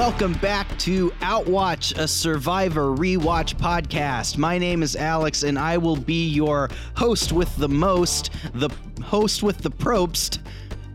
Welcome 0.00 0.32
back 0.32 0.66
to 0.78 1.10
Outwatch, 1.20 1.98
a 1.98 2.08
Survivor 2.08 2.96
rewatch 2.96 3.56
podcast. 3.56 4.38
My 4.38 4.56
name 4.56 4.82
is 4.82 4.96
Alex, 4.96 5.42
and 5.42 5.58
I 5.58 5.76
will 5.76 5.94
be 5.94 6.26
your 6.26 6.70
host 6.96 7.32
with 7.32 7.54
the 7.56 7.68
most, 7.68 8.30
the 8.54 8.70
host 9.04 9.42
with 9.42 9.58
the 9.58 9.70
probst, 9.70 10.38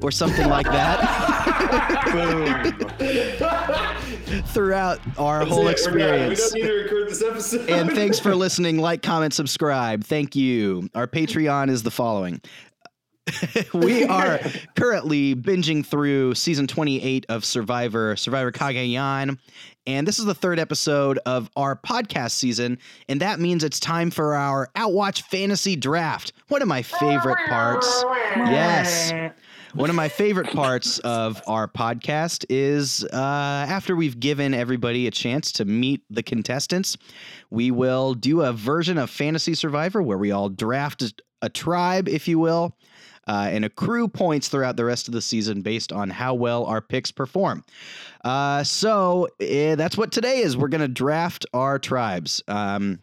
or 0.02 0.10
something 0.10 0.50
like 0.50 0.66
that. 0.66 1.02
Throughout 4.48 5.00
our 5.20 5.40
That's 5.42 5.52
whole 5.52 5.60
it, 5.60 5.64
we're. 5.66 5.68
We 5.68 5.72
experience. 5.72 6.50
don't 6.50 6.54
need 6.64 6.68
to 6.68 6.74
record 6.74 7.08
this 7.08 7.22
episode. 7.22 7.70
And 7.70 7.92
thanks 7.92 8.18
for 8.18 8.34
listening. 8.36 8.80
Like, 8.80 9.04
comment, 9.04 9.36
subscribe. 9.36 10.04
Thank 10.04 10.36
you. 10.36 10.90
Our 10.96 11.06
Patreon 11.06 11.70
is 11.70 11.84
the 11.84 11.92
following. 11.92 12.42
we 13.74 14.04
are 14.06 14.40
currently 14.76 15.36
binging 15.36 15.86
through 15.86 16.36
season 16.36 16.68
28 16.68 17.26
of 17.30 17.46
Survivor, 17.46 18.16
Survivor 18.16 18.52
Cagayan. 18.52 19.38
And 19.88 20.08
this 20.08 20.20
is 20.20 20.26
the 20.26 20.34
third 20.34 20.60
episode 20.60 21.20
of 21.26 21.50
our 21.56 21.76
podcast 21.76 22.32
season. 22.32 22.80
And 23.08 23.22
that 23.22 23.40
means 23.40 23.64
it's 23.64 23.80
time 23.80 24.10
for 24.10 24.36
our 24.36 24.70
Outwatch 24.76 25.24
Fantasy 25.24 25.76
Draft. 25.76 26.34
One 26.48 26.62
of 26.62 26.68
my 26.68 26.82
favorite 26.82 27.38
parts. 27.48 28.04
Yes. 28.36 29.14
One 29.76 29.90
of 29.90 29.96
my 29.98 30.08
favorite 30.08 30.48
parts 30.48 31.00
of 31.00 31.42
our 31.48 31.68
podcast 31.68 32.46
is 32.50 33.04
uh, 33.04 33.66
after 33.68 33.94
we've 33.94 34.18
given 34.20 34.54
everybody 34.54 35.06
a 35.06 35.12
chance 35.12 35.52
to 35.54 35.66
meet 35.66 36.02
the 36.10 36.24
contestants, 36.24 36.96
we 37.50 37.72
will 37.72 38.14
do 38.14 38.42
a 38.42 38.54
version 38.54 38.98
of 38.98 39.10
Fantasy 39.10 39.54
Survivor 39.54 40.02
where 40.02 40.18
we 40.18 40.32
all 40.32 40.48
draft 40.48 41.14
a 41.42 41.50
tribe, 41.50 42.08
if 42.08 42.28
you 42.28 42.40
will, 42.40 42.76
uh, 43.28 43.50
and 43.52 43.66
accrue 43.66 44.08
points 44.08 44.48
throughout 44.48 44.78
the 44.78 44.86
rest 44.86 45.08
of 45.08 45.14
the 45.14 45.22
season 45.22 45.62
based 45.62 45.92
on 45.92 46.10
how 46.10 46.34
well 46.34 46.66
our 46.66 46.82
picks 46.82 47.12
perform. 47.12 47.64
Uh, 48.24 48.64
so 48.64 49.28
eh, 49.40 49.76
that's 49.76 49.98
what 49.98 50.12
today 50.12 50.40
is. 50.40 50.56
We're 50.56 50.68
going 50.68 50.82
to 50.82 50.88
draft 50.88 51.46
our 51.54 51.80
tribes. 51.80 52.44
Um, 52.48 53.00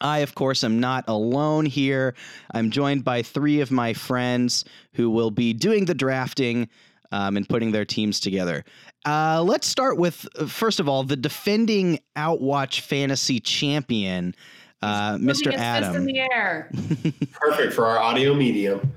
I, 0.00 0.18
of 0.18 0.34
course, 0.34 0.64
am 0.64 0.80
not 0.80 1.04
alone 1.08 1.66
here. 1.66 2.14
I'm 2.54 2.70
joined 2.70 3.04
by 3.04 3.22
three 3.22 3.60
of 3.60 3.70
my 3.70 3.92
friends 3.92 4.64
who 4.94 5.10
will 5.10 5.30
be 5.30 5.52
doing 5.52 5.84
the 5.84 5.94
drafting 5.94 6.68
um, 7.12 7.36
and 7.36 7.48
putting 7.48 7.72
their 7.72 7.84
teams 7.84 8.20
together. 8.20 8.64
Uh, 9.06 9.42
let's 9.42 9.66
start 9.66 9.98
with, 9.98 10.26
uh, 10.38 10.46
first 10.46 10.80
of 10.80 10.88
all, 10.88 11.02
the 11.02 11.16
defending 11.16 11.98
Outwatch 12.16 12.80
Fantasy 12.80 13.40
Champion, 13.40 14.34
uh, 14.82 15.14
Mr. 15.14 15.44
Putting 15.44 15.52
in 15.54 15.60
Adam. 15.60 16.04
the 16.04 16.20
air. 16.20 16.70
Perfect 17.32 17.72
for 17.74 17.86
our 17.86 17.98
audio 17.98 18.34
medium. 18.34 18.92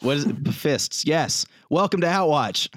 What 0.00 0.16
is 0.16 0.26
it? 0.26 0.48
Fists. 0.54 1.04
Yes. 1.04 1.46
Welcome 1.70 2.00
to 2.02 2.06
Outwatch. 2.06 2.68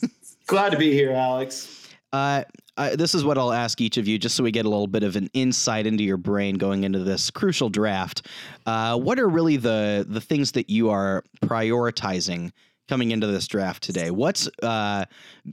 Glad 0.46 0.70
to 0.70 0.78
be 0.78 0.92
here, 0.92 1.12
Alex. 1.12 1.88
Uh, 2.12 2.44
I, 2.76 2.96
this 2.96 3.14
is 3.14 3.24
what 3.24 3.36
I'll 3.36 3.52
ask 3.52 3.80
each 3.80 3.98
of 3.98 4.08
you, 4.08 4.18
just 4.18 4.34
so 4.34 4.42
we 4.42 4.50
get 4.50 4.64
a 4.64 4.68
little 4.68 4.86
bit 4.86 5.02
of 5.02 5.14
an 5.16 5.28
insight 5.34 5.86
into 5.86 6.02
your 6.02 6.16
brain 6.16 6.56
going 6.56 6.84
into 6.84 7.00
this 7.00 7.30
crucial 7.30 7.68
draft. 7.68 8.26
Uh, 8.64 8.98
what 8.98 9.18
are 9.18 9.28
really 9.28 9.58
the 9.58 10.06
the 10.08 10.20
things 10.20 10.52
that 10.52 10.70
you 10.70 10.90
are 10.90 11.22
prioritizing 11.42 12.52
coming 12.88 13.10
into 13.10 13.26
this 13.26 13.46
draft 13.46 13.82
today? 13.82 14.10
What's 14.10 14.48
uh, 14.62 15.04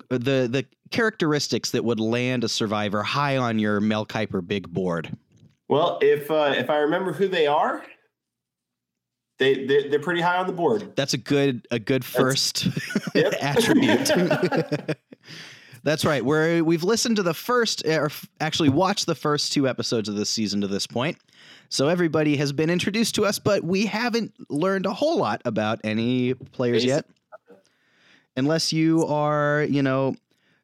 the 0.09 0.47
the 0.49 0.65
characteristics 0.91 1.71
that 1.71 1.83
would 1.83 1.99
land 1.99 2.45
a 2.45 2.49
survivor 2.49 3.03
high 3.03 3.35
on 3.37 3.59
your 3.59 3.81
Mel 3.81 4.05
Kiper 4.05 4.45
big 4.45 4.69
board? 4.69 5.15
Well, 5.67 5.99
if 6.01 6.31
uh, 6.31 6.53
if 6.55 6.69
I 6.69 6.77
remember 6.77 7.11
who 7.11 7.27
they 7.27 7.45
are, 7.45 7.83
they 9.39 9.65
they're, 9.65 9.89
they're 9.89 9.99
pretty 9.99 10.21
high 10.21 10.37
on 10.37 10.47
the 10.47 10.53
board. 10.53 10.95
That's 10.95 11.13
a 11.13 11.17
good 11.17 11.67
a 11.71 11.79
good 11.79 12.03
first 12.03 12.67
Yep. 13.15 13.33
attribute. 13.41 14.09
That's 15.83 16.03
right. 16.03 16.25
We're 16.25 16.63
we've 16.63 16.83
listened 16.83 17.15
to 17.17 17.23
the 17.23 17.33
first, 17.33 17.85
eh, 17.85 17.97
or 17.97 18.09
actually 18.41 18.69
watched 18.69 19.05
the 19.05 19.15
first 19.15 19.53
two 19.53 19.67
episodes 19.67 20.09
of 20.09 20.15
this 20.15 20.29
season 20.29 20.61
to 20.61 20.67
this 20.67 20.85
point. 20.87 21.17
So 21.69 21.87
everybody 21.87 22.35
has 22.37 22.51
been 22.51 22.69
introduced 22.69 23.15
to 23.15 23.25
us, 23.25 23.39
but 23.39 23.63
we 23.63 23.85
haven't 23.85 24.33
learned 24.49 24.85
a 24.85 24.93
whole 24.93 25.17
lot 25.17 25.41
about 25.45 25.79
any 25.83 26.33
players 26.33 26.83
yet. 26.83 27.05
Unless 28.35 28.71
you 28.73 29.05
are, 29.05 29.65
you 29.69 29.81
know, 29.81 30.15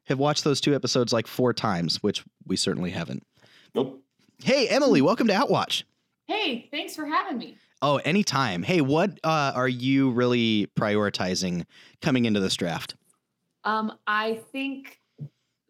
have 0.04 0.18
watched 0.18 0.44
those 0.44 0.60
two 0.60 0.74
episodes 0.74 1.12
like 1.12 1.26
four 1.26 1.52
times, 1.52 2.02
which 2.02 2.22
we 2.46 2.56
certainly 2.56 2.90
haven't. 2.90 3.22
Nope. 3.74 4.02
Hey, 4.42 4.68
Emily, 4.68 5.00
welcome 5.02 5.26
to 5.28 5.32
Outwatch. 5.32 5.84
Hey, 6.26 6.68
thanks 6.70 6.96
for 6.96 7.06
having 7.06 7.38
me. 7.38 7.56
Oh, 7.82 7.96
anytime. 7.98 8.62
Hey, 8.62 8.80
what 8.80 9.18
uh, 9.24 9.52
are 9.54 9.68
you 9.68 10.10
really 10.10 10.68
prioritizing 10.78 11.64
coming 12.00 12.24
into 12.24 12.40
this 12.40 12.54
draft? 12.56 12.94
Um, 13.64 13.92
I 14.06 14.40
think 14.52 15.00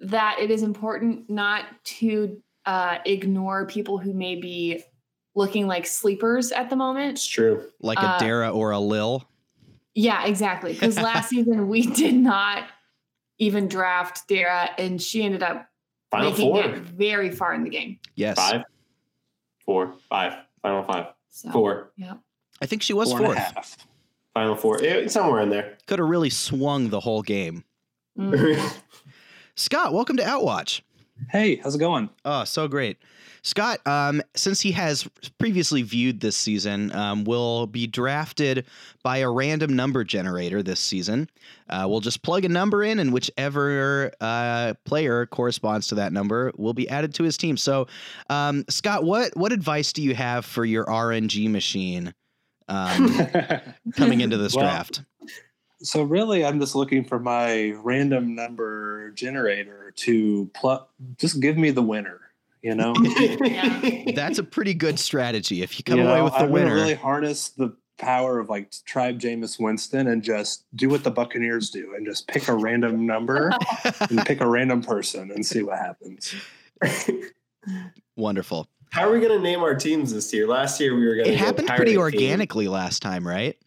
that 0.00 0.38
it 0.40 0.50
is 0.50 0.62
important 0.62 1.28
not 1.28 1.64
to 1.84 2.40
uh, 2.66 2.98
ignore 3.04 3.66
people 3.66 3.98
who 3.98 4.12
may 4.12 4.36
be 4.36 4.82
looking 5.34 5.66
like 5.66 5.86
sleepers 5.86 6.52
at 6.52 6.70
the 6.70 6.76
moment. 6.76 7.14
It's 7.14 7.26
true. 7.26 7.68
Like 7.80 7.98
a 7.98 8.02
Uh, 8.10 8.18
Dara 8.18 8.50
or 8.50 8.70
a 8.70 8.78
Lil? 8.78 9.26
Yeah, 9.94 10.24
exactly. 10.26 10.72
Because 10.72 10.96
last 10.98 11.28
season 11.30 11.68
we 11.68 11.86
did 11.86 12.14
not 12.14 12.64
even 13.38 13.66
draft 13.66 14.28
Dara, 14.28 14.70
and 14.78 15.02
she 15.02 15.24
ended 15.24 15.42
up 15.42 15.68
Final 16.12 16.30
making 16.30 16.52
four. 16.52 16.64
it 16.64 16.76
very 16.78 17.30
far 17.30 17.54
in 17.54 17.64
the 17.64 17.70
game. 17.70 17.98
Yes. 18.14 18.36
Five, 18.36 18.62
four, 19.64 19.94
five. 20.08 20.34
Final 20.62 20.82
five. 20.82 21.06
So, 21.30 21.50
Four. 21.50 21.90
Yeah. 21.96 22.14
I 22.62 22.66
think 22.66 22.82
she 22.82 22.92
was 22.92 23.10
Four 23.10 23.24
and 23.24 23.34
a 23.34 23.40
half. 23.40 23.76
Final 24.34 24.54
four. 24.56 24.82
Eh, 24.82 25.08
somewhere 25.08 25.40
in 25.42 25.50
there. 25.50 25.76
Could 25.86 25.98
have 25.98 26.08
really 26.08 26.30
swung 26.30 26.90
the 26.90 27.00
whole 27.00 27.22
game. 27.22 27.64
Mm. 28.18 28.60
Scott, 29.56 29.92
welcome 29.92 30.16
to 30.16 30.22
Outwatch. 30.22 30.80
Hey, 31.30 31.56
how's 31.56 31.74
it 31.74 31.78
going? 31.78 32.10
Oh, 32.24 32.44
so 32.44 32.66
great. 32.68 32.98
Scott, 33.44 33.86
um, 33.86 34.22
since 34.34 34.60
he 34.62 34.72
has 34.72 35.06
previously 35.38 35.82
viewed 35.82 36.20
this 36.20 36.34
season, 36.34 36.90
um, 36.96 37.24
will 37.24 37.66
be 37.66 37.86
drafted 37.86 38.64
by 39.02 39.18
a 39.18 39.30
random 39.30 39.76
number 39.76 40.02
generator 40.02 40.62
this 40.62 40.80
season. 40.80 41.28
Uh, 41.68 41.86
we'll 41.86 42.00
just 42.00 42.22
plug 42.22 42.46
a 42.46 42.48
number 42.48 42.82
in, 42.82 42.98
and 42.98 43.12
whichever 43.12 44.10
uh, 44.22 44.72
player 44.86 45.26
corresponds 45.26 45.86
to 45.88 45.94
that 45.94 46.10
number 46.12 46.52
will 46.56 46.72
be 46.72 46.88
added 46.88 47.12
to 47.14 47.22
his 47.22 47.36
team. 47.36 47.58
So, 47.58 47.86
um, 48.30 48.64
Scott, 48.70 49.04
what 49.04 49.36
what 49.36 49.52
advice 49.52 49.92
do 49.92 50.02
you 50.02 50.14
have 50.14 50.46
for 50.46 50.64
your 50.64 50.86
RNG 50.86 51.50
machine 51.50 52.14
um, 52.68 53.14
coming 53.94 54.22
into 54.22 54.38
this 54.38 54.54
Well, 54.54 54.64
draft? 54.64 55.02
so 55.82 56.02
really, 56.02 56.46
I'm 56.46 56.58
just 56.60 56.74
looking 56.74 57.04
for 57.04 57.18
my 57.18 57.74
random 57.82 58.34
number 58.34 59.10
generator 59.10 59.92
to 59.96 60.50
plug. 60.54 60.86
Just 61.18 61.40
give 61.40 61.58
me 61.58 61.70
the 61.70 61.82
winner. 61.82 62.20
You 62.64 62.74
know, 62.74 62.94
Yeah. 63.44 64.04
That's 64.14 64.38
a 64.38 64.42
pretty 64.42 64.72
good 64.72 64.98
strategy. 64.98 65.62
If 65.62 65.78
you 65.78 65.84
come 65.84 65.98
You 65.98 66.06
away 66.08 66.16
know, 66.16 66.24
with 66.24 66.32
the 66.32 66.38
I'm 66.40 66.50
winner, 66.50 66.74
really 66.74 66.94
harness 66.94 67.50
the 67.50 67.76
power 67.98 68.38
of 68.40 68.48
like 68.48 68.72
Tribe 68.86 69.20
Jameis 69.20 69.60
Winston 69.60 70.08
and 70.08 70.22
just 70.22 70.64
do 70.74 70.88
what 70.88 71.04
the 71.04 71.10
Buccaneers 71.10 71.68
do 71.68 71.92
and 71.94 72.06
just 72.06 72.26
pick 72.26 72.48
a 72.48 72.54
random 72.54 73.04
number 73.04 73.52
and 74.08 74.24
pick 74.24 74.40
a 74.40 74.48
random 74.48 74.80
person 74.82 75.30
and 75.30 75.44
see 75.44 75.62
what 75.62 75.78
happens. 75.78 76.34
wonderful. 78.16 78.68
How 78.92 79.08
are 79.08 79.12
we 79.12 79.20
gonna 79.20 79.40
name 79.40 79.60
our 79.60 79.74
teams 79.74 80.12
this 80.14 80.32
year? 80.32 80.46
Last 80.46 80.80
year 80.80 80.94
we 80.96 81.06
were 81.06 81.16
gonna. 81.16 81.28
It 81.28 81.36
happened 81.36 81.66
pirate 81.66 81.78
pretty 81.78 81.92
team. 81.92 82.00
organically 82.00 82.68
last 82.68 83.02
time, 83.02 83.26
right? 83.26 83.58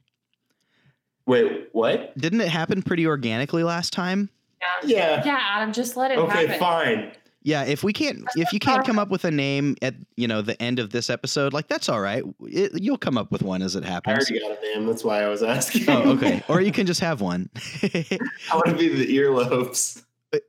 Wait, 1.25 1.67
what? 1.73 2.17
Didn't 2.17 2.41
it 2.41 2.47
happen 2.47 2.81
pretty 2.81 3.05
organically 3.05 3.63
last 3.63 3.93
time? 3.93 4.29
yeah. 4.61 4.67
Yeah. 4.85 5.25
Yeah, 5.25 5.39
Adam, 5.51 5.73
just 5.73 5.97
let 5.97 6.11
it 6.11 6.17
Okay, 6.17 6.47
happen. 6.47 6.59
fine. 6.59 7.11
Yeah, 7.47 7.63
if 7.63 7.81
we 7.81 7.93
can't 7.93 8.25
if 8.35 8.51
you 8.51 8.59
can't 8.59 8.85
come 8.85 8.99
up 8.99 9.07
with 9.07 9.23
a 9.23 9.31
name 9.31 9.77
at, 9.81 9.95
you 10.17 10.27
know, 10.27 10.41
the 10.41 10.61
end 10.61 10.79
of 10.79 10.89
this 10.89 11.09
episode, 11.09 11.53
like 11.53 11.69
that's 11.69 11.87
all 11.87 12.01
right. 12.01 12.21
It, 12.41 12.83
you'll 12.83 12.97
come 12.97 13.17
up 13.17 13.31
with 13.31 13.41
one 13.41 13.61
as 13.61 13.77
it 13.77 13.85
happens. 13.85 14.29
I 14.29 14.33
already 14.33 14.39
got 14.41 14.61
a 14.61 14.61
name. 14.61 14.85
That's 14.85 15.01
why 15.01 15.23
I 15.23 15.29
was 15.29 15.41
asking. 15.41 15.85
Oh, 15.87 16.11
okay. 16.17 16.43
Or 16.49 16.59
you 16.59 16.73
can 16.73 16.85
just 16.85 16.99
have 16.99 17.21
one. 17.21 17.49
I 17.83 18.19
want 18.51 18.65
to 18.65 18.75
be 18.75 18.89
the 18.89 19.17
earlobes. 19.17 20.03
Uh, 20.33 20.39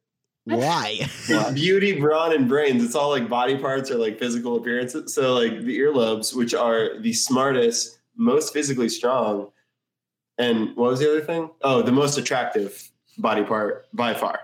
why? 0.42 0.98
Beauty, 1.54 2.00
brawn, 2.00 2.34
and 2.34 2.48
brains. 2.48 2.82
It's 2.82 2.96
all 2.96 3.10
like 3.10 3.28
body 3.28 3.56
parts 3.56 3.92
or 3.92 3.94
like 3.94 4.18
physical 4.18 4.56
appearances. 4.56 5.14
So 5.14 5.34
like 5.34 5.60
the 5.60 5.78
earlobes, 5.78 6.34
which 6.34 6.52
are 6.52 6.98
the 6.98 7.12
smartest, 7.12 8.00
most 8.16 8.52
physically 8.52 8.88
strong, 8.88 9.52
and 10.36 10.74
what 10.74 10.90
was 10.90 10.98
the 10.98 11.08
other 11.08 11.20
thing? 11.20 11.48
Oh, 11.62 11.80
the 11.80 11.92
most 11.92 12.18
attractive 12.18 12.90
body 13.18 13.44
part 13.44 13.86
by 13.92 14.14
far. 14.14 14.40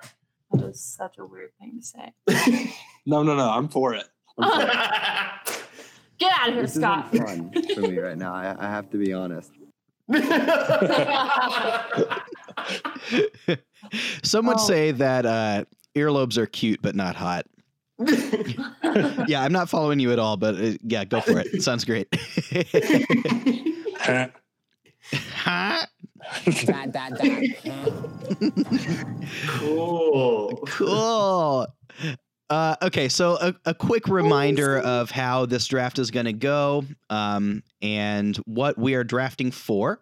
That 0.75 0.79
was 0.79 0.97
such 0.97 1.19
a 1.19 1.25
weird 1.25 1.51
thing 1.61 1.79
to 1.81 1.87
say. 1.87 2.75
No, 3.07 3.23
no, 3.23 3.37
no. 3.37 3.51
I'm 3.51 3.69
for 3.69 3.93
it. 3.95 4.07
I'm 4.39 4.51
for 4.51 4.63
it. 4.63 5.63
Get 6.19 6.33
out 6.41 6.49
of 6.49 6.55
here, 6.55 6.63
This 6.63 6.73
Scott. 6.75 7.09
isn't 7.13 7.53
fun 7.53 7.75
for 7.75 7.81
me 7.83 7.99
right 7.99 8.17
now. 8.17 8.33
I, 8.35 8.57
I 8.59 8.67
have 8.71 8.89
to 8.93 8.97
be 8.97 9.13
honest. 9.13 9.51
Some 14.23 14.47
would 14.47 14.57
Oh. 14.57 14.67
say 14.67 14.91
that 14.93 15.27
uh, 15.27 15.65
earlobes 15.95 16.39
are 16.39 16.47
cute 16.47 16.81
but 16.81 16.95
not 16.95 17.15
hot. 17.15 17.45
Yeah, 19.29 19.43
I'm 19.43 19.53
not 19.53 19.69
following 19.69 20.01
you 20.01 20.13
at 20.13 20.19
all, 20.19 20.37
but 20.39 20.55
uh, 20.57 20.73
yeah, 20.83 21.05
go 21.05 21.21
for 21.21 21.39
it. 21.41 21.63
Sounds 21.63 21.85
great. 21.85 22.09
huh? 23.99 25.87
Dot, 26.67 26.93
dot, 26.93 27.13
dot. 27.19 27.43
cool. 29.59 30.65
Cool. 30.67 31.67
Uh, 32.51 32.77
okay, 32.83 33.09
so 33.09 33.39
a, 33.41 33.55
a 33.65 33.75
quick 33.75 34.07
reminder 34.07 34.79
of 34.79 35.11
how 35.11 35.47
this 35.47 35.67
draft 35.67 35.99
is 35.99 36.11
going 36.11 36.27
to 36.27 36.33
go 36.33 36.85
um, 37.09 37.63
and 37.81 38.37
what 38.45 38.77
we 38.77 38.95
are 38.95 39.05
drafting 39.05 39.51
for, 39.51 40.01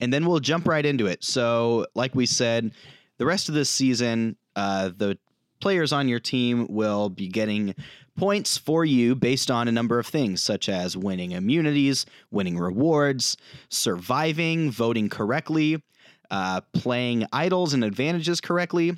and 0.00 0.12
then 0.12 0.26
we'll 0.26 0.40
jump 0.40 0.66
right 0.66 0.84
into 0.84 1.06
it. 1.06 1.22
So, 1.22 1.86
like 1.94 2.14
we 2.14 2.26
said, 2.26 2.72
the 3.18 3.26
rest 3.26 3.48
of 3.48 3.54
this 3.54 3.70
season, 3.70 4.36
uh, 4.56 4.90
the 4.96 5.18
players 5.60 5.92
on 5.92 6.08
your 6.08 6.20
team 6.20 6.66
will 6.68 7.08
be 7.08 7.28
getting 7.28 7.74
points 8.16 8.56
for 8.56 8.84
you 8.84 9.14
based 9.14 9.50
on 9.50 9.68
a 9.68 9.72
number 9.72 9.98
of 9.98 10.06
things, 10.06 10.40
such 10.40 10.68
as 10.68 10.96
winning 10.96 11.32
immunities, 11.32 12.06
winning 12.30 12.58
rewards, 12.58 13.36
surviving, 13.68 14.70
voting 14.70 15.08
correctly, 15.08 15.82
uh, 16.30 16.60
playing 16.72 17.26
idols 17.32 17.74
and 17.74 17.84
advantages 17.84 18.40
correctly, 18.40 18.92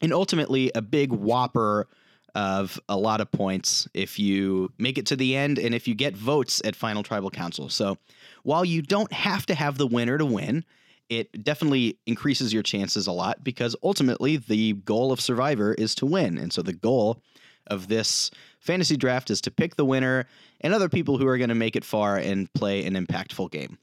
and 0.00 0.12
ultimately 0.12 0.70
a 0.74 0.82
big 0.82 1.12
whopper 1.12 1.88
of 2.34 2.78
a 2.88 2.96
lot 2.96 3.22
of 3.22 3.30
points 3.30 3.88
if 3.94 4.18
you 4.18 4.70
make 4.78 4.98
it 4.98 5.06
to 5.06 5.16
the 5.16 5.34
end 5.34 5.58
and 5.58 5.74
if 5.74 5.88
you 5.88 5.94
get 5.94 6.14
votes 6.14 6.60
at 6.66 6.76
Final 6.76 7.02
Tribal 7.02 7.30
Council. 7.30 7.70
So 7.70 7.96
while 8.42 8.64
you 8.64 8.82
don't 8.82 9.10
have 9.10 9.46
to 9.46 9.54
have 9.54 9.78
the 9.78 9.86
winner 9.86 10.18
to 10.18 10.26
win, 10.26 10.64
it 11.08 11.44
definitely 11.44 11.98
increases 12.04 12.52
your 12.52 12.62
chances 12.62 13.06
a 13.06 13.12
lot 13.12 13.42
because 13.42 13.74
ultimately 13.82 14.36
the 14.36 14.74
goal 14.74 15.12
of 15.12 15.20
Survivor 15.20 15.72
is 15.74 15.94
to 15.94 16.04
win. 16.04 16.36
And 16.36 16.52
so 16.52 16.60
the 16.60 16.74
goal 16.74 17.22
of 17.68 17.88
this 17.88 18.30
fantasy 18.60 18.96
draft 18.96 19.30
is 19.30 19.40
to 19.42 19.50
pick 19.50 19.76
the 19.76 19.84
winner 19.84 20.26
and 20.60 20.74
other 20.74 20.88
people 20.88 21.18
who 21.18 21.26
are 21.26 21.38
going 21.38 21.48
to 21.50 21.54
make 21.54 21.76
it 21.76 21.84
far 21.84 22.16
and 22.16 22.52
play 22.54 22.84
an 22.84 22.94
impactful 22.94 23.50
game. 23.50 23.78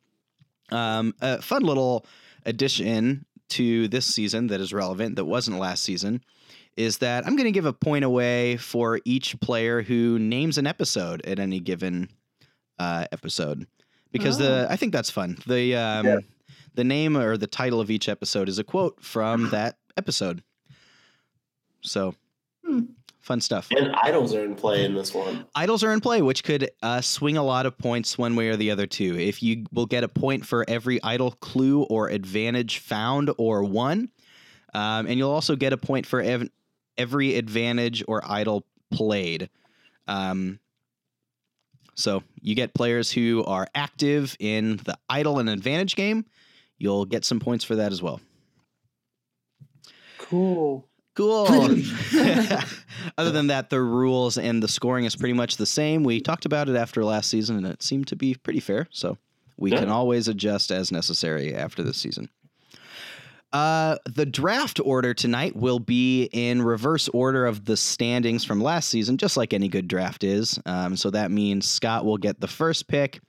Um, 0.71 1.13
a 1.21 1.41
fun 1.41 1.63
little 1.63 2.06
addition 2.45 3.25
to 3.50 3.88
this 3.88 4.06
season 4.06 4.47
that 4.47 4.59
is 4.59 4.74
relevant 4.74 5.15
that 5.15 5.25
wasn't 5.25 5.59
last 5.59 5.83
season 5.83 6.21
is 6.75 6.97
that 7.00 7.27
I'm 7.27 7.35
going 7.35 7.45
to 7.45 7.51
give 7.51 7.65
a 7.68 7.74
point 7.74 8.03
away 8.03 8.57
for 8.57 9.00
each 9.06 9.39
player 9.39 9.83
who 9.83 10.18
names 10.18 10.57
an 10.57 10.65
episode 10.65 11.24
at 11.25 11.38
any 11.38 11.59
given 11.59 12.09
uh, 12.79 13.06
episode 13.12 13.68
because 14.12 14.39
the 14.39 14.65
I 14.69 14.75
think 14.75 14.91
that's 14.91 15.12
fun. 15.12 15.38
The 15.45 15.75
um, 15.75 16.06
Yeah. 16.07 16.18
the 16.74 16.83
name 16.83 17.15
or 17.15 17.38
the 17.38 17.45
title 17.47 17.79
of 17.79 17.91
each 17.91 18.09
episode 18.09 18.50
is 18.50 18.57
a 18.57 18.63
quote 18.63 19.01
from 19.03 19.50
that 19.51 19.77
episode. 19.97 20.41
So 21.81 22.15
Hmm. 22.65 22.79
Fun 23.23 23.39
stuff. 23.41 23.69
And 23.71 23.95
idols 24.03 24.35
are 24.35 24.43
in 24.43 24.53
play 24.53 24.85
in 24.85 24.93
this 24.93 25.13
one. 25.13 25.45
Idols 25.55 25.83
are 25.83 25.93
in 25.93 26.01
play, 26.01 26.21
which 26.21 26.43
could 26.43 26.69
uh, 26.83 27.01
swing 27.01 27.37
a 27.37 27.43
lot 27.43 27.65
of 27.65 27.77
points 27.77 28.17
one 28.17 28.35
way 28.35 28.49
or 28.49 28.57
the 28.57 28.69
other 28.69 28.85
too. 28.85 29.17
If 29.17 29.41
you 29.41 29.65
will 29.71 29.85
get 29.85 30.03
a 30.03 30.09
point 30.09 30.45
for 30.45 30.65
every 30.67 31.01
idol 31.01 31.31
clue 31.31 31.83
or 31.83 32.09
advantage 32.09 32.79
found 32.79 33.31
or 33.37 33.63
won, 33.63 34.09
um, 34.73 35.07
and 35.07 35.17
you'll 35.17 35.31
also 35.31 35.55
get 35.55 35.71
a 35.71 35.77
point 35.77 36.05
for 36.05 36.21
ev- 36.21 36.49
every 36.97 37.35
advantage 37.35 38.03
or 38.07 38.21
idol 38.29 38.65
played. 38.91 39.49
Um, 40.07 40.59
so 41.95 42.23
you 42.41 42.55
get 42.55 42.73
players 42.73 43.09
who 43.09 43.43
are 43.45 43.67
active 43.73 44.35
in 44.39 44.77
the 44.77 44.97
idol 45.07 45.39
and 45.39 45.49
advantage 45.49 45.95
game. 45.95 46.25
You'll 46.77 47.05
get 47.05 47.23
some 47.23 47.39
points 47.39 47.63
for 47.63 47.75
that 47.75 47.93
as 47.93 48.01
well. 48.01 48.19
Cool. 50.17 50.89
Cool. 51.15 51.45
Other 53.18 53.31
than 53.31 53.48
that, 53.48 53.69
the 53.69 53.81
rules 53.81 54.38
and 54.38 54.62
the 54.63 54.68
scoring 54.68 55.06
is 55.06 55.15
pretty 55.15 55.33
much 55.33 55.57
the 55.57 55.65
same. 55.65 56.04
We 56.04 56.19
talked 56.19 56.45
about 56.45 56.69
it 56.69 56.75
after 56.75 57.04
last 57.04 57.30
season, 57.30 57.57
and 57.57 57.68
it 57.68 57.83
seemed 57.83 58.07
to 58.07 58.15
be 58.15 58.36
pretty 58.36 58.60
fair. 58.60 58.88
So 58.92 59.18
we 59.57 59.71
Yeah. 59.71 59.80
can 59.81 59.89
always 59.89 60.27
adjust 60.27 60.71
as 60.71 60.92
necessary 60.92 61.54
after 61.54 61.83
this 61.83 61.98
season. 61.98 62.30
Uh, 63.51 63.98
the 64.06 64.25
draft 64.25 64.80
order 64.83 65.13
tonight 65.13 65.56
will 65.56 65.77
be 65.77 66.24
in 66.33 66.60
reverse 66.63 67.07
order 67.10 67.45
of 67.45 67.65
the 67.65 67.77
standings 67.77 68.44
from 68.44 68.60
last 68.60 68.89
season, 68.89 69.15
just 69.18 69.38
like 69.38 69.54
any 69.54 69.68
good 69.68 69.88
draft 69.88 70.24
is. 70.24 70.60
Um, 70.65 70.98
so 70.98 71.12
that 71.12 71.30
means 71.30 71.68
Scott 71.68 72.04
will 72.04 72.18
get 72.18 72.39
the 72.42 72.48
first 72.48 72.88
pick 72.88 73.19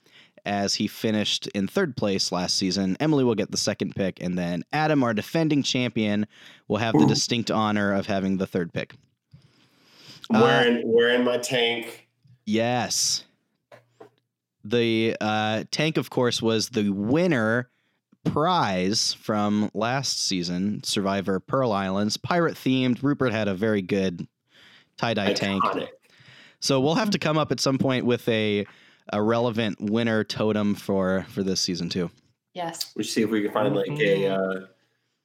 as 0.44 0.75
he 0.75 0.87
finished 0.87 1.46
in 1.49 1.67
third 1.67 1.96
place 1.96 2.31
last 2.32 2.56
season. 2.56 2.96
Emily 3.00 3.25
will 3.25 3.35
get 3.35 3.50
the 3.50 3.56
second 3.56 3.94
pick, 3.94 4.20
and 4.23 4.38
then 4.38 4.64
Adam, 4.73 5.02
our 5.02 5.14
defending 5.14 5.62
champion, 5.62 6.26
will 6.69 6.79
have 6.79 6.94
the 6.94 7.06
distinct 7.06 7.50
honor 7.50 7.93
of 7.93 8.06
having 8.06 8.37
the 8.37 8.46
third 8.46 8.73
pick. 8.73 8.94
Uh, 10.32 10.41
wearing 10.43 10.82
wearing 10.85 11.25
my 11.25 11.38
tank. 11.38 12.08
Yes. 12.46 13.25
The 14.64 15.17
uh, 15.20 15.64
tank, 15.70 15.99
of 15.99 16.08
course, 16.08 16.41
was 16.41 16.70
the 16.70 16.88
winner 16.88 17.69
prize 18.25 19.12
from 19.12 19.70
last 19.75 20.25
season, 20.26 20.82
Survivor 20.82 21.40
Pearl 21.40 21.73
Islands, 21.73 22.17
pirate 22.17 22.55
themed. 22.55 23.02
Rupert 23.02 23.32
had 23.32 23.49
a 23.49 23.55
very 23.55 23.82
good 23.82 24.26
tie 24.97 25.14
dye 25.14 25.35
tank. 25.35 25.62
So 26.61 26.81
we'll 26.81 26.94
have 26.94 27.11
to 27.11 27.19
come 27.19 27.37
up 27.37 27.52
at 27.52 27.61
some 27.61 27.76
point 27.76 28.06
with 28.06 28.26
a 28.26 28.67
a 29.12 29.23
relevant 29.23 29.81
winner 29.81 30.25
totem 30.25 30.75
for 30.75 31.27
for 31.31 31.43
this 31.43 31.61
season 31.61 31.89
too. 31.89 32.11
Yes. 32.55 32.93
We 32.97 33.03
should 33.03 33.12
see 33.12 33.23
if 33.23 33.31
we 33.31 33.43
can 33.43 33.53
find 33.53 33.75
like 33.75 33.91
a 33.91 34.29
uh, 34.29 34.61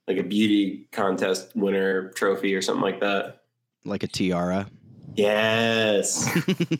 like 0.08 0.18
a 0.18 0.24
beauty 0.24 0.88
contest 0.92 1.56
winner 1.56 2.10
trophy 2.12 2.56
or 2.56 2.62
something 2.62 2.82
like 2.84 3.00
that. 3.02 3.42
Like 3.86 4.04
a 4.04 4.08
tiara. 4.08 4.68
Yes, 5.16 6.30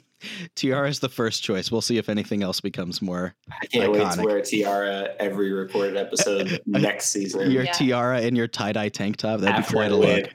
tiara 0.56 0.88
is 0.88 1.00
the 1.00 1.10
first 1.10 1.42
choice. 1.44 1.72
We'll 1.72 1.82
see 1.82 1.98
if 1.98 2.10
anything 2.10 2.44
else 2.44 2.62
becomes 2.62 3.02
more 3.02 3.34
I 3.62 3.66
can't 3.66 3.92
wait 3.92 4.12
to 4.12 4.22
wear 4.24 4.38
a 4.38 4.42
tiara 4.44 5.16
every 5.20 5.52
recorded 5.52 5.98
episode 5.98 6.62
next 6.68 7.10
season. 7.10 7.50
your 7.50 7.64
Yeah. 7.64 7.72
tiara 7.72 8.22
and 8.22 8.38
your 8.38 8.48
tie 8.48 8.72
dye 8.72 8.90
tank 8.90 9.18
top. 9.18 9.40
That'd 9.42 9.56
After 9.58 9.72
be 9.72 9.76
quite 9.78 9.92
a 9.92 9.96
look. 9.96 10.30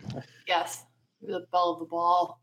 Yes. 0.47 0.85
The 1.23 1.47
bell 1.53 1.73
of 1.73 1.79
the 1.79 1.87
ball. 1.87 2.41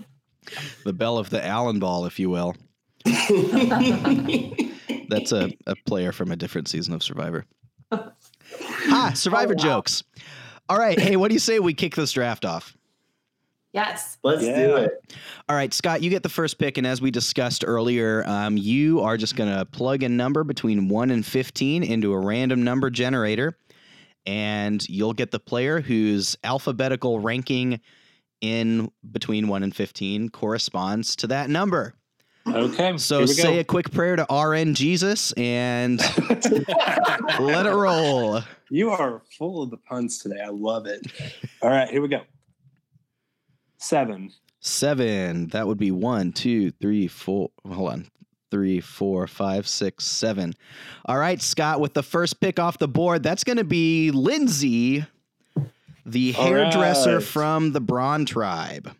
the 0.84 0.92
bell 0.92 1.18
of 1.18 1.30
the 1.30 1.44
Allen 1.44 1.78
ball, 1.78 2.06
if 2.06 2.18
you 2.18 2.30
will. 2.30 2.54
That's 5.08 5.32
a, 5.32 5.50
a 5.66 5.74
player 5.86 6.12
from 6.12 6.30
a 6.30 6.36
different 6.36 6.68
season 6.68 6.94
of 6.94 7.02
Survivor. 7.02 7.44
Ah, 7.92 9.12
Survivor 9.14 9.54
Oh, 9.54 9.56
wow. 9.56 9.62
jokes. 9.64 10.02
All 10.68 10.78
right. 10.78 10.98
Hey, 10.98 11.16
what 11.16 11.28
do 11.28 11.34
you 11.34 11.40
say 11.40 11.58
we 11.58 11.74
kick 11.74 11.94
this 11.96 12.12
draft 12.12 12.44
off? 12.44 12.76
yes. 13.72 14.18
Let's 14.24 14.42
do 14.42 14.76
it. 14.76 15.14
All 15.48 15.54
right, 15.54 15.72
Scott, 15.72 16.02
you 16.02 16.10
get 16.10 16.24
the 16.24 16.28
first 16.28 16.58
pick. 16.58 16.76
And 16.76 16.84
as 16.86 17.00
we 17.00 17.10
discussed 17.12 17.64
earlier, 17.66 18.24
um, 18.26 18.56
you 18.56 19.00
are 19.00 19.16
just 19.16 19.36
going 19.36 19.52
to 19.56 19.64
plug 19.64 20.02
a 20.02 20.08
number 20.08 20.42
between 20.42 20.88
1 20.88 21.10
and 21.12 21.24
15 21.24 21.84
into 21.84 22.12
a 22.12 22.18
random 22.18 22.64
number 22.64 22.90
generator. 22.90 23.56
And 24.26 24.86
you'll 24.88 25.12
get 25.12 25.30
the 25.30 25.38
player 25.40 25.80
whose 25.80 26.36
alphabetical 26.44 27.20
ranking 27.20 27.80
in 28.40 28.90
between 29.12 29.48
1 29.48 29.62
and 29.62 29.74
15 29.74 30.30
corresponds 30.30 31.16
to 31.16 31.26
that 31.28 31.50
number. 31.50 31.94
Okay. 32.46 32.96
So 32.96 33.26
say 33.26 33.54
go. 33.54 33.60
a 33.60 33.64
quick 33.64 33.90
prayer 33.90 34.16
to 34.16 34.26
RN 34.34 34.74
Jesus 34.74 35.32
and 35.32 35.98
let 37.40 37.66
it 37.66 37.74
roll. 37.74 38.40
You 38.70 38.90
are 38.90 39.22
full 39.38 39.62
of 39.62 39.70
the 39.70 39.76
puns 39.76 40.18
today. 40.18 40.40
I 40.44 40.48
love 40.48 40.86
it. 40.86 41.06
All 41.62 41.70
right, 41.70 41.88
here 41.88 42.00
we 42.00 42.08
go. 42.08 42.22
Seven. 43.78 44.32
Seven. 44.60 45.48
That 45.48 45.66
would 45.66 45.78
be 45.78 45.90
one, 45.90 46.32
two, 46.32 46.70
three, 46.72 47.08
four. 47.08 47.50
Hold 47.66 47.92
on. 47.92 48.06
Three, 48.50 48.80
four, 48.80 49.26
five, 49.26 49.68
six, 49.68 50.04
seven. 50.04 50.54
All 51.06 51.18
right, 51.18 51.40
Scott, 51.40 51.80
with 51.80 51.94
the 51.94 52.02
first 52.02 52.40
pick 52.40 52.58
off 52.58 52.78
the 52.78 52.88
board, 52.88 53.22
that's 53.22 53.44
going 53.44 53.58
to 53.58 53.64
be 53.64 54.10
Lindsey, 54.10 55.04
the 56.06 56.34
All 56.36 56.44
hairdresser 56.46 57.16
right. 57.16 57.24
from 57.24 57.72
the 57.72 57.80
Brawn 57.80 58.24
tribe. 58.26 58.94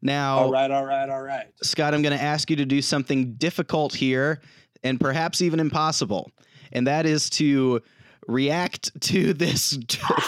Now, 0.00 0.38
All 0.38 0.50
right, 0.50 0.70
all 0.70 0.84
right, 0.84 1.08
all 1.08 1.22
right. 1.22 1.46
Scott, 1.62 1.94
I'm 1.94 2.02
going 2.02 2.16
to 2.16 2.22
ask 2.22 2.50
you 2.50 2.56
to 2.56 2.64
do 2.64 2.82
something 2.82 3.34
difficult 3.34 3.94
here 3.94 4.40
and 4.82 4.98
perhaps 4.98 5.40
even 5.40 5.60
impossible. 5.60 6.32
And 6.72 6.88
that 6.88 7.06
is 7.06 7.30
to 7.30 7.80
react 8.26 9.00
to 9.02 9.32
this 9.34 9.78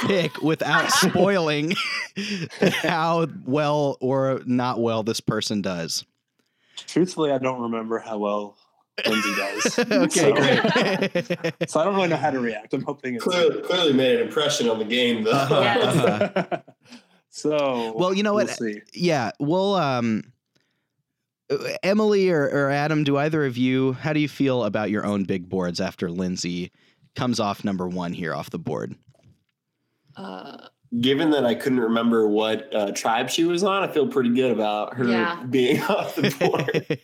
pick 0.06 0.40
without 0.42 0.90
spoiling 0.92 1.74
how 2.82 3.26
well 3.44 3.96
or 4.00 4.42
not 4.46 4.80
well 4.80 5.02
this 5.02 5.20
person 5.20 5.60
does. 5.60 6.04
Truthfully, 6.76 7.32
I 7.32 7.38
don't 7.38 7.62
remember 7.62 7.98
how 7.98 8.18
well 8.18 8.56
Lindsey 9.06 9.34
does. 9.34 9.78
okay, 9.90 10.08
So- 10.20 10.32
great. 10.34 11.54
So 11.70 11.80
I 11.80 11.84
don't 11.84 11.94
really 11.96 12.08
know 12.08 12.16
how 12.16 12.30
to 12.30 12.38
react. 12.40 12.72
I'm 12.74 12.82
hoping 12.82 13.14
it's 13.16 13.24
Clearly, 13.24 13.62
clearly 13.62 13.92
made 13.92 14.20
an 14.20 14.26
impression 14.26 14.68
on 14.68 14.78
the 14.78 14.84
game, 14.84 15.24
though. 15.24 15.32
Uh-huh. 15.32 16.58
so 17.30 17.92
Well, 17.96 18.14
you 18.14 18.22
know 18.22 18.34
what? 18.34 18.46
We'll 18.60 18.72
see. 18.74 18.82
yeah, 18.92 19.32
well, 19.40 19.74
um, 19.74 20.32
Emily 21.82 22.30
or, 22.30 22.42
or 22.44 22.70
Adam, 22.70 23.04
do 23.04 23.16
either 23.18 23.44
of 23.44 23.56
you, 23.56 23.92
how 23.94 24.12
do 24.12 24.20
you 24.20 24.28
feel 24.28 24.64
about 24.64 24.90
your 24.90 25.04
own 25.04 25.24
big 25.24 25.48
boards 25.48 25.80
after 25.80 26.10
Lindsey 26.10 26.70
comes 27.16 27.38
off 27.40 27.64
number 27.64 27.86
one 27.88 28.12
here 28.12 28.34
off 28.34 28.50
the 28.50 28.58
board? 28.58 28.94
Uh, 30.16 30.68
Given 31.00 31.30
that 31.30 31.44
I 31.44 31.54
couldn't 31.54 31.80
remember 31.80 32.28
what 32.28 32.72
uh, 32.74 32.92
tribe 32.92 33.28
she 33.28 33.44
was 33.44 33.64
on, 33.64 33.82
I 33.82 33.92
feel 33.92 34.06
pretty 34.06 34.30
good 34.30 34.52
about 34.52 34.94
her 34.94 35.04
Yeah. 35.04 35.42
being 35.48 35.82
off 35.82 36.14
the 36.14 36.30
board. 36.38 36.96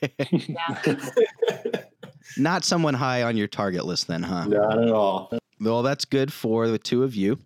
Not 2.39 2.65
someone 2.65 2.95
high 2.95 3.23
on 3.25 3.37
your 3.37 3.49
target 3.49 3.85
list, 3.85 4.07
then, 4.07 4.23
huh? 4.23 4.45
Not 4.45 4.83
at 4.83 4.91
all. 4.91 5.33
Well, 5.61 5.83
that's 5.83 6.05
good 6.05 6.33
for 6.33 6.69
the 6.69 6.79
two 6.79 7.03
of 7.03 7.15
you. 7.15 7.39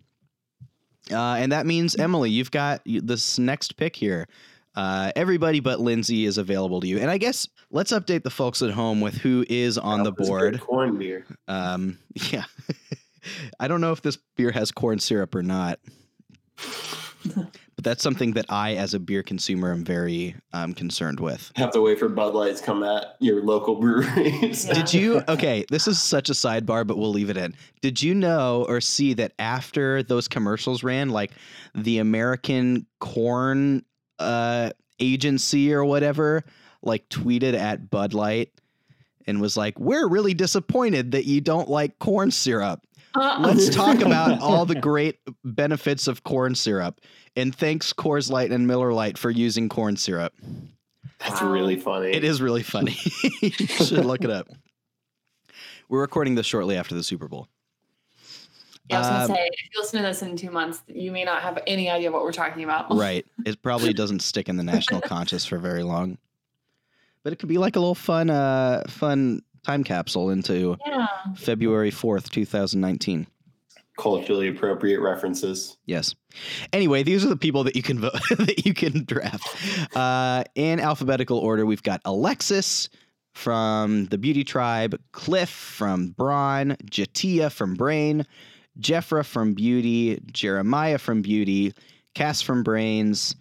Uh, 1.11 1.35
and 1.35 1.51
that 1.51 1.65
means 1.65 1.95
Emily, 1.95 2.29
you've 2.29 2.51
got 2.51 2.81
this 2.85 3.39
next 3.39 3.77
pick 3.77 3.95
here. 3.95 4.27
Uh, 4.75 5.11
everybody 5.15 5.59
but 5.59 5.79
Lindsey 5.79 6.25
is 6.25 6.37
available 6.37 6.81
to 6.81 6.87
you. 6.87 6.99
And 6.99 7.09
I 7.09 7.17
guess 7.17 7.47
let's 7.71 7.91
update 7.91 8.23
the 8.23 8.29
folks 8.29 8.61
at 8.61 8.71
home 8.71 9.01
with 9.01 9.15
who 9.15 9.45
is 9.49 9.77
on 9.77 10.03
the 10.03 10.11
That 10.11 10.19
was 10.19 10.27
a 10.27 10.31
board. 10.31 10.59
Corn 10.59 10.97
beer. 10.97 11.25
Um, 11.47 11.97
yeah. 12.31 12.43
I 13.59 13.67
don't 13.67 13.81
know 13.81 13.91
if 13.91 14.01
this 14.01 14.17
beer 14.35 14.51
has 14.51 14.71
corn 14.71 14.99
syrup 14.99 15.33
or 15.33 15.41
not. 15.43 15.79
But 17.35 17.83
that's 17.83 18.03
something 18.03 18.33
that 18.33 18.45
I, 18.49 18.75
as 18.75 18.93
a 18.93 18.99
beer 18.99 19.23
consumer, 19.23 19.71
am 19.71 19.83
very 19.83 20.35
um, 20.53 20.73
concerned 20.73 21.19
with. 21.19 21.51
Have 21.55 21.71
to 21.71 21.81
wait 21.81 21.99
for 21.99 22.09
Bud 22.09 22.33
Lights 22.33 22.61
come 22.61 22.83
at 22.83 23.15
your 23.19 23.43
local 23.43 23.75
breweries. 23.79 24.67
Yeah. 24.67 24.73
Did 24.73 24.93
you? 24.93 25.21
Okay, 25.27 25.65
this 25.69 25.87
is 25.87 26.01
such 26.01 26.29
a 26.29 26.33
sidebar, 26.33 26.85
but 26.85 26.97
we'll 26.97 27.11
leave 27.11 27.29
it 27.29 27.37
in. 27.37 27.55
Did 27.81 28.01
you 28.01 28.13
know 28.13 28.65
or 28.67 28.81
see 28.81 29.13
that 29.15 29.33
after 29.39 30.03
those 30.03 30.27
commercials 30.27 30.83
ran, 30.83 31.09
like 31.09 31.31
the 31.73 31.99
American 31.99 32.85
Corn 32.99 33.83
uh, 34.19 34.71
Agency 34.99 35.73
or 35.73 35.83
whatever, 35.83 36.43
like 36.81 37.09
tweeted 37.09 37.53
at 37.53 37.89
Bud 37.89 38.13
Light 38.13 38.51
and 39.27 39.41
was 39.41 39.57
like, 39.57 39.79
"We're 39.79 40.07
really 40.07 40.33
disappointed 40.33 41.11
that 41.11 41.25
you 41.25 41.41
don't 41.41 41.69
like 41.69 41.99
corn 41.99 42.31
syrup. 42.31 42.81
Let's 43.15 43.69
talk 43.69 44.01
about 44.01 44.39
all 44.41 44.65
the 44.65 44.75
great 44.75 45.19
benefits 45.43 46.07
of 46.07 46.23
corn 46.23 46.55
syrup." 46.55 47.01
And 47.35 47.53
thanks 47.55 47.91
Coors 47.93 48.29
Light 48.29 48.51
and 48.51 48.65
Miller 48.67 48.93
Lite 48.93 49.17
for 49.17 49.29
using 49.29 49.69
corn 49.69 49.97
syrup. 49.97 50.33
That's 51.19 51.41
Wow. 51.41 51.51
really 51.51 51.79
funny. 51.79 52.11
It 52.11 52.23
is 52.23 52.41
really 52.41 52.63
funny. 52.63 52.97
you 53.41 53.49
should 53.51 54.05
look 54.05 54.23
it 54.23 54.29
up. 54.29 54.47
We're 55.89 56.01
recording 56.01 56.35
this 56.35 56.45
shortly 56.45 56.77
after 56.77 56.95
the 56.95 57.03
Super 57.03 57.27
Bowl. 57.27 57.47
yeah, 58.89 58.97
I 58.97 58.99
was 58.99 59.07
gonna 59.07 59.23
Um, 59.23 59.27
say, 59.29 59.49
if 59.51 59.63
you 59.63 59.81
listen 59.81 60.01
to 60.01 60.07
this 60.07 60.21
in 60.21 60.35
two 60.35 60.51
months, 60.51 60.81
you 60.87 61.11
may 61.11 61.23
not 61.23 61.41
have 61.41 61.59
any 61.67 61.89
idea 61.89 62.11
what 62.11 62.21
we're 62.23 62.31
talking 62.31 62.63
about. 62.63 62.89
Right. 62.95 63.25
It 63.45 63.61
probably 63.61 63.93
doesn't 63.93 64.21
stick 64.21 64.49
in 64.49 64.57
the 64.57 64.63
national 64.63 65.01
conscious 65.01 65.45
for 65.45 65.57
very 65.57 65.83
long. 65.83 66.17
But 67.23 67.33
it 67.33 67.39
could 67.39 67.49
be 67.49 67.57
like 67.57 67.75
a 67.75 67.79
little 67.79 67.95
fun 67.95 68.29
uh 68.29 68.83
fun 68.87 69.41
time 69.65 69.83
capsule 69.83 70.29
into 70.29 70.77
Yeah. 70.85 71.07
February 71.35 71.91
4th, 71.91 72.29
2019. 72.29 73.27
Culturally 73.97 74.49
appropriate 74.49 74.99
references. 74.99 75.77
Yes. 75.85 76.15
Anyway, 76.73 77.03
these 77.03 77.23
are 77.25 77.29
the 77.29 77.37
people 77.37 77.63
that 77.63 77.75
you 77.77 77.81
can 77.81 77.99
vote 77.99 78.13
that 78.37 78.65
you 78.65 78.73
can 78.73 79.05
draft. 79.05 79.47
Uh, 79.95 80.43
in 80.53 80.79
alphabetical 80.81 81.37
order, 81.37 81.65
we've 81.65 81.83
got 81.83 82.01
Alexis 82.03 82.89
from 83.33 84.05
the 84.07 84.17
Beauty 84.17 84.43
Tribe, 84.43 84.99
Cliff 85.13 85.49
from 85.49 86.09
Brawn, 86.09 86.75
J'Tia 86.89 87.49
from 87.51 87.73
Brain, 87.75 88.25
Jefra 88.79 89.25
from 89.25 89.53
Beauty, 89.53 90.19
Jeremiah 90.31 90.97
from 90.97 91.21
Beauty, 91.21 91.73
Kass 92.13 92.41
from 92.41 92.63
Brains, 92.63 93.35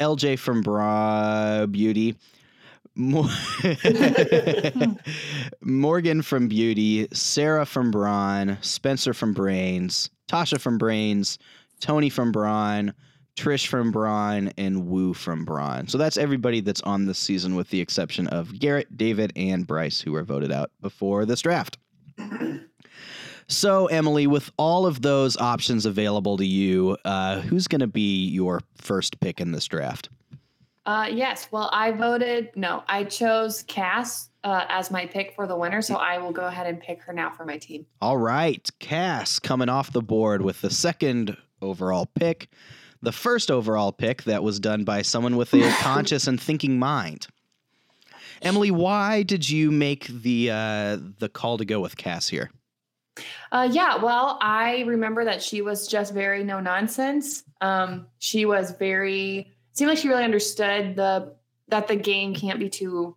LJ 0.00 0.38
from 0.38 0.62
Bra 0.62 1.66
Beauty. 1.66 2.16
Mo- 2.98 3.30
Morgan 5.62 6.20
from 6.20 6.48
Beauty, 6.48 7.06
Sarah 7.12 7.64
from 7.64 7.90
Brawn, 7.90 8.58
Spencer 8.60 9.14
from 9.14 9.32
Brains, 9.32 10.10
Tasha 10.28 10.60
from 10.60 10.78
Brains, 10.78 11.38
Tony 11.80 12.10
from 12.10 12.32
Brawn, 12.32 12.92
Trish 13.36 13.68
from 13.68 13.92
Brawn, 13.92 14.52
and 14.58 14.88
Woo 14.88 15.14
from 15.14 15.44
Brawn. 15.44 15.86
So 15.86 15.96
that's 15.96 16.16
everybody 16.16 16.60
that's 16.60 16.80
on 16.82 17.06
this 17.06 17.18
season, 17.20 17.54
with 17.54 17.70
the 17.70 17.80
exception 17.80 18.26
of 18.26 18.58
Garrett, 18.58 18.96
David, 18.96 19.32
and 19.36 19.64
Brice, 19.64 20.00
who 20.00 20.10
were 20.12 20.24
voted 20.24 20.50
out 20.50 20.72
before 20.80 21.24
this 21.24 21.40
draft. 21.40 21.78
So, 23.46 23.86
Emily, 23.86 24.26
with 24.26 24.50
all 24.58 24.86
of 24.86 25.02
those 25.02 25.36
options 25.38 25.86
available 25.86 26.36
to 26.36 26.44
you, 26.44 26.96
uh, 27.04 27.40
who's 27.40 27.68
going 27.68 27.80
to 27.80 27.86
be 27.86 28.26
your 28.26 28.60
first 28.76 29.20
pick 29.20 29.40
in 29.40 29.52
this 29.52 29.66
draft? 29.66 30.10
Uh, 30.88 31.04
yes. 31.04 31.48
Well, 31.52 31.68
I 31.70 31.90
voted. 31.90 32.48
No, 32.56 32.82
I 32.88 33.04
chose 33.04 33.62
Kass 33.64 34.30
uh, 34.42 34.64
as 34.70 34.90
my 34.90 35.04
pick 35.04 35.34
for 35.34 35.46
the 35.46 35.54
winner, 35.54 35.82
so 35.82 35.96
I 35.96 36.16
will 36.16 36.32
go 36.32 36.46
ahead 36.46 36.66
and 36.66 36.80
pick 36.80 37.02
her 37.02 37.12
now 37.12 37.28
for 37.28 37.44
my 37.44 37.58
team. 37.58 37.84
All 38.00 38.16
right, 38.16 38.66
Kass 38.78 39.38
coming 39.38 39.68
off 39.68 39.92
the 39.92 40.00
board 40.00 40.40
with 40.40 40.62
the 40.62 40.70
second 40.70 41.36
overall 41.60 42.06
pick, 42.06 42.48
the 43.02 43.12
first 43.12 43.50
overall 43.50 43.92
pick 43.92 44.22
that 44.22 44.42
was 44.42 44.58
done 44.58 44.84
by 44.84 45.02
someone 45.02 45.36
with 45.36 45.52
a 45.52 45.70
conscious 45.80 46.26
and 46.26 46.40
thinking 46.40 46.78
mind. 46.78 47.26
Emily, 48.40 48.70
why 48.70 49.22
did 49.24 49.50
you 49.50 49.70
make 49.70 50.06
the 50.06 50.50
uh, 50.50 50.98
the 51.18 51.28
call 51.28 51.58
to 51.58 51.66
go 51.66 51.80
with 51.80 51.98
Kass 51.98 52.28
here? 52.28 52.50
Uh, 53.52 53.68
yeah, 53.70 53.96
well, 53.96 54.38
I 54.40 54.84
remember 54.86 55.26
that 55.26 55.42
she 55.42 55.60
was 55.60 55.86
just 55.86 56.14
very 56.14 56.44
no 56.44 56.60
nonsense. 56.60 57.42
Um, 57.60 58.06
she 58.20 58.46
was 58.46 58.70
very 58.70 59.52
seemed 59.78 59.88
like 59.88 59.98
she 59.98 60.08
really 60.08 60.24
understood 60.24 60.96
the 60.96 61.34
that 61.68 61.86
the 61.86 61.96
game 61.96 62.34
can't 62.34 62.58
be 62.58 62.68
too 62.68 63.16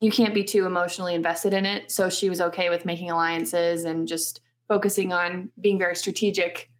you 0.00 0.10
can't 0.10 0.34
be 0.34 0.44
too 0.44 0.66
emotionally 0.66 1.14
invested 1.14 1.54
in 1.54 1.64
it. 1.64 1.90
So 1.90 2.10
she 2.10 2.28
was 2.28 2.40
okay 2.40 2.68
with 2.68 2.84
making 2.84 3.10
alliances 3.10 3.84
and 3.84 4.06
just 4.06 4.40
focusing 4.68 5.12
on 5.12 5.50
being 5.60 5.78
very 5.78 5.96
strategic. 5.96 6.70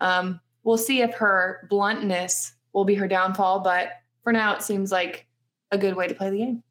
Um, 0.00 0.40
we'll 0.62 0.78
see 0.78 1.02
if 1.02 1.12
her 1.14 1.66
bluntness 1.68 2.52
will 2.72 2.84
be 2.84 2.94
her 2.94 3.08
downfall, 3.08 3.60
but 3.60 3.90
for 4.22 4.32
now, 4.32 4.54
it 4.54 4.62
seems 4.62 4.92
like 4.92 5.26
a 5.72 5.78
good 5.78 5.96
way 5.96 6.06
to 6.06 6.14
play 6.14 6.30
the 6.30 6.38
game. 6.38 6.62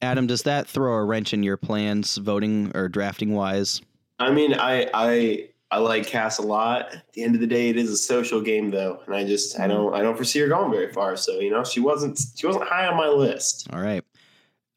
Adam, 0.00 0.28
does 0.28 0.42
that 0.42 0.68
throw 0.68 0.94
a 0.94 1.04
wrench 1.04 1.34
in 1.34 1.42
your 1.42 1.56
plans, 1.56 2.18
voting 2.18 2.70
or 2.76 2.88
drafting 2.88 3.34
wise? 3.34 3.80
I 4.20 4.30
mean, 4.30 4.54
I 4.54 4.88
I 4.94 5.48
I 5.70 5.78
like 5.78 6.06
Kass 6.06 6.38
a 6.38 6.42
lot. 6.42 6.94
At 6.94 7.12
the 7.12 7.24
end 7.24 7.34
of 7.34 7.40
the 7.40 7.46
day, 7.46 7.68
it 7.68 7.76
is 7.76 7.90
a 7.90 7.96
social 7.96 8.40
game, 8.40 8.70
though, 8.70 9.00
and 9.06 9.14
I 9.14 9.24
just 9.24 9.58
I 9.58 9.66
don't 9.66 9.94
I 9.94 10.02
don't 10.02 10.16
foresee 10.16 10.40
her 10.40 10.48
going 10.48 10.70
very 10.70 10.92
far. 10.92 11.16
So 11.16 11.40
you 11.40 11.50
know, 11.50 11.64
she 11.64 11.80
wasn't 11.80 12.20
she 12.36 12.46
wasn't 12.46 12.68
high 12.68 12.86
on 12.86 12.96
my 12.96 13.08
list. 13.08 13.68
All 13.72 13.80
right. 13.80 14.04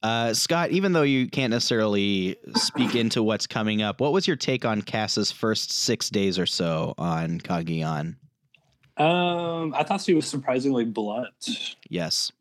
Uh, 0.02 0.34
Scott, 0.34 0.72
even 0.72 0.94
though 0.94 1.04
you 1.04 1.28
can't 1.28 1.52
necessarily 1.52 2.38
speak 2.56 2.96
into 2.96 3.22
what's 3.22 3.46
coming 3.46 3.82
up, 3.82 4.00
what 4.00 4.14
was 4.14 4.28
your 4.28 4.38
take 4.38 4.64
on 4.64 4.82
Kass's 4.82 5.32
first 5.32 5.74
six 5.74 6.10
days 6.10 6.40
or 6.40 6.46
so 6.46 6.94
on 6.98 7.40
Cagayan? 7.42 8.16
Um, 8.96 9.74
I 9.76 9.84
thought 9.84 10.02
she 10.02 10.14
was 10.14 10.26
surprisingly 10.26 10.86
blunt. 10.86 11.76
Yes. 11.90 12.32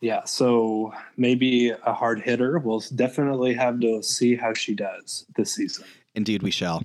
Yeah, 0.00 0.24
so 0.24 0.92
maybe 1.16 1.70
a 1.70 1.92
hard 1.92 2.20
hitter. 2.20 2.58
We'll 2.58 2.84
definitely 2.94 3.54
have 3.54 3.80
to 3.80 4.02
see 4.02 4.36
how 4.36 4.54
she 4.54 4.74
does 4.74 5.26
this 5.34 5.54
season. 5.54 5.84
Indeed, 6.14 6.42
we 6.42 6.50
shall. 6.50 6.84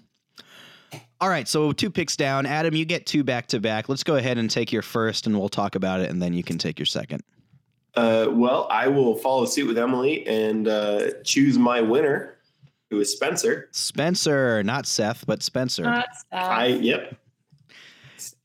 All 1.23 1.29
right, 1.29 1.47
so 1.47 1.71
two 1.71 1.89
picks 1.89 2.17
down. 2.17 2.45
Adam, 2.45 2.75
you 2.75 2.83
get 2.83 3.05
two 3.05 3.23
back 3.23 3.47
to 3.47 3.61
back. 3.61 3.87
Let's 3.87 4.03
go 4.03 4.17
ahead 4.17 4.37
and 4.37 4.51
take 4.51 4.73
your 4.73 4.81
first, 4.81 5.25
and 5.25 5.39
we'll 5.39 5.47
talk 5.47 5.75
about 5.75 6.01
it, 6.01 6.09
and 6.09 6.21
then 6.21 6.33
you 6.33 6.43
can 6.43 6.57
take 6.57 6.77
your 6.77 6.85
second. 6.85 7.23
Uh, 7.95 8.27
well, 8.29 8.67
I 8.69 8.89
will 8.89 9.15
follow 9.15 9.45
suit 9.45 9.65
with 9.65 9.77
Emily 9.77 10.27
and 10.27 10.67
uh, 10.67 11.11
choose 11.23 11.57
my 11.57 11.79
winner, 11.79 12.35
who 12.89 12.99
is 12.99 13.09
Spencer. 13.09 13.69
Spencer, 13.71 14.63
not 14.63 14.85
Seth, 14.85 15.25
but 15.25 15.41
Spencer. 15.41 15.83
That's, 15.83 16.25
uh, 16.33 16.35
I 16.35 16.65
yep. 16.65 17.15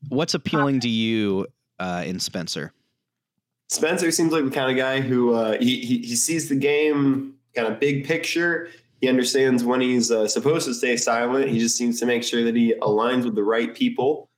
What's 0.07 0.33
appealing 0.33 0.79
to 0.79 0.87
you 0.87 1.47
uh, 1.79 2.03
in 2.05 2.17
Spencer? 2.17 2.71
Spencer 3.67 4.09
seems 4.09 4.31
like 4.31 4.45
the 4.45 4.51
kind 4.51 4.71
of 4.71 4.77
guy 4.77 5.01
who 5.01 5.33
uh, 5.33 5.57
he, 5.59 5.81
he 5.81 5.97
he 5.97 6.15
sees 6.15 6.47
the 6.47 6.55
game 6.55 7.33
kind 7.53 7.67
of 7.67 7.77
big 7.81 8.05
picture. 8.05 8.69
He 9.01 9.07
understands 9.07 9.63
when 9.63 9.81
he's 9.81 10.11
uh, 10.11 10.27
supposed 10.27 10.65
to 10.67 10.73
stay 10.73 10.97
silent. 10.97 11.49
He 11.49 11.59
just 11.59 11.77
seems 11.77 11.99
to 11.99 12.05
make 12.05 12.23
sure 12.23 12.43
that 12.43 12.55
he 12.55 12.73
aligns 12.81 13.23
with 13.23 13.35
the 13.35 13.43
right 13.43 13.73
people, 13.73 14.29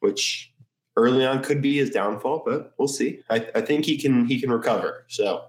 which 0.00 0.52
early 0.96 1.24
on 1.24 1.42
could 1.42 1.62
be 1.62 1.76
his 1.76 1.90
downfall, 1.90 2.42
but 2.44 2.74
we'll 2.78 2.88
see. 2.88 3.20
I, 3.30 3.48
I 3.54 3.60
think 3.60 3.84
he 3.84 3.96
can 3.98 4.26
he 4.26 4.40
can 4.40 4.50
recover. 4.50 5.04
So 5.08 5.46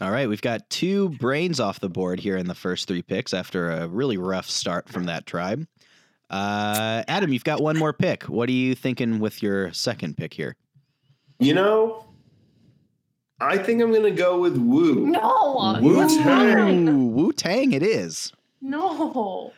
All 0.00 0.10
right, 0.10 0.28
we've 0.28 0.42
got 0.42 0.68
two 0.70 1.10
brains 1.10 1.60
off 1.60 1.80
the 1.80 1.90
board 1.90 2.18
here 2.20 2.36
in 2.36 2.46
the 2.46 2.54
first 2.54 2.88
three 2.88 3.02
picks 3.02 3.34
after 3.34 3.70
a 3.70 3.88
really 3.88 4.16
rough 4.16 4.48
start 4.48 4.88
from 4.88 5.04
that 5.04 5.26
tribe. 5.26 5.66
Uh, 6.30 7.04
Adam, 7.06 7.32
you've 7.32 7.44
got 7.44 7.60
one 7.60 7.76
more 7.76 7.92
pick. 7.92 8.24
What 8.24 8.48
are 8.48 8.52
you 8.52 8.74
thinking 8.74 9.20
with 9.20 9.42
your 9.42 9.72
second 9.72 10.16
pick 10.16 10.34
here? 10.34 10.56
you 11.38 11.54
know, 11.54 12.05
I 13.40 13.58
think 13.58 13.82
I'm 13.82 13.92
gonna 13.92 14.10
go 14.10 14.40
with 14.40 14.56
Woo. 14.56 15.06
no, 15.06 15.78
Wu-Tang. 15.82 16.88
Ooh, 16.88 17.06
Wu 17.08 17.32
Tang, 17.32 17.72
it 17.72 17.82
is. 17.82 18.32
no. 18.60 19.52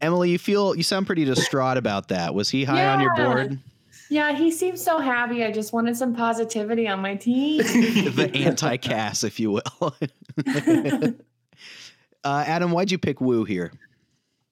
Emily, 0.00 0.30
you 0.30 0.38
feel 0.38 0.76
you 0.76 0.82
sound 0.82 1.06
pretty 1.06 1.24
distraught 1.24 1.78
about 1.78 2.08
that. 2.08 2.34
Was 2.34 2.50
he 2.50 2.64
high 2.64 2.86
on 2.86 3.00
your 3.00 3.14
board? 3.16 3.58
Yeah, 4.08 4.36
he 4.36 4.50
seems 4.50 4.82
so 4.82 4.98
happy. 4.98 5.42
I 5.44 5.50
just 5.50 5.72
wanted 5.72 5.96
some 5.96 6.14
positivity 6.14 6.86
on 6.86 7.00
my 7.00 7.16
team. 7.16 7.58
the 7.62 8.30
anti-Kass, 8.34 9.24
if 9.24 9.40
you 9.40 9.50
will. 9.52 9.62
uh, 12.24 12.44
Adam, 12.46 12.70
why'd 12.70 12.92
you 12.92 12.98
pick 12.98 13.20
Woo 13.20 13.44
here? 13.44 13.72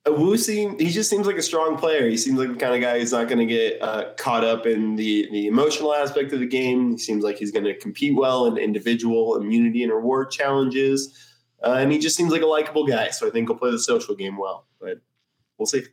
Woo 0.06 0.36
seem 0.36 0.78
he 0.78 0.90
just 0.90 1.08
seems 1.08 1.26
like 1.26 1.36
a 1.36 1.42
strong 1.42 1.78
player. 1.78 2.06
He 2.06 2.18
seems 2.18 2.38
like 2.38 2.48
the 2.48 2.56
kind 2.56 2.74
of 2.74 2.80
guy 2.82 2.98
who's 2.98 3.12
not 3.12 3.26
going 3.26 3.38
to 3.38 3.46
get 3.46 3.80
uh, 3.80 4.12
caught 4.18 4.44
up 4.44 4.66
in 4.66 4.96
the 4.96 5.28
the 5.32 5.46
emotional 5.46 5.94
aspect 5.94 6.32
of 6.34 6.40
the 6.40 6.46
game. 6.46 6.92
He 6.92 6.98
seems 6.98 7.24
like 7.24 7.38
he's 7.38 7.50
going 7.50 7.64
to 7.64 7.74
compete 7.78 8.14
well 8.14 8.44
in 8.46 8.58
individual 8.58 9.36
immunity 9.36 9.82
and 9.82 9.90
reward 9.90 10.30
challenges, 10.30 11.18
uh, 11.62 11.76
and 11.78 11.90
he 11.90 11.98
just 11.98 12.16
seems 12.16 12.32
like 12.32 12.42
a 12.42 12.46
likable 12.46 12.86
guy. 12.86 13.10
So 13.10 13.26
I 13.26 13.30
think 13.30 13.48
he'll 13.48 13.56
play 13.56 13.70
the 13.70 13.78
social 13.78 14.14
game 14.14 14.36
well. 14.36 14.66
But 14.78 15.00
we'll 15.56 15.66
see. 15.66 15.84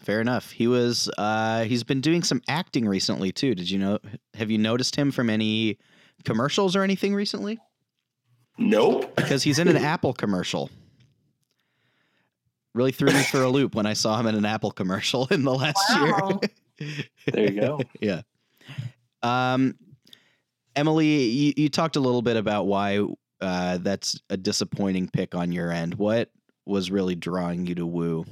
Fair 0.00 0.20
enough. 0.20 0.50
He 0.50 0.66
was 0.66 1.08
uh 1.16 1.64
he's 1.64 1.84
been 1.84 2.00
doing 2.00 2.24
some 2.24 2.42
acting 2.48 2.88
recently 2.88 3.30
too. 3.30 3.54
Did 3.54 3.70
you 3.70 3.78
know 3.78 3.98
have 4.34 4.50
you 4.50 4.58
noticed 4.58 4.96
him 4.96 5.12
from 5.12 5.30
any 5.30 5.78
commercials 6.24 6.74
or 6.74 6.82
anything 6.82 7.14
recently? 7.14 7.58
Nope. 8.58 9.14
Because 9.14 9.42
he's 9.42 9.58
in 9.58 9.68
an 9.68 9.76
Apple 9.92 10.12
commercial. 10.12 10.70
Really 12.74 12.92
threw 12.92 13.08
me 13.12 13.22
for 13.24 13.42
a 13.42 13.48
loop 13.48 13.74
when 13.74 13.86
I 13.86 13.94
saw 13.94 14.18
him 14.18 14.26
in 14.26 14.34
an 14.36 14.44
Apple 14.44 14.70
commercial 14.70 15.26
in 15.30 15.42
the 15.42 15.54
last 15.54 15.76
Wow. 15.90 16.40
year. 16.78 17.04
There 17.30 17.52
you 17.52 17.60
go. 17.60 17.80
yeah. 18.00 18.22
Um 19.22 19.76
Emily, 20.76 21.24
you, 21.24 21.52
you 21.56 21.68
talked 21.68 21.96
a 21.96 22.00
little 22.00 22.22
bit 22.22 22.36
about 22.36 22.66
why 22.66 23.04
uh 23.40 23.78
that's 23.78 24.20
a 24.30 24.36
disappointing 24.36 25.08
pick 25.08 25.34
on 25.34 25.52
your 25.52 25.70
end. 25.72 25.94
What 25.94 26.30
was 26.64 26.90
really 26.90 27.14
drawing 27.16 27.66
you 27.66 27.74
to 27.74 27.86
Woo? 27.86 28.24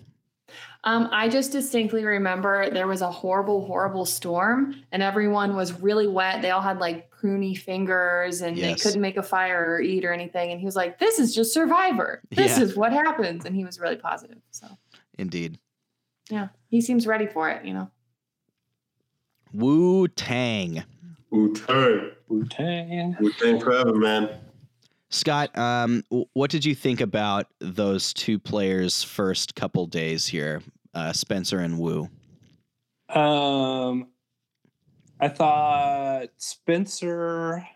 Um, 0.84 1.08
I 1.10 1.28
just 1.28 1.50
distinctly 1.52 2.04
remember 2.04 2.70
there 2.70 2.86
was 2.86 3.00
a 3.02 3.10
horrible, 3.10 3.66
horrible 3.66 4.04
storm, 4.06 4.76
and 4.92 5.02
everyone 5.02 5.56
was 5.56 5.72
really 5.80 6.06
wet. 6.06 6.40
They 6.40 6.50
all 6.50 6.60
had 6.60 6.78
like 6.78 7.10
pruny 7.10 7.58
fingers, 7.58 8.42
and 8.42 8.56
Yes. 8.56 8.66
they 8.82 8.82
couldn't 8.88 9.00
make 9.02 9.16
a 9.16 9.22
fire 9.22 9.72
or 9.74 9.80
eat 9.80 10.04
or 10.04 10.12
anything. 10.12 10.52
And 10.52 10.60
he 10.60 10.64
was 10.66 10.76
like, 10.76 10.98
"This 11.00 11.18
is 11.18 11.34
just 11.34 11.52
Survivor. 11.52 12.22
This 12.30 12.56
Yeah. 12.58 12.64
is 12.64 12.76
what 12.76 12.92
happens." 12.92 13.44
And 13.44 13.56
he 13.56 13.64
was 13.64 13.80
really 13.80 13.96
positive. 13.96 14.38
So 14.52 14.68
Indeed. 15.18 15.58
yeah, 16.30 16.48
he 16.68 16.80
seems 16.80 17.06
ready 17.08 17.26
for 17.26 17.50
it. 17.50 17.64
You 17.64 17.74
know. 17.74 17.90
Wu 19.52 20.06
Tang. 20.08 20.84
Wu 21.30 21.52
Tang. 21.54 22.10
Wu 22.28 22.44
Tang. 22.46 23.16
Wu 23.18 23.32
Tang 23.32 23.58
forever, 23.60 23.94
man. 23.96 24.30
Scott, 25.10 25.56
um, 25.56 26.04
what 26.34 26.50
did 26.50 26.64
you 26.64 26.74
think 26.74 27.00
about 27.00 27.46
those 27.60 28.12
two 28.12 28.38
players' 28.38 29.02
first 29.02 29.54
couple 29.54 29.86
days 29.86 30.26
here, 30.26 30.62
uh, 30.94 31.12
Spencer 31.12 31.60
and 31.60 31.78
Woo? 31.78 32.08
Um, 33.08 34.08
I 35.18 35.28
thought 35.28 36.28
Spencer 36.36 37.66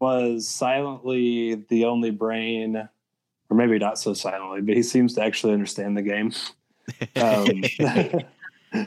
was 0.00 0.48
silently 0.48 1.66
the 1.68 1.86
only 1.86 2.10
brain, 2.10 2.76
or 2.76 3.56
maybe 3.56 3.78
not 3.78 3.98
so 3.98 4.12
silently, 4.12 4.60
but 4.60 4.76
he 4.76 4.82
seems 4.82 5.14
to 5.14 5.22
actually 5.22 5.54
understand 5.54 5.96
the 5.96 6.02
game. 6.02 6.32
Um, 7.14 7.62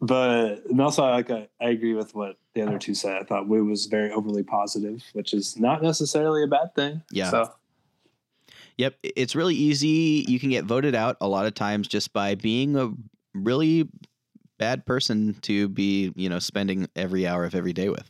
but 0.00 0.64
and 0.66 0.80
also, 0.80 1.02
like 1.04 1.30
I, 1.30 1.48
I 1.60 1.70
agree 1.70 1.94
with 1.94 2.14
what 2.14 2.36
the 2.54 2.62
other 2.62 2.78
two 2.78 2.94
said. 2.94 3.20
I 3.20 3.24
thought 3.24 3.48
Woo 3.48 3.64
was 3.64 3.86
very 3.86 4.10
overly 4.10 4.42
positive, 4.42 5.02
which 5.12 5.34
is 5.34 5.58
not 5.58 5.82
necessarily 5.82 6.42
a 6.42 6.46
bad 6.46 6.74
thing. 6.74 7.02
Yeah. 7.10 7.30
So 7.30 7.52
Yep, 8.80 8.96
it's 9.02 9.36
really 9.36 9.56
easy. 9.56 10.24
You 10.26 10.40
can 10.40 10.48
get 10.48 10.64
voted 10.64 10.94
out 10.94 11.18
a 11.20 11.28
lot 11.28 11.44
of 11.44 11.52
times 11.52 11.86
just 11.86 12.14
by 12.14 12.34
being 12.34 12.76
a 12.76 12.90
really 13.34 13.86
bad 14.58 14.86
person 14.86 15.36
to 15.42 15.68
be, 15.68 16.14
you 16.16 16.30
know, 16.30 16.38
spending 16.38 16.88
every 16.96 17.26
hour 17.26 17.44
of 17.44 17.54
every 17.54 17.74
day 17.74 17.90
with. 17.90 18.08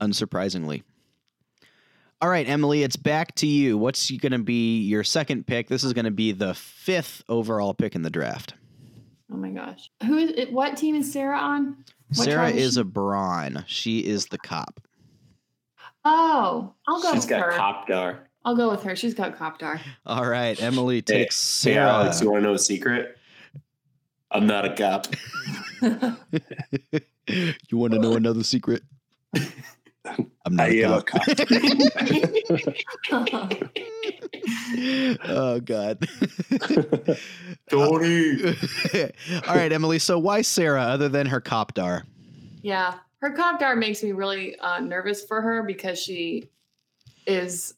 Unsurprisingly. 0.00 0.84
All 2.22 2.30
right, 2.30 2.48
Emily, 2.48 2.82
it's 2.82 2.96
back 2.96 3.34
to 3.36 3.46
you. 3.46 3.76
What's 3.76 4.10
going 4.10 4.32
to 4.32 4.38
be 4.38 4.80
your 4.80 5.04
second 5.04 5.46
pick? 5.46 5.68
This 5.68 5.84
is 5.84 5.92
going 5.92 6.06
to 6.06 6.10
be 6.10 6.32
the 6.32 6.54
fifth 6.54 7.22
overall 7.28 7.74
pick 7.74 7.94
in 7.94 8.00
the 8.00 8.10
draft. 8.10 8.54
Oh 9.30 9.36
my 9.36 9.50
gosh, 9.50 9.90
who 10.06 10.16
is 10.16 10.30
it? 10.36 10.52
What 10.52 10.76
team 10.76 10.94
is 10.94 11.12
Sarah 11.12 11.38
on? 11.38 11.84
What 12.14 12.24
Sarah 12.24 12.50
tribe 12.50 12.56
is 12.56 12.74
she? 12.74 12.80
a 12.80 12.84
brawn. 12.84 13.64
She 13.66 13.98
is 14.00 14.26
the 14.26 14.38
cop. 14.38 14.80
Oh, 16.04 16.74
I'll 16.86 17.00
go 17.02 17.12
She's 17.12 17.22
with 17.22 17.30
got 17.30 17.40
her. 17.40 17.52
Copdar. 17.52 18.18
I'll 18.44 18.56
go 18.56 18.70
with 18.70 18.82
her. 18.82 18.96
She's 18.96 19.14
got 19.14 19.38
Copdar. 19.38 19.80
All 20.04 20.26
right, 20.26 20.60
Emily 20.60 20.96
Hey, 20.96 21.00
takes 21.02 21.62
Hey, 21.62 21.74
Sarah. 21.74 21.90
Alex, 21.92 22.20
you 22.20 22.30
want 22.30 22.42
to 22.42 22.48
know 22.48 22.54
a 22.54 22.58
secret? 22.58 23.16
I'm 24.32 24.46
not 24.46 24.64
a 24.64 24.74
cop. 24.74 25.06
you 27.70 27.76
want 27.76 27.92
to 27.92 27.98
know 27.98 28.14
another 28.14 28.42
secret? 28.42 28.82
I'm 30.44 30.56
not 30.56 30.68
I 30.68 30.74
a 30.74 30.84
am 30.84 30.92
a 30.94 31.02
cop. 31.02 31.22
cop. 33.08 33.52
oh 35.28 35.60
God. 35.60 36.08
Tony. 37.70 38.44
All 39.46 39.54
right, 39.54 39.72
Emily. 39.72 39.98
So 39.98 40.18
why 40.18 40.42
Sarah, 40.42 40.82
other 40.82 41.08
than 41.08 41.26
her 41.26 41.40
copdar? 41.40 42.02
Yeah, 42.62 42.94
her 43.18 43.34
Copdar 43.36 43.76
makes 43.78 44.02
me 44.02 44.12
really 44.12 44.56
uh, 44.58 44.80
nervous 44.80 45.24
for 45.24 45.40
her 45.42 45.62
because 45.62 46.00
she 46.00 46.48
is 47.26 47.74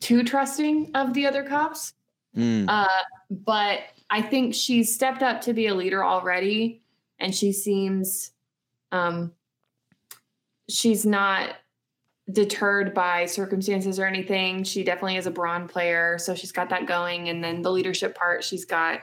too 0.00 0.22
trusting 0.24 0.90
of 0.94 1.14
the 1.14 1.26
other 1.26 1.42
cops. 1.42 1.94
Mm, 2.36 2.66
Uh, 2.68 2.86
but 3.30 3.80
I 4.10 4.22
think 4.22 4.54
she's 4.54 4.94
stepped 4.94 5.22
up 5.22 5.40
to 5.42 5.52
be 5.52 5.66
a 5.66 5.74
leader 5.74 6.04
already, 6.04 6.82
and 7.18 7.34
she 7.34 7.52
seems 7.52 8.30
um, 8.92 9.32
she's 10.72 11.04
not 11.04 11.56
deterred 12.30 12.94
by 12.94 13.26
circumstances 13.26 13.98
or 13.98 14.06
anything. 14.06 14.64
She 14.64 14.84
definitely 14.84 15.16
is 15.16 15.26
a 15.26 15.30
brawn 15.30 15.68
player, 15.68 16.18
so 16.18 16.34
she's 16.34 16.52
got 16.52 16.70
that 16.70 16.86
going. 16.86 17.28
And 17.28 17.42
then 17.42 17.62
the 17.62 17.70
leadership 17.70 18.16
part, 18.16 18.44
she's 18.44 18.64
got 18.64 19.00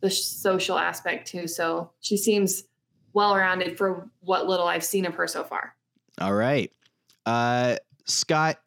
the 0.00 0.10
social 0.10 0.78
aspect 0.78 1.28
too. 1.28 1.46
So 1.46 1.90
she 2.00 2.16
seems 2.16 2.64
well 3.12 3.36
rounded 3.36 3.76
for 3.76 4.08
what 4.20 4.46
little 4.46 4.66
I've 4.66 4.84
seen 4.84 5.04
of 5.06 5.14
her 5.14 5.26
so 5.26 5.44
far. 5.44 5.74
all 6.20 6.34
right. 6.34 6.70
Uh, 7.26 7.76
Scott, 8.06 8.58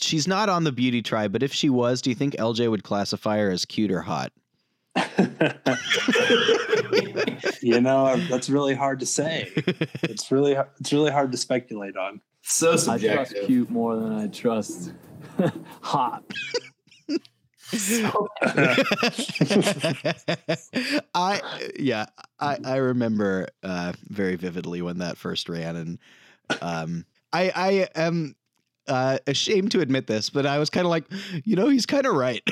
she's 0.00 0.26
not 0.26 0.48
on 0.48 0.64
the 0.64 0.72
beauty 0.72 1.02
tribe, 1.02 1.32
but 1.32 1.42
if 1.42 1.52
she 1.52 1.70
was, 1.70 2.02
do 2.02 2.10
you 2.10 2.16
think 2.16 2.34
LJ 2.34 2.70
would 2.70 2.82
classify 2.82 3.38
her 3.38 3.50
as 3.50 3.64
cute 3.64 3.92
or 3.92 4.00
hot? 4.00 4.32
you 7.62 7.80
know, 7.80 8.16
that's 8.28 8.48
really 8.48 8.74
hard 8.74 9.00
to 9.00 9.06
say. 9.06 9.50
It's 10.02 10.30
really 10.30 10.56
it's 10.80 10.92
really 10.92 11.10
hard 11.10 11.32
to 11.32 11.38
speculate 11.38 11.96
on. 11.96 12.20
so 12.42 12.76
I 12.92 12.98
trust 12.98 13.34
cute 13.46 13.70
more 13.70 13.96
than 13.96 14.12
I 14.12 14.28
trust 14.28 14.92
hot. 15.80 16.22
I 21.14 21.40
yeah, 21.78 22.06
I 22.38 22.58
I 22.64 22.76
remember 22.76 23.48
uh, 23.62 23.92
very 24.08 24.36
vividly 24.36 24.82
when 24.82 24.98
that 24.98 25.18
first 25.18 25.48
ran, 25.48 25.76
and 25.76 25.98
um, 26.62 27.04
I 27.32 27.50
I 27.54 27.88
am 27.96 28.36
uh, 28.88 29.18
ashamed 29.26 29.72
to 29.72 29.80
admit 29.80 30.06
this, 30.06 30.30
but 30.30 30.46
I 30.46 30.58
was 30.58 30.70
kind 30.70 30.86
of 30.86 30.90
like, 30.90 31.04
you 31.44 31.56
know, 31.56 31.68
he's 31.68 31.86
kind 31.86 32.06
of 32.06 32.14
right. 32.14 32.42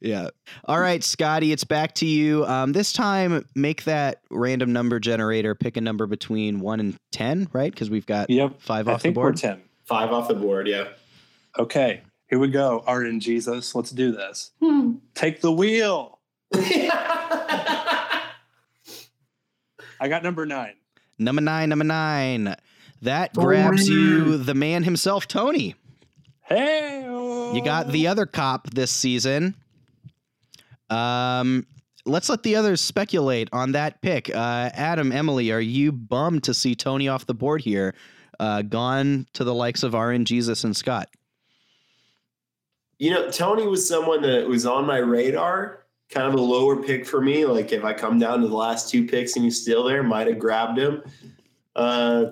Yeah. 0.00 0.28
All 0.64 0.80
right, 0.80 1.02
Scotty, 1.02 1.52
it's 1.52 1.64
back 1.64 1.94
to 1.96 2.06
you. 2.06 2.44
Um, 2.46 2.72
this 2.72 2.92
time, 2.92 3.46
make 3.54 3.84
that 3.84 4.20
random 4.30 4.72
number 4.72 5.00
generator. 5.00 5.54
Pick 5.54 5.76
a 5.76 5.80
number 5.80 6.06
between 6.06 6.60
one 6.60 6.80
and 6.80 6.96
ten, 7.12 7.48
right? 7.52 7.72
Because 7.72 7.90
we've 7.90 8.06
got 8.06 8.30
Yep. 8.30 8.60
five 8.60 8.88
I 8.88 8.92
off 8.94 9.00
the 9.00 9.02
think 9.04 9.16
we're 9.16 9.24
board. 9.24 9.36
10. 9.36 9.62
Five 9.84 10.12
off 10.12 10.28
the 10.28 10.34
board, 10.34 10.66
yeah. 10.66 10.88
Okay, 11.58 12.02
here 12.28 12.38
we 12.38 12.48
go. 12.48 12.82
Art 12.86 13.06
and 13.06 13.20
Jesus, 13.20 13.74
let's 13.74 13.90
do 13.90 14.12
this. 14.12 14.52
Hmm. 14.62 14.94
Take 15.14 15.40
the 15.40 15.52
wheel. 15.52 16.18
I 16.54 18.20
got 20.08 20.22
number 20.22 20.46
nine. 20.46 20.74
Number 21.18 21.42
nine, 21.42 21.68
number 21.68 21.84
nine. 21.84 22.56
That 23.02 23.34
grabs 23.34 23.88
you, 23.88 24.38
the 24.38 24.54
man 24.54 24.84
himself, 24.84 25.28
Tony. 25.28 25.74
Hey, 26.46 27.02
You 27.04 27.62
got 27.64 27.88
the 27.88 28.06
other 28.06 28.26
cop 28.26 28.68
this 28.70 28.90
season. 28.90 29.54
Um, 30.90 31.66
let's 32.04 32.28
let 32.28 32.42
the 32.42 32.56
others 32.56 32.82
speculate 32.82 33.48
on 33.52 33.72
that 33.72 34.02
pick. 34.02 34.28
Uh, 34.28 34.70
Adam, 34.74 35.10
Emily, 35.10 35.50
are 35.52 35.60
you 35.60 35.90
bummed 35.90 36.44
to 36.44 36.52
see 36.52 36.74
Tony 36.74 37.08
off 37.08 37.24
the 37.24 37.34
board 37.34 37.62
here? 37.62 37.94
Uh, 38.38 38.60
gone 38.62 39.26
to 39.32 39.44
the 39.44 39.54
likes 39.54 39.82
of 39.82 39.94
RN 39.94 40.26
Jesus 40.26 40.64
and 40.64 40.76
Scott. 40.76 41.08
You 42.98 43.10
know, 43.10 43.30
Tony 43.30 43.66
was 43.66 43.88
someone 43.88 44.20
that 44.22 44.46
was 44.46 44.66
on 44.66 44.86
my 44.86 44.98
radar, 44.98 45.86
kind 46.10 46.28
of 46.28 46.34
a 46.34 46.42
lower 46.42 46.82
pick 46.82 47.06
for 47.06 47.22
me. 47.22 47.46
Like 47.46 47.72
if 47.72 47.84
I 47.84 47.94
come 47.94 48.18
down 48.18 48.42
to 48.42 48.48
the 48.48 48.56
last 48.56 48.90
two 48.90 49.06
picks 49.06 49.36
and 49.36 49.44
he's 49.44 49.60
still 49.60 49.84
there, 49.84 50.02
might 50.02 50.26
have 50.26 50.38
grabbed 50.38 50.78
him. 50.78 51.02
Uh, 51.74 52.26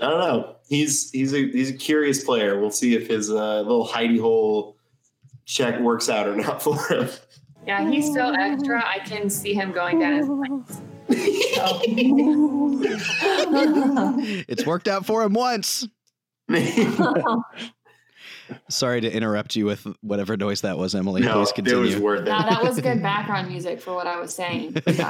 I 0.00 0.10
don't 0.10 0.20
know. 0.20 0.56
He's 0.68 1.10
he's 1.10 1.32
a 1.32 1.50
he's 1.50 1.70
a 1.70 1.74
curious 1.74 2.22
player. 2.24 2.60
We'll 2.60 2.70
see 2.70 2.94
if 2.94 3.08
his 3.08 3.30
uh, 3.30 3.60
little 3.62 3.86
hidey 3.86 4.20
hole 4.20 4.76
check 5.46 5.80
works 5.80 6.08
out 6.08 6.28
or 6.28 6.36
not 6.36 6.62
for 6.66 6.76
him. 6.88 7.08
yeah, 7.66 7.88
he's 7.90 8.12
so 8.12 8.32
extra. 8.34 8.82
I 8.86 8.98
can 9.00 9.30
see 9.30 9.54
him 9.54 9.72
going 9.72 9.98
down 10.00 10.18
his 10.18 10.28
lines. 10.28 10.80
So- 11.56 11.80
It's 14.48 14.66
worked 14.66 14.88
out 14.88 15.06
for 15.06 15.22
him 15.22 15.32
once. 15.32 15.86
Sorry 18.68 19.00
to 19.00 19.12
interrupt 19.12 19.56
you 19.56 19.64
with 19.66 19.86
whatever 20.02 20.36
noise 20.36 20.60
that 20.60 20.78
was, 20.78 20.94
Emily. 20.94 21.22
no, 21.22 21.32
Please 21.34 21.50
it 21.50 21.54
continue. 21.54 21.80
was 21.80 21.96
worth 21.96 22.20
it. 22.22 22.26
Now 22.26 22.48
that 22.48 22.62
was 22.62 22.80
good 22.80 23.02
background 23.02 23.48
music 23.48 23.80
for 23.80 23.94
what 23.94 24.06
I 24.06 24.20
was 24.20 24.34
saying. 24.34 24.76
So, 24.92 25.08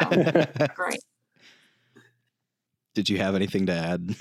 great. 0.75 1.01
Did 2.96 3.11
you 3.11 3.18
have 3.18 3.35
anything 3.35 3.66
to 3.66 3.72
add? 3.74 4.16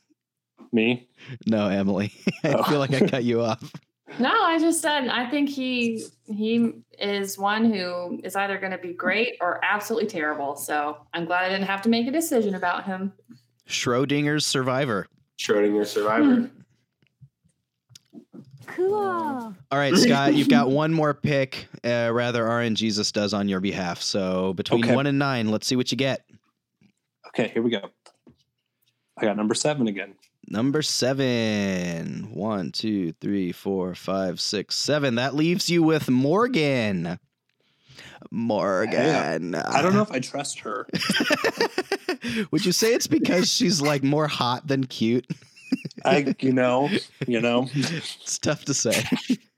me. 0.72 1.08
no, 1.46 1.68
Emily. 1.68 2.12
I 2.44 2.54
Oh. 2.54 2.62
feel 2.64 2.80
like 2.80 2.92
I 2.92 3.06
cut 3.06 3.24
you 3.24 3.40
off. 3.40 3.72
No, 4.18 4.28
I 4.42 4.58
just 4.58 4.82
said 4.82 5.06
I 5.06 5.30
think 5.30 5.48
he 5.48 6.04
he 6.26 6.72
is 6.98 7.38
one 7.38 7.72
who 7.72 8.20
is 8.24 8.34
either 8.34 8.58
going 8.58 8.72
to 8.72 8.78
be 8.78 8.92
great 8.92 9.36
or 9.40 9.60
absolutely 9.64 10.08
terrible. 10.08 10.56
So 10.56 10.96
I'm 11.14 11.26
glad 11.26 11.44
I 11.44 11.48
didn't 11.48 11.68
have 11.68 11.80
to 11.82 11.88
make 11.88 12.08
a 12.08 12.10
decision 12.10 12.56
about 12.56 12.84
him. 12.86 13.12
Schrodinger's 13.68 14.44
survivor. 14.44 15.06
Schrodinger 15.38 15.86
survivor. 15.86 16.50
Cool. 18.66 18.94
All 19.70 19.78
right, 19.78 19.96
Scott, 19.96 20.34
you've 20.34 20.48
got 20.48 20.70
one 20.70 20.92
more 20.92 21.14
pick. 21.14 21.68
Uh, 21.84 22.10
rather, 22.12 22.44
RN 22.44 22.74
Jesus 22.74 23.12
does 23.12 23.32
on 23.32 23.48
your 23.48 23.60
behalf. 23.60 24.02
So 24.02 24.54
between 24.54 24.84
Okay. 24.84 24.94
one 24.94 25.06
and 25.06 25.20
nine, 25.20 25.52
let's 25.52 25.68
see 25.68 25.76
what 25.76 25.92
you 25.92 25.96
get. 25.96 26.24
Okay, 27.28 27.46
here 27.48 27.62
we 27.62 27.70
go. 27.70 27.90
I 29.20 29.24
got 29.26 29.36
number 29.36 29.54
seven 29.54 29.86
again. 29.88 30.14
Number 30.48 30.82
seven. 30.82 32.30
One, 32.32 32.72
two, 32.72 33.12
three, 33.20 33.52
four, 33.52 33.94
five, 33.94 34.40
six, 34.40 34.76
seven. 34.76 35.16
That 35.16 35.34
leaves 35.34 35.68
you 35.68 35.82
with 35.82 36.08
Morgan. 36.08 37.18
Morgan. 38.30 39.54
I 39.54 39.82
don't 39.82 39.94
know 39.94 40.02
if 40.02 40.10
I 40.10 40.20
trust 40.20 40.60
her. 40.60 40.86
Would 42.50 42.64
you 42.64 42.72
say 42.72 42.94
it's 42.94 43.06
because 43.06 43.50
she's 43.52 43.80
like 43.80 44.02
more 44.02 44.28
hot 44.28 44.66
than 44.66 44.84
cute? 44.84 45.26
I, 46.04 46.34
you 46.40 46.52
know, 46.52 46.88
you 47.26 47.40
know, 47.40 47.68
It's 47.74 48.38
tough 48.38 48.64
to 48.66 48.74
say. 48.74 49.04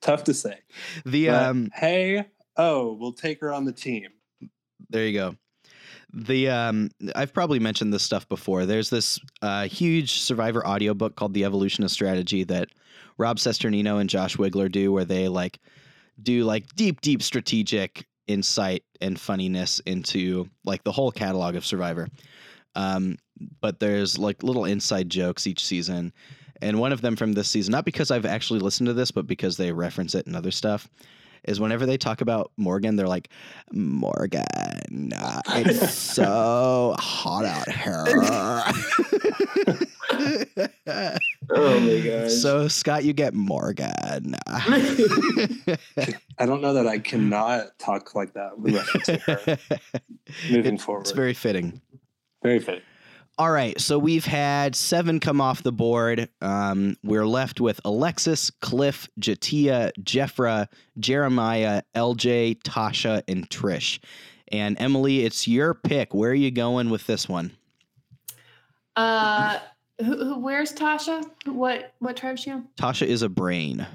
tough 0.00 0.24
to 0.24 0.34
say. 0.34 0.58
The 1.06 1.28
But, 1.28 1.42
um 1.46 1.70
hey, 1.74 2.26
oh, 2.56 2.94
we'll 2.94 3.12
take 3.12 3.40
her 3.40 3.52
on 3.52 3.64
the 3.64 3.72
team. 3.72 4.08
there 4.90 5.06
you 5.06 5.12
go. 5.18 5.36
The 6.12 6.48
um 6.50 6.90
I've 7.14 7.32
probably 7.32 7.58
mentioned 7.58 7.92
this 7.92 8.02
stuff 8.02 8.28
before. 8.28 8.66
There's 8.66 8.90
this 8.90 9.18
uh 9.40 9.64
huge 9.64 10.20
survivor 10.20 10.66
audiobook 10.66 11.16
called 11.16 11.34
The 11.34 11.44
Evolution 11.44 11.84
of 11.84 11.90
Strategy 11.90 12.44
that 12.44 12.68
Rob 13.18 13.38
Cesternino 13.38 14.00
and 14.00 14.10
Josh 14.10 14.36
Wigler 14.36 14.70
do 14.70 14.92
where 14.92 15.04
they 15.04 15.28
like 15.28 15.58
do 16.22 16.44
like 16.44 16.66
deep 16.76 17.00
deep 17.00 17.22
strategic 17.22 18.06
insight 18.26 18.84
and 19.00 19.18
funniness 19.18 19.80
into 19.80 20.48
like 20.64 20.84
the 20.84 20.92
whole 20.92 21.10
catalog 21.10 21.56
of 21.56 21.64
Survivor. 21.64 22.08
Um 22.74 23.16
but 23.60 23.80
there's 23.80 24.18
like 24.18 24.42
little 24.42 24.66
inside 24.66 25.08
jokes 25.08 25.46
each 25.46 25.64
season. 25.64 26.12
And 26.60 26.78
one 26.78 26.92
of 26.92 27.00
them 27.00 27.16
from 27.16 27.32
this 27.32 27.48
season, 27.48 27.72
not 27.72 27.84
because 27.84 28.12
I've 28.12 28.26
actually 28.26 28.60
listened 28.60 28.86
to 28.86 28.92
this, 28.92 29.10
but 29.10 29.26
because 29.26 29.56
they 29.56 29.72
reference 29.72 30.14
it 30.14 30.28
in 30.28 30.36
other 30.36 30.52
stuff, 30.52 30.88
is 31.44 31.58
whenever 31.60 31.86
they 31.86 31.96
talk 31.96 32.20
about 32.20 32.52
Morgan, 32.56 32.96
they're 32.96 33.08
like, 33.08 33.28
Morgan, 33.72 35.12
uh, 35.16 35.40
it's 35.48 35.92
so 36.14 36.94
hot 36.98 37.44
out 37.44 37.68
here. 37.70 38.04
Oh 41.50 41.80
my 41.80 42.00
gosh. 42.04 42.32
So, 42.32 42.68
Scott, 42.68 43.04
you 43.04 43.12
get 43.12 43.34
Morgan. 43.34 44.34
I 44.46 45.66
don't 46.40 46.60
know 46.62 46.74
that 46.74 46.86
I 46.86 46.98
cannot 46.98 47.78
talk 47.78 48.14
like 48.14 48.34
that 48.34 48.58
with 48.58 48.74
reference 48.74 49.06
to 49.06 49.16
her 49.18 49.58
moving 50.50 50.74
It- 50.74 50.80
forward. 50.80 51.02
it's 51.02 51.10
very 51.12 51.34
fitting. 51.34 51.80
very 52.42 52.58
fitting. 52.60 52.82
All 53.38 53.50
right, 53.50 53.80
so 53.80 53.98
we've 53.98 54.26
had 54.26 54.76
seven 54.76 55.18
come 55.18 55.40
off 55.40 55.62
the 55.62 55.72
board. 55.72 56.28
Um, 56.42 56.96
we're 57.02 57.26
left 57.26 57.60
with 57.60 57.80
Alexis, 57.84 58.50
Cliff, 58.50 59.08
J'Tia, 59.18 59.90
Jefra, 60.00 60.68
Jeremiah, 60.98 61.82
LJ, 61.94 62.62
Tasha, 62.62 63.22
and 63.26 63.48
Trish. 63.48 64.00
And 64.48 64.78
Emily, 64.78 65.24
it's 65.24 65.48
your 65.48 65.72
pick. 65.72 66.12
Where 66.12 66.30
are 66.30 66.34
you 66.34 66.50
going 66.50 66.90
with 66.90 67.06
this 67.06 67.26
one? 67.26 67.52
Uh, 68.96 69.58
who, 69.98 70.24
who, 70.24 70.38
where's 70.38 70.74
Tasha? 70.74 71.24
What 71.46 71.94
what 72.00 72.18
tribe 72.18 72.34
is 72.34 72.40
she 72.40 72.50
on? 72.50 72.68
Tasha 72.76 73.06
is 73.06 73.22
a 73.22 73.30
brain. 73.30 73.86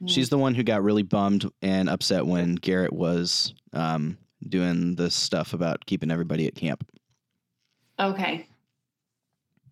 Hmm. 0.00 0.06
She's 0.06 0.28
the 0.28 0.38
one 0.38 0.56
who 0.56 0.64
got 0.64 0.82
really 0.82 1.04
bummed 1.04 1.48
and 1.62 1.88
upset 1.88 2.26
when 2.26 2.56
Garrett 2.56 2.92
was 2.92 3.54
um, 3.72 4.18
doing 4.48 4.96
the 4.96 5.10
stuff 5.10 5.52
about 5.52 5.86
keeping 5.86 6.10
everybody 6.10 6.48
at 6.48 6.56
camp, 6.56 6.84
okay. 8.00 8.46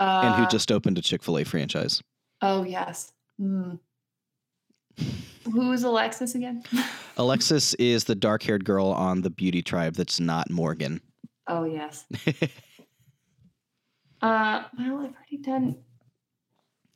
Uh, 0.01 0.21
and 0.25 0.35
who 0.37 0.47
just 0.49 0.71
opened 0.71 0.97
a 0.99 1.03
Chick 1.03 1.23
Fil 1.23 1.38
A 1.38 1.45
franchise. 1.45 2.03
Oh 2.43 2.62
yes. 2.62 3.12
Hmm. 3.38 3.75
Who's 5.53 5.83
Alexis 5.83 6.35
again? 6.35 6.62
Alexis 7.17 7.75
is 7.75 8.05
the 8.05 8.14
dark-haired 8.14 8.64
girl 8.64 8.88
on 8.88 9.23
the 9.23 9.31
beauty 9.31 9.62
tribe 9.62 9.95
that's 9.95 10.21
not 10.21 10.51
Morgan. 10.51 11.01
Oh 11.47 11.64
yes. 11.64 12.05
Uh, 14.21 14.64
well, 14.77 14.99
I've 14.99 15.14
already 15.14 15.37
done. 15.41 15.77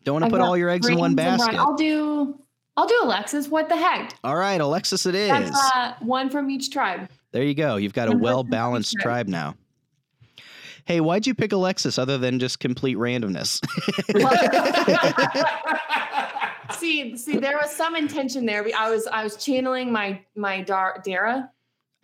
Don't 0.05 0.15
want 0.21 0.25
to 0.25 0.31
put 0.31 0.41
all 0.41 0.57
your 0.57 0.69
eggs 0.69 0.89
in 0.89 0.99
one 0.99 1.15
basket. 1.15 1.55
I'll 1.55 1.77
do. 1.77 2.37
I'll 2.77 2.89
do 2.89 2.99
Alexis. 3.03 3.49
What 3.49 3.69
the 3.69 3.77
heck? 3.77 4.17
All 4.25 4.35
right, 4.35 4.61
Alexis, 4.61 5.07
it 5.07 5.15
is. 5.15 5.29
That's 5.29 5.73
uh, 5.77 5.95
one 6.01 6.31
from 6.31 6.51
each 6.51 6.71
tribe. 6.71 7.09
there 7.31 7.45
you 7.45 7.55
go. 7.55 7.77
You've 7.77 7.93
got 7.93 8.09
a 8.09 8.11
one 8.11 8.19
person 8.19 8.23
well 8.25 8.43
balanced 8.45 8.97
tribe 9.01 9.29
now. 9.29 9.55
Hey, 10.85 11.01
why'd 11.01 11.27
you 11.27 11.35
pick 11.35 11.53
Alexis 11.53 11.99
other 11.99 12.19
than 12.19 12.39
just 12.39 12.59
complete 12.59 12.97
randomness? 12.97 13.61
see, 16.79 17.17
see, 17.17 17.39
there 17.39 17.57
was 17.57 17.71
some 17.71 17.97
intention 17.97 18.47
there. 18.47 18.67
I 18.77 18.91
was, 18.91 19.07
I 19.07 19.25
was 19.25 19.37
channeling 19.37 19.93
my 19.93 20.21
my 20.35 20.63
Dar- 20.63 21.01
Dara. 21.05 21.51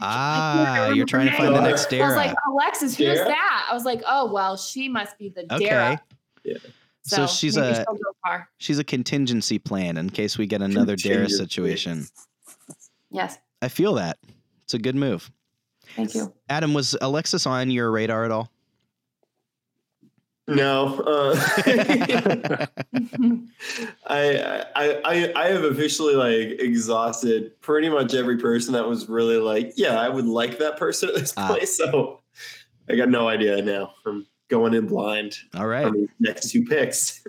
ah, 0.00 0.90
you're 0.90 1.06
trying 1.06 1.26
to 1.28 1.36
find 1.36 1.54
the 1.54 1.60
next 1.60 1.90
next 1.90 2.02
I 2.02 2.06
was 2.06 2.16
like, 2.16 2.36
Alexis, 2.48 2.96
who's 2.96 3.16
Dara? 3.16 3.28
that? 3.28 3.68
I 3.70 3.74
was 3.74 3.84
like, 3.84 4.02
oh 4.06 4.32
well, 4.32 4.56
she 4.56 4.88
must 4.88 5.18
be 5.18 5.28
the 5.30 5.52
Okay. 5.52 5.66
Dara. 5.66 6.02
Yeah. 6.44 6.56
So 7.02 7.26
she's 7.26 7.56
a- 7.56 7.74
she'll 7.74 7.84
go 7.94 8.12
far. 8.24 8.48
She's 8.58 8.78
a 8.78 8.84
contingency 8.84 9.58
plan 9.58 9.96
in 9.96 10.10
case 10.10 10.38
we 10.38 10.46
get 10.46 10.62
another 10.62 10.94
Dara 10.96 11.28
situation. 11.28 12.06
Yes, 13.10 13.38
I 13.62 13.68
feel 13.68 13.94
that. 13.94 14.18
It's 14.64 14.74
a 14.74 14.78
good 14.78 14.96
move. 14.96 15.30
thank 15.96 16.14
you. 16.14 16.32
Adam, 16.50 16.74
was 16.74 16.94
Alexis 17.00 17.46
on 17.46 17.70
your 17.70 17.90
radar 17.90 18.26
at 18.26 18.30
all? 18.30 18.50
No. 20.48 20.96
Uh, 21.06 21.36
I, 24.06 24.64
I 24.74 25.00
I 25.04 25.32
I 25.36 25.48
have 25.48 25.64
officially 25.64 26.14
like 26.14 26.60
exhausted 26.60 27.60
pretty 27.60 27.88
much 27.88 28.14
every 28.14 28.38
person 28.38 28.72
that 28.72 28.86
was 28.88 29.08
really 29.08 29.36
like, 29.36 29.72
yeah, 29.76 30.00
I 30.00 30.08
would 30.08 30.26
like 30.26 30.58
that 30.58 30.76
person 30.78 31.08
at 31.10 31.14
this 31.16 31.34
Ah. 31.36 31.48
place. 31.48 31.76
So 31.76 32.20
I 32.88 32.96
got 32.96 33.08
no 33.10 33.28
idea 33.28 33.60
now. 33.62 33.92
I'm 34.06 34.26
going 34.48 34.74
in 34.74 34.86
blind 34.86 35.36
All 35.54 35.66
right. 35.66 35.92
next 36.20 36.50
two 36.50 36.64
picks. 36.64 37.22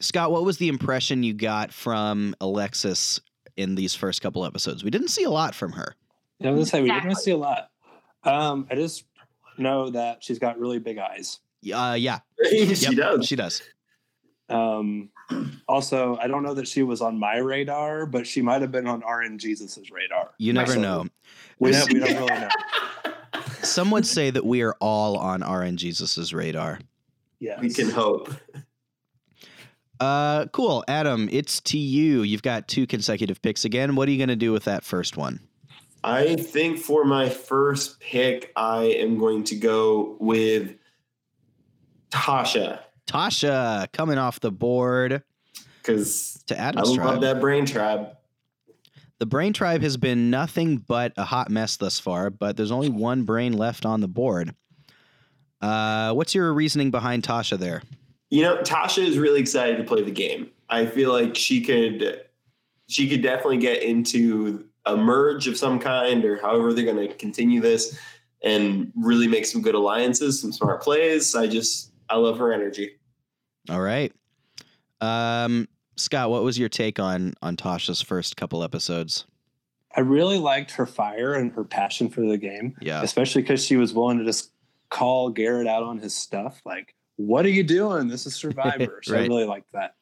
Scott, 0.00 0.32
what 0.32 0.44
was 0.44 0.56
the 0.58 0.68
impression 0.68 1.22
you 1.22 1.34
got 1.34 1.72
from 1.72 2.34
Alexis 2.40 3.20
in 3.56 3.74
these 3.74 3.94
first 3.94 4.22
couple 4.22 4.44
episodes? 4.44 4.82
We 4.82 4.90
didn't 4.90 5.08
see 5.08 5.24
a 5.24 5.30
lot 5.30 5.54
from 5.54 5.72
her. 5.72 5.94
Yeah, 6.40 6.48
I 6.48 6.52
was 6.52 6.70
gonna 6.70 6.82
say 6.82 6.82
we 6.82 6.90
didn't 7.00 7.16
see 7.18 7.30
a 7.32 7.36
lot. 7.36 7.68
Um, 8.24 8.66
I 8.70 8.74
just 8.74 9.04
know 9.58 9.90
that 9.90 10.24
she's 10.24 10.38
got 10.38 10.58
really 10.58 10.78
big 10.78 10.96
eyes. 10.98 11.40
Uh, 11.72 11.94
yeah, 11.98 12.20
she 12.48 12.64
Yep, 12.66 12.94
does. 12.94 13.26
She 13.26 13.36
does. 13.36 13.62
Um, 14.48 15.10
also, 15.68 16.16
I 16.20 16.26
don't 16.26 16.42
know 16.42 16.54
that 16.54 16.68
she 16.68 16.82
was 16.82 17.00
on 17.00 17.18
my 17.18 17.36
radar, 17.38 18.04
but 18.06 18.26
she 18.26 18.42
might 18.42 18.60
have 18.62 18.72
been 18.72 18.86
on 18.86 19.00
RN 19.00 19.38
Jesus's 19.38 19.90
radar. 19.90 20.30
You 20.38 20.52
never 20.52 20.72
So, 20.74 20.80
know. 20.80 21.06
We, 21.58 21.70
There's- 21.70 21.86
don't, 21.86 21.94
we 21.94 22.00
don't 22.00 22.28
really 22.28 22.40
know. 22.40 22.48
Some 23.62 23.90
would 23.92 24.04
say 24.06 24.30
that 24.30 24.44
we 24.44 24.62
are 24.62 24.74
all 24.80 25.16
on 25.16 25.40
RN 25.42 25.76
Jesus's 25.76 26.34
radar. 26.34 26.80
Yes. 27.40 27.60
we 27.60 27.70
can 27.72 27.88
hope. 27.90 28.32
Uh, 30.00 30.46
cool. 30.46 30.84
Adam, 30.88 31.28
it's 31.30 31.60
to 31.60 31.78
you. 31.78 32.22
You've 32.22 32.42
got 32.42 32.66
two 32.68 32.86
consecutive 32.86 33.40
picks 33.40 33.64
again. 33.64 33.94
What 33.94 34.08
are 34.08 34.10
you 34.10 34.18
going 34.18 34.28
to 34.28 34.36
do 34.36 34.52
with 34.52 34.64
that 34.64 34.82
first 34.84 35.16
one? 35.16 35.40
I 36.04 36.34
think 36.34 36.78
for 36.78 37.04
my 37.04 37.28
first 37.28 38.00
pick, 38.00 38.50
I 38.56 38.84
am 38.84 39.18
going 39.18 39.44
to 39.44 39.54
go 39.56 40.16
with 40.18 40.74
Tasha 42.12 42.80
Tasha 43.06 43.90
coming 43.92 44.18
off 44.18 44.40
the 44.40 44.50
board 44.50 45.22
because 45.78 46.42
to 46.46 46.58
I 46.58 46.68
Adam's 46.68 46.96
love 46.96 47.20
that 47.22 47.40
brain 47.40 47.66
tribe. 47.66 48.16
The 49.18 49.26
brain 49.26 49.52
tribe 49.52 49.82
has 49.82 49.96
been 49.96 50.30
nothing 50.30 50.78
but 50.78 51.12
a 51.16 51.24
hot 51.24 51.50
mess 51.50 51.76
thus 51.76 52.00
far, 52.00 52.30
but 52.30 52.56
there's 52.56 52.72
only 52.72 52.88
one 52.88 53.22
brain 53.22 53.52
left 53.52 53.86
on 53.86 54.00
the 54.00 54.08
board. 54.08 54.54
Uh, 55.60 56.12
what's 56.12 56.34
your 56.34 56.52
reasoning 56.52 56.90
behind 56.90 57.22
Tasha 57.22 57.56
there? 57.56 57.82
You 58.30 58.42
know, 58.42 58.56
Tasha 58.62 59.04
is 59.06 59.18
really 59.18 59.40
excited 59.40 59.76
to 59.76 59.84
play 59.84 60.02
the 60.02 60.10
game. 60.10 60.50
I 60.68 60.86
feel 60.86 61.12
like 61.12 61.36
she 61.36 61.60
could 61.60 62.22
she 62.88 63.08
could 63.08 63.22
definitely 63.22 63.58
get 63.58 63.82
into 63.82 64.66
a 64.86 64.96
merge 64.96 65.46
of 65.46 65.56
some 65.56 65.78
kind 65.78 66.24
or 66.24 66.40
however 66.40 66.72
they're 66.72 66.84
going 66.84 67.08
to 67.08 67.14
continue 67.14 67.60
this 67.60 67.96
and 68.42 68.92
really 68.96 69.28
make 69.28 69.46
some 69.46 69.62
good 69.62 69.76
alliances, 69.76 70.40
some 70.40 70.52
smart 70.52 70.82
plays. 70.82 71.36
I 71.36 71.46
just 71.46 71.91
I 72.08 72.16
love 72.16 72.38
her 72.38 72.52
energy. 72.52 72.92
All 73.70 73.80
right. 73.80 74.12
Um, 75.00 75.68
Scott, 75.96 76.30
what 76.30 76.42
was 76.42 76.58
your 76.58 76.68
take 76.68 76.98
on 76.98 77.34
on 77.42 77.56
Tasha's 77.56 78.00
first 78.02 78.36
couple 78.36 78.62
episodes? 78.62 79.26
I 79.94 80.00
really 80.00 80.38
liked 80.38 80.70
her 80.72 80.86
fire 80.86 81.34
and 81.34 81.52
her 81.52 81.64
passion 81.64 82.08
for 82.08 82.22
the 82.22 82.38
game, 82.38 82.74
Yeah. 82.80 83.02
especially 83.02 83.42
because 83.42 83.64
she 83.64 83.76
was 83.76 83.92
willing 83.92 84.18
to 84.18 84.24
just 84.24 84.52
call 84.88 85.28
Garrett 85.30 85.66
out 85.66 85.82
on 85.82 85.98
his 85.98 86.14
stuff. 86.14 86.60
Like, 86.64 86.94
what 87.16 87.44
are 87.44 87.50
you 87.50 87.62
doing? 87.62 88.08
This 88.08 88.24
is 88.26 88.34
Survivor. 88.36 89.00
So 89.02 89.16
I 89.16 89.20
really 89.20 89.44
liked 89.44 89.70
that. 89.72 89.94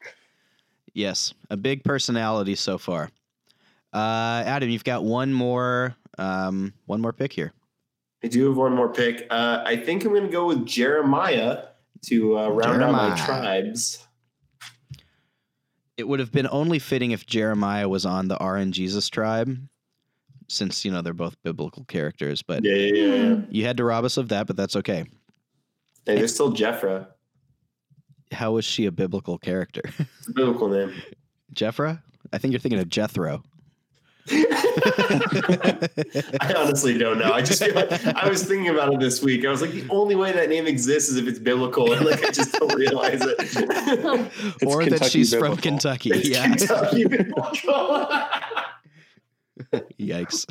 Yes, 0.93 1.35
a 1.51 1.57
big 1.57 1.83
personality 1.85 2.55
so 2.55 2.79
far. 2.79 3.11
Uh, 3.93 4.43
Adam, 4.47 4.71
you've 4.71 4.85
got 4.85 5.03
one 5.05 5.33
more, 5.33 5.97
um, 6.19 6.73
one 6.87 7.01
more 7.01 7.13
pick 7.13 7.33
here. 7.33 7.53
I 8.23 8.29
do 8.29 8.47
have 8.49 8.57
one 8.57 8.75
more 8.75 8.93
pick. 8.93 9.27
Uh, 9.31 9.63
I 9.65 9.77
think 9.77 10.05
I'm 10.05 10.11
going 10.13 10.27
to 10.27 10.31
go 10.33 10.47
with 10.47 10.67
Jeremiah 10.67 11.65
to 12.07 12.39
uh, 12.39 12.49
round 12.49 12.83
out 12.83 12.93
my 12.93 13.17
tribes. 13.25 14.07
It 15.97 16.09
would 16.09 16.21
have 16.21 16.33
been 16.33 16.49
only 16.51 16.79
fitting 16.79 17.11
if 17.11 17.27
Jeremiah 17.27 17.89
was 17.89 18.07
on 18.07 18.29
the 18.29 18.37
R 18.39 18.57
and 18.57 18.73
Jesus 18.73 19.09
tribe, 19.09 19.57
since 20.49 20.85
you 20.85 20.91
know 20.91 21.03
they're 21.03 21.13
both 21.13 21.37
biblical 21.43 21.85
characters. 21.85 22.43
But 22.43 22.65
Yeah, 22.65 22.75
yeah, 22.75 22.95
yeah. 22.95 23.23
yeah. 23.25 23.37
you 23.51 23.67
had 23.67 23.77
to 23.77 23.85
rob 23.85 24.05
us 24.05 24.17
of 24.17 24.29
that, 24.31 24.47
but 24.47 24.57
that's 24.57 24.77
okay. 24.77 25.05
Hey, 26.07 26.17
there's 26.17 26.33
still 26.33 26.55
Jefra. 26.55 27.09
How 28.33 28.53
was 28.53 28.65
she 28.65 28.87
a 28.87 28.93
biblical 28.93 29.39
character? 29.39 29.83
It's 30.19 30.29
a 30.29 30.33
biblical 30.33 30.69
name. 30.69 30.95
Jefra? 31.55 32.01
I 32.33 32.39
think 32.39 32.53
you're 32.53 32.61
thinking 32.61 32.81
of 32.81 32.89
Jethro. 32.89 33.43
I 36.41 36.55
honestly 36.57 36.97
don't 36.99 37.19
know. 37.19 37.33
I 37.33 37.43
just 37.43 37.63
feel 37.63 37.75
like 37.75 37.91
I 38.07 38.29
was 38.29 38.45
thinking 38.45 38.69
about 38.69 38.93
it 38.95 39.01
this 39.01 39.23
week. 39.23 39.45
I 39.45 39.51
was 39.51 39.61
like, 39.63 39.73
the 39.73 39.87
only 39.91 40.15
way 40.17 40.33
that 40.33 40.49
name 40.49 40.67
exists 40.67 41.11
is 41.11 41.17
if 41.17 41.27
it's 41.27 41.39
biblical, 41.39 41.93
and 41.93 42.05
like 42.05 42.25
I 42.25 42.31
just 42.31 42.53
don't 42.53 42.75
realize 42.75 43.21
it. 43.23 43.37
It's 43.39 44.63
or 44.65 44.85
that 44.85 44.91
Kentucky 44.91 45.11
she's 45.11 45.35
from. 45.35 45.57
Kentucky. 45.57 46.11
It's 46.13 46.29
Yeah. 46.29 46.55
Kentucky. 46.55 47.05
Yikes. 49.99 50.47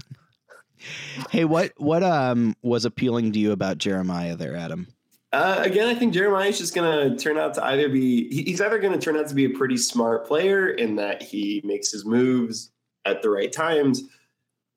Hey, 1.30 1.46
what 1.46 1.74
what 1.78 2.04
um 2.04 2.56
was 2.62 2.86
appealing 2.86 3.34
to 3.34 3.40
you 3.40 3.52
about 3.52 3.78
Jeremiah 3.78 4.36
there, 4.36 4.56
Adam? 4.56 4.88
Uh, 5.32 5.62
again, 5.64 5.88
I 5.88 5.94
think 5.94 6.14
Jeremiah 6.16 6.50
is 6.50 6.58
just 6.58 6.74
going 6.74 7.12
to 7.12 7.16
turn 7.24 7.38
out 7.38 7.54
to 7.54 7.64
either 7.64 7.88
be, 7.88 8.28
he- 8.34 8.42
he's 8.46 8.62
either 8.62 8.80
going 8.80 8.94
to 8.94 9.00
turn 9.00 9.16
out 9.16 9.28
to 9.28 9.36
be 9.36 9.46
a 9.46 9.52
pretty 9.52 9.78
smart 9.78 10.26
player 10.28 10.70
in 10.70 10.96
that 10.96 11.22
he 11.22 11.62
makes 11.64 11.92
his 11.92 12.04
moves 12.04 12.72
at 13.06 13.22
the 13.22 13.30
right 13.30 13.52
times, 13.52 14.04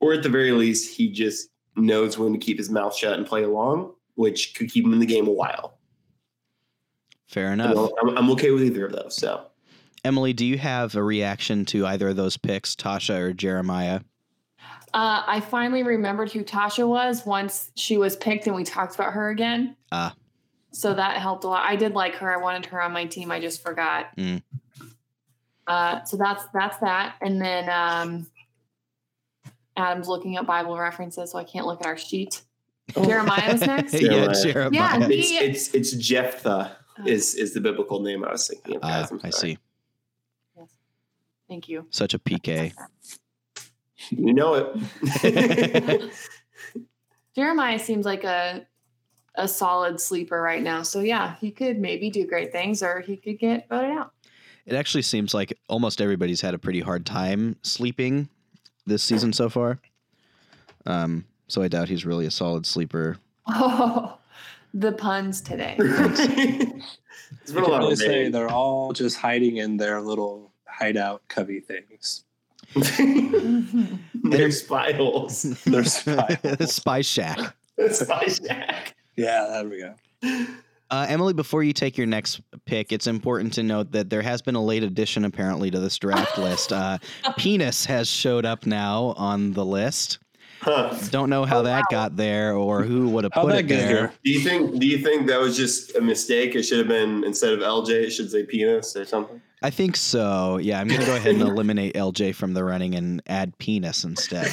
or 0.01 0.13
at 0.13 0.23
the 0.23 0.29
very 0.29 0.53
least, 0.53 0.95
he 0.95 1.11
just 1.11 1.49
knows 1.77 2.19
when 2.19 2.33
to 2.33 2.39
keep 2.39 2.59
his 2.59 2.71
mouth 2.71 2.95
shut 2.95 3.19
and 3.19 3.27
play 3.27 3.43
along, 3.45 3.93
which 4.15 4.55
could 4.55 4.71
keep 4.71 4.85
him 4.85 4.93
in 4.93 4.99
the 4.99 5.07
game 5.07 5.27
a 5.27 5.33
while. 5.33 5.79
Fair 7.29 7.53
enough. 7.53 7.91
I'm, 8.01 8.17
I'm 8.19 8.31
okay 8.33 8.51
with 8.51 8.63
either 8.63 8.87
of 8.87 8.93
those. 8.93 9.17
So, 9.17 9.47
Emily, 10.05 10.33
do 10.33 10.45
you 10.45 10.59
have 10.59 10.95
a 10.95 11.03
reaction 11.03 11.65
to 11.67 11.87
either 11.87 12.09
of 12.09 12.17
those 12.17 12.37
picks, 12.37 12.77
Tasha 12.77 13.19
or 13.19 13.33
Jeremiah? 13.33 14.01
Uh, 14.95 15.23
I 15.27 15.41
finally 15.41 15.83
remembered 15.83 16.31
who 16.31 16.45
Tasha 16.45 16.87
was 16.87 17.25
once 17.25 17.71
she 17.77 17.97
was 17.97 18.17
picked 18.17 18.47
and 18.47 18.55
we 18.55 18.65
talked 18.65 18.95
about 18.95 19.15
her 19.15 19.31
again. 19.31 19.77
Ah. 19.91 20.15
So 20.73 20.93
that 20.93 21.17
helped 21.19 21.45
a 21.45 21.49
lot. 21.49 21.65
I 21.67 21.77
did 21.77 21.95
like 21.95 22.17
her. 22.17 22.33
I 22.33 22.37
wanted 22.37 22.67
her 22.67 22.83
on 22.83 22.93
my 22.93 23.07
team. 23.07 23.31
I 23.31 23.41
just 23.41 23.63
forgot. 23.63 24.15
Mm. 24.17 24.43
Uh, 25.67 26.03
so 26.05 26.17
that's 26.17 26.45
that's 26.53 26.77
that. 26.79 27.17
And 27.21 27.41
then 27.41 27.69
um, 27.71 28.27
Adam's 29.77 30.09
looking 30.09 30.37
at 30.37 30.47
Bible 30.47 30.77
references, 30.79 31.31
so 31.31 31.39
I 31.39 31.45
can't 31.45 31.67
look 31.67 31.81
at 31.81 31.87
our 31.87 31.97
sheet. 31.97 32.43
Jeremiah 32.95 33.53
was 33.53 33.61
next. 33.67 33.95
yeah, 33.95 34.01
Jeremiah. 34.33 34.35
Jeremiah. 34.53 34.71
Yeah, 34.73 35.07
it's, 35.09 35.29
He- 35.31 35.37
it's, 35.39 35.75
it's 35.75 35.93
Jephthah 35.93 36.77
is, 37.07 37.35
is 37.37 37.55
the 37.55 37.61
biblical 37.61 38.01
name 38.01 38.25
I 38.25 38.33
was 38.33 38.47
thinking 38.49 38.77
of. 38.77 38.81
Ah, 38.85 38.89
Guys. 39.03 39.11
I'm 39.13 39.21
I 39.25 39.31
sorry. 39.31 39.53
see. 39.53 39.59
Thank 41.49 41.69
you. 41.69 41.87
Such 41.91 42.15
a 42.15 42.19
PK. 42.19 42.73
You 44.11 44.33
know 44.35 44.55
it. 44.55 46.13
Jeremiah 47.37 47.79
seems 47.79 48.05
like 48.05 48.25
a 48.25 48.67
a 49.35 49.49
solid 49.49 49.99
sleeper 50.01 50.41
right 50.43 50.63
now. 50.63 50.83
So 50.83 51.01
yeah, 51.01 51.37
he 51.41 51.51
could 51.51 51.79
maybe 51.79 52.11
do 52.11 52.27
great 52.27 52.53
things, 52.53 52.83
or 52.83 53.01
he 53.01 53.17
could 53.17 53.39
get 53.39 53.69
voted 53.69 53.91
out. 53.91 54.13
It 54.67 54.75
actually 54.75 55.03
seems 55.03 55.35
like 55.35 55.57
almost 55.69 56.01
everybody's 56.01 56.41
had 56.41 56.55
a 56.55 56.59
pretty 56.59 56.81
hard 56.81 57.05
time 57.05 57.57
sleeping 57.63 58.29
this 58.87 59.03
season 59.03 59.33
so 59.33 59.49
far. 59.49 59.79
Um, 60.87 61.25
so 61.49 61.63
I 61.63 61.69
doubt 61.69 61.89
he's 61.89 62.05
really 62.07 62.27
a 62.27 62.31
solid 62.31 62.67
sleeper. 62.67 63.19
Oh, 63.47 64.19
the 64.75 64.93
puns 64.93 65.41
today. 65.41 65.77
it's 65.79 66.89
You 67.49 67.55
been 67.55 67.65
a 67.65 67.69
lot 67.69 67.91
of 67.91 67.99
say 67.99 68.29
they're 68.29 68.49
all 68.49 68.93
just 68.93 69.17
hiding 69.17 69.57
in 69.57 69.77
their 69.77 70.01
little 70.01 70.53
hideout 70.67 71.23
cubby 71.29 71.61
things. 71.61 72.25
They're 74.25 74.51
spy 74.51 74.93
holes. 74.93 75.43
They're 75.67 75.85
spy 75.85 76.39
holes. 76.43 76.75
Spy 76.75 77.03
Shack. 77.03 77.55
spy 77.91 78.27
shack. 78.27 78.95
Yeah, 79.17 79.47
there 79.51 79.69
we 79.69 79.81
go. 79.81 80.47
Uh, 80.93 81.07
Emily, 81.09 81.33
before 81.33 81.63
you 81.63 81.73
take 81.73 81.97
your 81.97 82.07
next 82.07 82.43
pick, 82.67 82.93
it's 82.93 83.07
important 83.07 83.55
to 83.55 83.63
note 83.63 83.93
that 83.93 84.11
there 84.11 84.21
has 84.21 84.43
been 84.43 84.55
a 84.55 84.63
late 84.63 84.83
addition 84.83 85.25
apparently 85.25 85.71
to 85.71 85.81
this 85.81 85.97
draft 85.97 86.37
list. 86.39 86.71
Uh, 86.71 86.99
Penis 87.39 87.87
has 87.87 88.09
showed 88.09 88.45
up 88.45 88.67
now 88.67 89.15
on 89.17 89.55
the 89.55 89.65
list. 89.65 90.19
Huh. 90.61 90.95
Don't 91.11 91.31
know 91.31 91.45
how 91.47 91.61
Oh, 91.61 91.63
that 91.63 91.81
wow. 91.81 91.87
got 91.91 92.17
there 92.17 92.55
or 92.55 92.83
who 92.83 93.09
would 93.09 93.25
have 93.25 93.33
put 93.33 93.49
that 93.49 93.61
it 93.61 93.67
get 93.69 93.77
there. 93.79 93.89
here? 93.89 94.13
Do 94.23 94.31
you 94.31 94.41
think? 94.41 94.79
Do 94.79 94.87
you 94.87 94.99
think 94.99 95.27
that 95.29 95.41
was 95.41 95.57
just 95.57 95.97
a 95.97 96.01
mistake? 96.03 96.55
It 96.55 96.63
should 96.65 96.79
have 96.79 96.87
been 96.89 97.25
instead 97.25 97.53
of 97.55 97.61
LJ, 97.61 97.89
it 97.91 98.11
should 98.11 98.31
say 98.31 98.45
penis 98.45 98.95
or 98.95 99.05
something. 99.07 99.41
I 99.63 99.71
think 99.71 99.97
so. 99.97 100.59
Yeah, 100.59 100.79
I'm 100.79 100.87
gonna 100.89 101.07
go 101.07 101.17
ahead 101.17 101.35
and 101.35 101.43
eliminate 101.49 101.95
LJ 101.95 102.35
from 102.37 102.53
the 102.55 102.63
running 102.63 102.95
and 102.95 103.23
add 103.27 103.57
Penis 103.59 104.05
instead. 104.05 104.53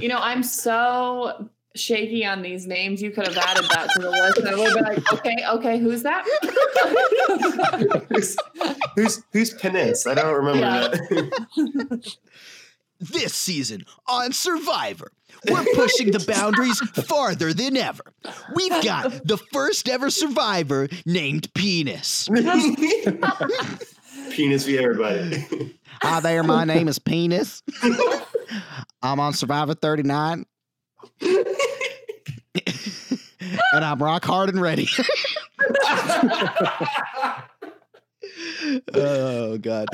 you 0.00 0.08
know, 0.08 0.18
I'm 0.18 0.42
so 0.44 1.48
shaky 1.76 2.24
on 2.24 2.42
these 2.42 2.66
names. 2.66 3.02
You 3.02 3.10
could 3.10 3.26
have 3.26 3.36
added 3.36 3.64
that 3.70 3.88
to 3.94 3.98
the 4.00 4.10
list, 4.10 4.38
and 4.38 4.48
I 4.48 4.54
would 4.54 4.64
have 4.66 4.74
been 4.74 4.84
like, 4.84 5.12
okay, 5.12 5.36
okay, 5.50 5.78
who's 5.78 6.02
that? 6.02 6.24
who's, 8.10 8.36
who's 8.96 9.22
who's 9.32 9.54
penis? 9.54 10.06
I 10.06 10.14
don't 10.14 10.34
remember 10.34 10.60
Yeah. 10.60 10.88
that. 10.88 12.16
This 13.00 13.34
season 13.34 13.84
on 14.06 14.32
Survivor, 14.32 15.10
we're 15.50 15.64
pushing 15.74 16.12
the 16.12 16.24
boundaries 16.26 16.78
farther 17.06 17.52
than 17.52 17.76
ever. 17.76 18.04
We've 18.54 18.82
got 18.84 19.26
the 19.26 19.36
first 19.52 19.88
ever 19.88 20.10
Survivor 20.10 20.88
named 21.04 21.52
Penis. 21.54 22.28
penis 24.30 24.64
be 24.64 24.78
everybody. 24.78 25.76
Hi 26.02 26.20
there, 26.20 26.42
my 26.44 26.64
name 26.64 26.86
is 26.88 26.98
Penis. 27.00 27.62
I'm 29.02 29.20
on 29.20 29.32
Survivor 29.34 29.74
39. 29.74 30.46
And 33.72 33.84
I'm 33.84 34.02
rock 34.02 34.24
hard 34.24 34.48
and 34.50 34.60
ready. 34.60 34.88
oh 38.94 39.58
god. 39.58 39.88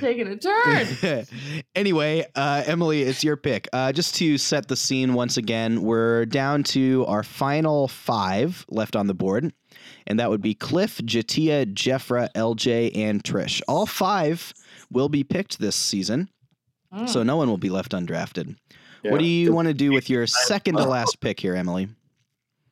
Taking 0.00 0.26
a 0.28 0.36
turn. 0.36 1.26
anyway, 1.76 2.26
uh, 2.34 2.64
Emily, 2.66 3.02
it's 3.02 3.22
your 3.22 3.36
pick. 3.36 3.68
Uh, 3.72 3.92
just 3.92 4.16
to 4.16 4.36
set 4.36 4.66
the 4.66 4.74
scene 4.76 5.14
once 5.14 5.36
again, 5.36 5.82
we're 5.82 6.26
down 6.26 6.64
to 6.64 7.04
our 7.06 7.22
final 7.22 7.86
five 7.86 8.64
left 8.68 8.96
on 8.96 9.06
the 9.06 9.14
board, 9.14 9.52
and 10.08 10.18
that 10.18 10.28
would 10.30 10.42
be 10.42 10.54
Cliff, 10.54 10.98
J'Tia, 10.98 11.66
Jefra, 11.72 12.28
LJ, 12.34 12.96
and 12.96 13.22
Trish. 13.22 13.62
All 13.68 13.86
five 13.86 14.52
will 14.90 15.08
be 15.08 15.22
picked 15.22 15.58
this 15.60 15.76
season, 15.76 16.28
Mm. 16.92 17.08
so 17.08 17.22
no 17.24 17.36
one 17.36 17.48
will 17.48 17.58
be 17.58 17.70
left 17.70 17.90
undrafted. 17.92 18.56
What 19.04 19.18
do 19.20 19.26
you 19.26 19.52
want 19.52 19.68
to 19.68 19.74
do 19.74 19.92
with 19.92 20.08
your 20.10 20.26
second 20.48 20.76
to 20.76 20.84
last 20.84 21.20
pick 21.20 21.38
here, 21.40 21.54
Emily? 21.54 21.88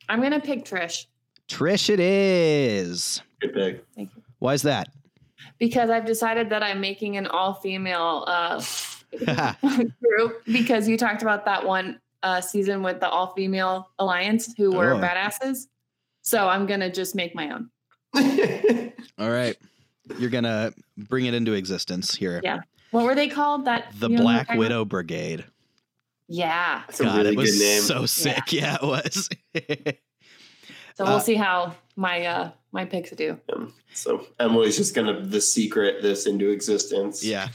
I'm 0.09 0.21
gonna 0.21 0.39
pick 0.39 0.65
Trish 0.65 1.05
Trish, 1.47 1.89
it 1.89 1.99
is. 1.99 3.21
Good 3.41 3.53
pick. 3.53 3.85
Thank 3.95 4.09
you. 4.15 4.21
Why 4.39 4.53
is 4.53 4.61
that? 4.63 4.89
because 5.59 5.89
I've 5.89 6.05
decided 6.05 6.49
that 6.49 6.61
I'm 6.63 6.81
making 6.81 7.15
an 7.15 7.27
all-female 7.27 8.25
uh, 8.27 8.61
group 10.03 10.43
because 10.45 10.89
you 10.89 10.97
talked 10.97 11.21
about 11.21 11.45
that 11.45 11.65
one 11.65 11.99
uh, 12.23 12.41
season 12.41 12.81
with 12.83 12.99
the 12.99 13.07
all-female 13.07 13.89
alliance 13.99 14.53
who 14.57 14.71
were 14.71 14.93
Oh. 14.93 14.99
badasses. 14.99 15.67
So 16.21 16.47
I'm 16.49 16.65
gonna 16.65 16.91
just 16.91 17.15
make 17.15 17.33
my 17.35 17.51
own. 17.51 17.69
All 19.17 19.29
right. 19.29 19.55
You're 20.19 20.29
going 20.29 20.43
to 20.43 20.73
bring 20.97 21.25
it 21.25 21.33
into 21.33 21.53
existence 21.53 22.13
here. 22.13 22.41
Yeah. 22.43 22.59
What 22.91 23.05
were 23.05 23.15
they 23.15 23.27
called? 23.29 23.65
That 23.65 23.85
The 23.99 24.09
you 24.09 24.17
know 24.17 24.23
who 24.23 24.27
I'm 24.29 24.45
Black? 24.45 24.57
Widow 24.57 24.85
Brigade. 24.85 25.45
Yeah. 26.27 26.83
That's 26.87 26.99
a 26.99 27.03
God, 27.03 27.17
really 27.17 27.29
it 27.31 27.37
was 27.37 27.51
good 27.51 27.59
name. 27.59 27.81
so 27.81 28.05
sick. 28.05 28.51
Yeah, 28.53 28.77
it 28.81 28.83
was. 28.83 29.29
So 30.95 31.05
we'll 31.05 31.15
Uh, 31.15 31.19
see 31.21 31.33
how 31.33 31.75
my 31.95 32.23
uh 32.27 32.51
my 32.71 32.85
picks 32.85 33.09
do. 33.11 33.39
Um, 33.51 33.73
so 33.95 34.27
Emily's 34.39 34.77
just 34.77 34.93
gonna 34.93 35.21
the 35.25 35.41
secret 35.41 36.03
this 36.03 36.27
into 36.27 36.51
existence. 36.51 37.23
yeah. 37.25 37.47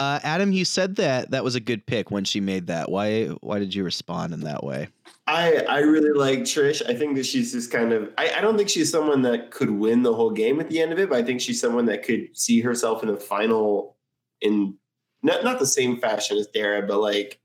Uh, 0.00 0.18
Adam, 0.24 0.50
you 0.52 0.64
said 0.64 0.96
that 0.96 1.30
that 1.30 1.42
was 1.44 1.54
a 1.54 1.60
good 1.60 1.84
pick 1.86 2.10
when 2.10 2.24
she 2.24 2.40
made 2.40 2.66
that. 2.68 2.90
Why? 2.90 3.26
Why 3.40 3.60
did 3.60 3.72
you 3.72 3.84
respond 3.84 4.32
in 4.34 4.40
that 4.40 4.64
way? 4.64 4.88
I 5.28 5.58
I 5.68 5.78
really 5.78 6.10
like 6.10 6.40
Trish. 6.40 6.82
I 6.88 6.94
think 6.94 7.14
that 7.16 7.24
she's 7.26 7.52
just 7.52 7.70
kind 7.70 7.92
of. 7.92 8.12
I, 8.18 8.32
I 8.36 8.40
don't 8.40 8.56
think 8.56 8.68
she's 8.68 8.90
someone 8.90 9.22
that 9.22 9.52
could 9.52 9.70
win 9.70 10.02
the 10.02 10.12
whole 10.14 10.30
game 10.32 10.58
at 10.58 10.68
the 10.70 10.80
end 10.80 10.92
of 10.92 10.98
it, 10.98 11.08
but 11.10 11.18
I 11.18 11.22
think 11.22 11.40
she's 11.40 11.60
someone 11.60 11.86
that 11.86 12.02
could 12.04 12.36
see 12.36 12.60
herself 12.60 13.02
in 13.04 13.08
the 13.08 13.16
final 13.16 13.96
in 14.40 14.76
not 15.22 15.44
not 15.44 15.58
the 15.58 15.66
same 15.66 15.98
fashion 15.98 16.36
as 16.36 16.46
Dara, 16.46 16.86
but 16.86 16.98
like 16.98 17.38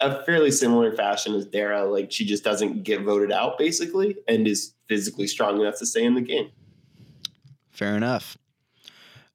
a 0.00 0.22
fairly 0.24 0.50
similar 0.50 0.94
fashion 0.94 1.34
as 1.34 1.46
Dara. 1.46 1.84
Like 1.84 2.12
she 2.12 2.24
just 2.24 2.44
doesn't 2.44 2.82
get 2.82 3.02
voted 3.02 3.32
out 3.32 3.58
basically, 3.58 4.16
and 4.28 4.46
is 4.46 4.74
physically 4.88 5.26
strong 5.26 5.60
enough 5.60 5.78
to 5.78 5.86
stay 5.86 6.04
in 6.04 6.14
the 6.14 6.20
game. 6.20 6.50
Fair 7.70 7.96
enough. 7.96 8.38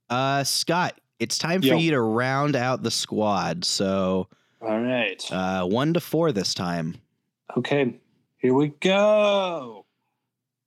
Uh, 0.09 0.43
Scott, 0.43 0.99
it's 1.19 1.37
time 1.37 1.61
for 1.61 1.67
Yo. 1.67 1.77
you 1.77 1.91
to 1.91 2.01
round 2.01 2.55
out 2.55 2.83
the 2.83 2.91
squad. 2.91 3.63
So 3.63 4.27
All 4.61 4.81
right. 4.81 5.23
uh, 5.31 5.65
one 5.65 5.93
to 5.93 5.99
four 5.99 6.31
this 6.31 6.53
time. 6.53 6.95
Okay. 7.55 7.99
Here 8.37 8.53
we 8.55 8.69
go. 8.79 9.85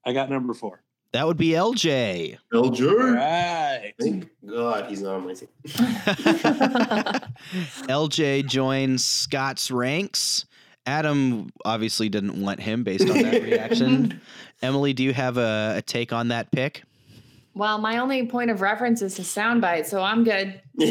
I 0.04 0.12
got 0.12 0.30
number 0.30 0.54
four. 0.54 0.83
That 1.14 1.28
would 1.28 1.36
be 1.36 1.50
LJ. 1.50 2.38
All 2.52 2.72
LJ. 2.72 3.14
right. 3.14 3.94
Thank 4.00 4.28
God 4.44 4.86
he's 4.90 5.00
not 5.00 5.14
on 5.14 5.26
my 5.28 5.34
team. 5.34 5.48
LJ 7.86 8.48
joins 8.48 9.04
Scott's 9.04 9.70
ranks. 9.70 10.44
Adam 10.86 11.52
obviously 11.64 12.08
didn't 12.08 12.42
want 12.42 12.58
him 12.58 12.82
based 12.82 13.08
on 13.08 13.22
that 13.22 13.42
reaction. 13.44 14.20
Emily, 14.60 14.92
do 14.92 15.04
you 15.04 15.12
have 15.12 15.38
a, 15.38 15.74
a 15.76 15.82
take 15.82 16.12
on 16.12 16.26
that 16.28 16.50
pick? 16.50 16.82
well, 17.54 17.78
my 17.78 17.98
only 17.98 18.26
point 18.26 18.50
of 18.50 18.60
reference 18.60 19.00
is 19.00 19.16
his 19.16 19.28
soundbite, 19.28 19.86
so 19.86 20.02
I'm 20.02 20.24
good. 20.24 20.60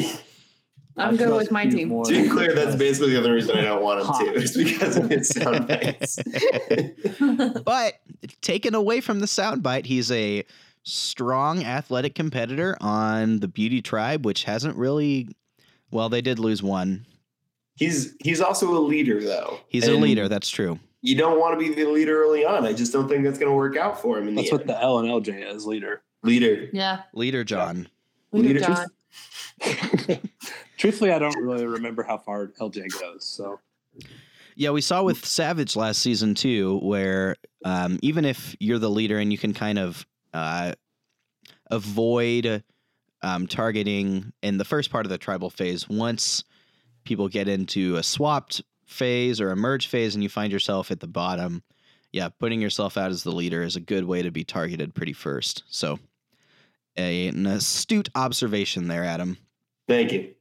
to 0.95 1.01
I'm 1.03 1.13
I 1.13 1.17
good 1.17 1.33
with 1.35 1.51
my 1.51 1.65
team. 1.65 1.89
more 1.89 2.03
be 2.05 2.27
clear, 2.29 2.53
that's 2.53 2.75
basically 2.75 3.11
the 3.11 3.17
only 3.17 3.31
reason 3.31 3.57
I 3.57 3.61
don't 3.61 3.81
want 3.83 4.01
him 4.01 4.07
Hot. 4.07 4.19
to. 4.25 4.33
It's 4.35 4.55
because 4.57 4.97
of 4.97 5.09
his 5.09 5.29
sound 5.29 5.67
bites. 5.67 6.19
But 7.63 7.95
taken 8.41 8.75
away 8.75 9.01
from 9.01 9.19
the 9.19 9.25
soundbite, 9.25 9.85
he's 9.85 10.11
a 10.11 10.43
strong 10.83 11.63
athletic 11.63 12.13
competitor 12.15 12.77
on 12.81 13.39
the 13.39 13.47
Beauty 13.47 13.81
Tribe, 13.81 14.25
which 14.25 14.43
hasn't 14.43 14.75
really. 14.77 15.29
Well, 15.91 16.09
they 16.09 16.21
did 16.21 16.39
lose 16.39 16.63
one. 16.63 17.05
he's 17.75 18.15
he's 18.19 18.41
also 18.41 18.69
a 18.75 18.79
leader 18.79 19.23
though. 19.23 19.59
He's 19.67 19.87
a 19.87 19.93
leader. 19.93 20.27
That's 20.27 20.49
true. 20.49 20.79
You 21.01 21.15
don't 21.17 21.39
want 21.39 21.59
to 21.59 21.65
be 21.67 21.73
the 21.73 21.85
leader 21.89 22.23
early 22.23 22.45
on. 22.45 22.65
I 22.65 22.71
just 22.73 22.93
don't 22.93 23.07
think 23.09 23.23
that's 23.25 23.37
going 23.37 23.51
to 23.51 23.55
work 23.55 23.75
out 23.75 24.01
for 24.01 24.17
him 24.17 24.27
in 24.29 24.35
That's 24.35 24.49
the 24.49 24.55
what 24.55 24.61
end. 24.61 24.69
the 24.69 24.81
L 24.81 24.99
and 24.99 25.09
LJ 25.09 25.53
is 25.53 25.65
leader. 25.65 26.01
leader. 26.23 26.69
yeah, 26.71 27.01
Leader 27.13 27.43
John. 27.43 27.87
leader 28.31 28.59
Leader- 28.59 28.59
John. 28.65 28.87
Truthfully, 30.83 31.13
I 31.13 31.19
don't 31.19 31.41
really 31.41 31.65
remember 31.65 32.03
how 32.03 32.17
far 32.17 32.47
LJ 32.59 32.99
goes. 32.99 33.23
So 33.23 33.57
Yeah, 34.57 34.71
we 34.71 34.81
saw 34.81 35.01
with 35.01 35.25
Savage 35.25 35.77
last 35.77 36.01
season 36.01 36.35
too, 36.35 36.77
where 36.79 37.37
um, 37.63 37.99
even 38.01 38.25
if 38.25 38.53
you're 38.59 38.79
the 38.79 38.89
leader 38.89 39.17
and 39.17 39.31
you 39.31 39.37
can 39.37 39.53
kind 39.53 39.79
of 39.79 40.05
uh, 40.33 40.73
avoid 41.71 42.65
um, 43.21 43.47
targeting 43.47 44.33
in 44.41 44.57
the 44.57 44.65
first 44.65 44.89
part 44.89 45.05
of 45.05 45.09
the 45.09 45.17
tribal 45.17 45.49
phase, 45.49 45.87
once 45.87 46.43
people 47.05 47.29
get 47.29 47.47
into 47.47 47.95
a 47.95 48.03
swapped 48.03 48.61
phase 48.85 49.39
or 49.39 49.51
a 49.51 49.55
merge 49.55 49.87
phase 49.87 50.15
and 50.15 50.21
you 50.21 50.27
find 50.27 50.51
yourself 50.51 50.91
at 50.91 50.99
the 50.99 51.07
bottom, 51.07 51.63
yeah, 52.11 52.27
putting 52.27 52.59
yourself 52.59 52.97
out 52.97 53.09
as 53.09 53.23
the 53.23 53.31
leader 53.31 53.63
is 53.63 53.77
a 53.77 53.79
good 53.79 54.03
way 54.03 54.21
to 54.21 54.31
be 54.31 54.43
targeted 54.43 54.93
pretty 54.93 55.13
first. 55.13 55.63
So, 55.69 55.97
a, 56.97 57.29
an 57.29 57.45
astute 57.45 58.09
observation 58.15 58.89
there, 58.89 59.05
Adam. 59.05 59.37
Thank 59.87 60.11
you. 60.11 60.33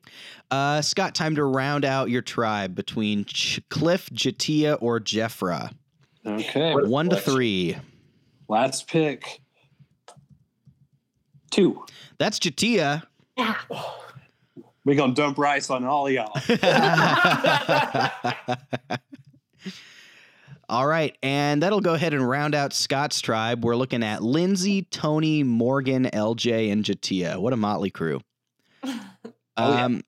Uh, 0.50 0.82
Scott, 0.82 1.14
time 1.14 1.34
to 1.36 1.44
round 1.44 1.84
out 1.84 2.10
your 2.10 2.22
tribe 2.22 2.74
between 2.74 3.24
Ch- 3.24 3.60
Cliff, 3.70 4.08
J'Tia, 4.12 4.76
or 4.80 5.00
Jefra. 5.00 5.72
okay, 6.26 6.74
One 6.74 7.08
to 7.08 7.16
three. 7.16 7.76
last 8.48 8.86
pick. 8.86 9.40
Two. 11.50 11.84
That's 12.18 12.38
J'Tia. 12.38 13.02
Yeah. 13.36 13.56
We 14.84 14.96
gonna 14.96 15.14
dump 15.14 15.38
rice 15.38 15.70
on 15.70 15.84
all 15.84 16.08
of 16.08 16.12
y'all. 16.12 16.32
All 20.68 20.86
right, 20.86 21.16
and 21.22 21.62
that'll 21.62 21.80
go 21.80 21.94
ahead 21.94 22.14
and 22.14 22.26
round 22.28 22.54
out 22.54 22.72
Scott's 22.72 23.20
tribe. 23.20 23.62
We're 23.64 23.76
looking 23.76 24.02
at 24.02 24.22
Lindsey, 24.22 24.82
Tony, 24.90 25.42
Morgan, 25.42 26.06
LJ, 26.06 26.72
and 26.72 26.82
J'Tia. 26.84 27.38
What 27.38 27.52
a 27.52 27.56
motley 27.56 27.90
crew. 27.90 28.20
Oh, 29.62 29.74
yeah. 29.74 29.84
Um, 29.84 30.02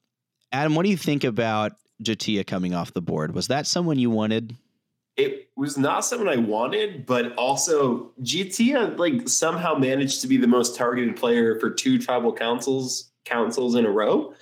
Adam, 0.53 0.75
what 0.75 0.85
do 0.85 0.91
you 0.91 0.97
think 0.97 1.25
about 1.25 1.73
J'Tia 2.03 2.47
coming 2.47 2.75
off 2.75 2.93
the 2.93 3.03
board? 3.03 3.35
Was 3.35 3.49
that 3.49 3.67
someone 3.67 3.99
you 3.99 4.11
wanted? 4.11 4.57
It 5.17 5.49
was 5.57 5.79
not 5.79 6.05
someone 6.05 6.29
I 6.29 6.37
wanted, 6.37 7.07
but 7.07 7.35
also 7.37 8.13
J'Tia 8.23 8.99
like 8.99 9.29
somehow 9.29 9.75
managed 9.75 10.21
to 10.23 10.27
be 10.27 10.37
the 10.37 10.47
most 10.47 10.77
targeted 10.77 11.17
player 11.17 11.59
for 11.61 11.71
two 11.71 11.99
tribal 11.99 12.33
councils 12.33 13.11
councils 13.25 13.75
in 13.75 13.87
a 13.87 13.91
row 13.91 14.35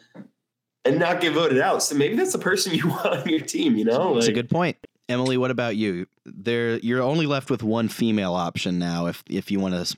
and 0.85 0.99
not 0.99 1.21
get 1.21 1.33
voted 1.35 1.59
out. 1.59 1.83
So 1.83 1.95
maybe 1.95 2.17
that's 2.17 2.33
the 2.33 2.39
person 2.39 2.75
you 2.77 2.89
want 2.89 3.07
on 3.07 3.29
your 3.29 3.41
team, 3.41 3.77
you 3.77 3.85
know? 3.85 4.15
That's 4.15 4.27
a 4.27 4.33
good 4.33 4.51
point. 4.51 4.77
Emily, 5.09 5.37
what 5.37 5.51
about 5.51 5.77
you? 5.77 6.07
There, 6.25 6.79
you're 6.79 7.03
only 7.03 7.27
left 7.27 7.51
with 7.51 7.63
one 7.63 7.89
female 7.89 8.35
option 8.35 8.79
now. 8.79 9.07
If 9.07 9.23
if 9.29 9.51
you 9.51 9.61
want 9.61 9.75
to 9.75 9.97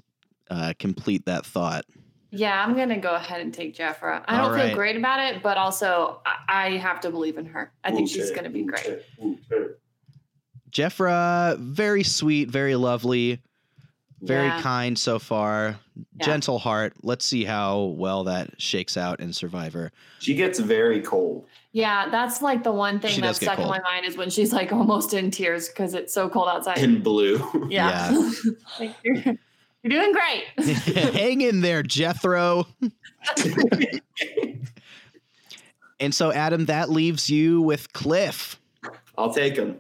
uh, 0.51 0.73
complete 0.79 1.27
that 1.27 1.47
thought, 1.47 1.85
Yeah, 2.37 2.65
I'm 2.65 2.77
gonna 2.77 2.99
go 2.99 3.15
ahead 3.15 3.41
and 3.41 3.55
take 3.55 3.77
Jefra. 3.77 4.25
I 4.27 4.39
All 4.41 4.49
don't 4.49 4.57
right. 4.59 4.67
feel 4.69 4.75
great 4.77 4.97
about 4.97 5.21
it, 5.21 5.43
but 5.43 5.57
also 5.57 6.21
I, 6.27 6.67
I 6.67 6.71
have 6.77 7.01
to 7.03 7.11
believe 7.11 7.39
in 7.39 7.47
her. 7.47 7.73
I 7.85 7.93
think 7.93 8.09
she's 8.09 8.31
gonna 8.31 8.51
be 8.51 8.63
great. 8.65 8.85
okay, 8.85 9.03
okay. 9.53 9.73
Jefra, 10.71 11.57
very 11.59 12.03
sweet, 12.03 12.51
very 12.51 12.75
lovely, 12.75 13.41
very 14.21 14.47
Yeah. 14.47 14.61
kind 14.63 14.99
so 14.99 15.19
far. 15.19 15.79
Yeah. 16.17 16.27
Gentle 16.27 16.59
heart. 16.59 16.95
Let's 17.03 17.25
see 17.25 17.45
how 17.45 17.95
well 17.97 18.25
that 18.25 18.61
shakes 18.61 18.97
out 18.97 19.21
in 19.21 19.33
Survivor. 19.33 19.93
She 20.19 20.35
gets 20.35 20.59
very 20.59 21.01
cold. 21.01 21.47
Yeah, 21.71 22.09
that's 22.09 22.43
like 22.43 22.65
the 22.65 22.73
one 22.73 22.99
thing 22.99 23.13
She 23.13 23.21
that's 23.21 23.39
does 23.39 23.47
get 23.47 23.55
stuck 23.55 23.59
in 23.61 23.69
my 23.69 23.81
mind 23.81 24.05
is 24.07 24.17
when 24.17 24.31
she's 24.31 24.53
like 24.53 24.73
almost 24.73 25.15
in 25.15 25.31
tears 25.31 25.69
because 25.69 25.95
it's 25.95 26.13
so 26.13 26.29
cold 26.29 26.49
outside. 26.49 26.79
And 26.79 27.03
blue. 27.05 27.41
yeah. 27.71 28.11
Like, 28.81 28.95
you're, 29.05 29.37
you're 29.85 30.01
doing 30.03 30.13
great. 30.13 30.45
Hang 31.15 31.41
in 31.43 31.61
there, 31.61 31.83
Jethro. 31.85 32.67
and 36.01 36.15
so, 36.15 36.33
Adam, 36.33 36.65
that 36.67 36.91
leaves 36.91 37.31
you 37.31 37.63
with 37.63 37.93
Cliff. 37.93 38.61
I'll 39.17 39.33
take 39.33 39.57
him. 39.57 39.79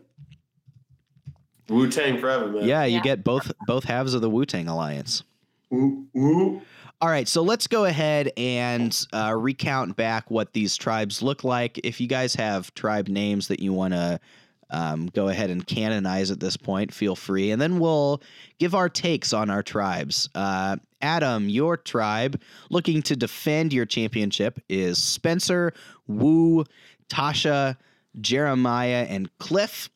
Wu 1.69 1.90
Tang 1.90 2.19
forever, 2.21 2.49
man. 2.49 2.64
Yeah, 2.64 2.85
you 2.85 2.97
Yeah. 2.97 3.03
get 3.03 3.25
both 3.25 3.51
both 3.67 3.85
halves 3.85 4.14
of 4.14 4.21
the 4.21 4.31
Wu 4.31 4.45
Tang 4.45 4.69
Alliance. 4.69 5.25
Woo, 5.71 6.07
woo. 6.12 6.62
All 7.01 7.09
right, 7.09 7.27
so 7.27 7.43
let's 7.43 7.67
go 7.67 7.85
ahead 7.87 8.31
and 8.37 8.97
uh, 9.12 9.35
recount 9.37 9.97
back 9.97 10.31
what 10.31 10.53
these 10.53 10.77
tribes 10.77 11.23
look 11.23 11.43
like. 11.43 11.79
If 11.83 12.01
you 12.01 12.07
guys 12.07 12.35
have 12.37 12.73
tribe 12.75 13.09
names 13.09 13.49
that 13.49 13.61
you 13.61 13.73
want 13.73 13.93
to 13.95 14.21
um, 14.70 15.07
go 15.07 15.29
ahead 15.29 15.50
and 15.50 15.66
canonize 15.66 16.31
at 16.31 16.40
this 16.40 16.57
point, 16.57 16.92
feel 16.92 17.16
free. 17.16 17.50
And 17.50 17.61
then 17.61 17.79
we'll 17.79 18.22
give 18.59 18.74
our 18.74 18.88
takes 18.88 19.33
on 19.33 19.50
our 19.50 19.62
tribes. 19.62 20.29
Uh, 20.35 20.77
Adam, 21.00 21.48
your 21.48 21.77
tribe 21.77 22.40
looking 22.70 23.03
to 23.03 23.16
defend 23.16 23.72
your 23.72 23.87
championship 23.87 24.59
is 24.68 24.96
Spencer, 25.03 25.72
Woo, 26.07 26.64
Tasha, 27.09 27.77
Jeremiah, 28.20 29.07
and 29.09 29.31
Cliff. 29.38 29.90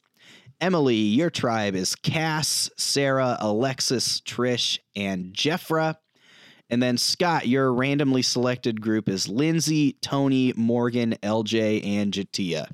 Emily, 0.61 0.97
your 0.97 1.31
tribe 1.31 1.75
is 1.75 1.95
Kass, 1.95 2.69
Sarah, 2.77 3.39
Alexis, 3.41 4.21
Trish, 4.21 4.79
and 4.97 5.33
Jefra. 5.33 5.97
And 6.71 6.83
then 6.83 6.99
Scott, 6.99 7.47
your 7.47 7.73
randomly 7.73 8.23
selected 8.23 8.81
group 8.81 9.09
is 9.09 9.29
Lindsey, 9.29 9.97
Tony, 10.03 10.53
Morgan, 10.57 11.15
LJ, 11.23 11.85
and 11.87 12.13
J'Tia. 12.13 12.69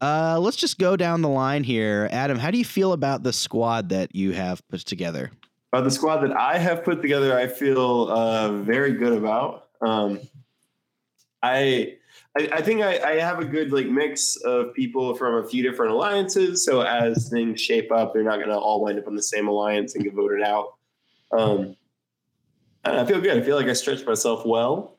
Uh, 0.00 0.38
let's 0.40 0.56
just 0.56 0.78
go 0.78 0.96
down 0.96 1.22
the 1.22 1.28
line 1.28 1.64
here. 1.64 2.08
Adam, 2.12 2.38
how 2.38 2.50
do 2.50 2.58
you 2.58 2.64
feel 2.64 2.92
about 2.92 3.22
the 3.22 3.32
squad 3.32 3.88
that 3.88 4.14
you 4.14 4.32
have 4.32 4.66
put 4.68 4.80
together? 4.80 5.30
Uh, 5.72 5.80
the 5.80 5.90
squad 5.90 6.18
that 6.18 6.36
I 6.36 6.56
have 6.58 6.84
put 6.84 7.02
together, 7.02 7.36
I 7.36 7.46
feel 7.46 8.08
uh, 8.08 8.52
very 8.62 8.92
good 8.92 9.12
about. 9.12 9.68
Um, 9.80 10.20
I, 11.42 11.96
I 12.36 12.48
I 12.52 12.62
think 12.62 12.80
I, 12.82 12.98
I 12.98 13.20
have 13.20 13.38
a 13.40 13.44
good 13.44 13.72
like 13.72 13.86
mix 13.86 14.36
of 14.36 14.72
people 14.74 15.14
from 15.14 15.44
a 15.44 15.48
few 15.48 15.62
different 15.62 15.92
alliances. 15.92 16.64
So 16.64 16.82
as 16.82 17.28
things 17.28 17.60
shape 17.60 17.92
up, 17.92 18.14
they're 18.14 18.22
not 18.22 18.36
going 18.36 18.48
to 18.48 18.58
all 18.58 18.82
wind 18.82 18.98
up 18.98 19.06
on 19.06 19.16
the 19.16 19.22
same 19.22 19.48
alliance 19.48 19.94
and 19.94 20.04
get 20.04 20.14
voted 20.14 20.42
out. 20.42 20.74
Um, 21.36 21.76
I 22.84 23.04
feel 23.04 23.20
good. 23.20 23.36
I 23.36 23.42
feel 23.42 23.56
like 23.56 23.66
I 23.66 23.72
stretched 23.74 24.06
myself 24.06 24.46
well. 24.46 24.96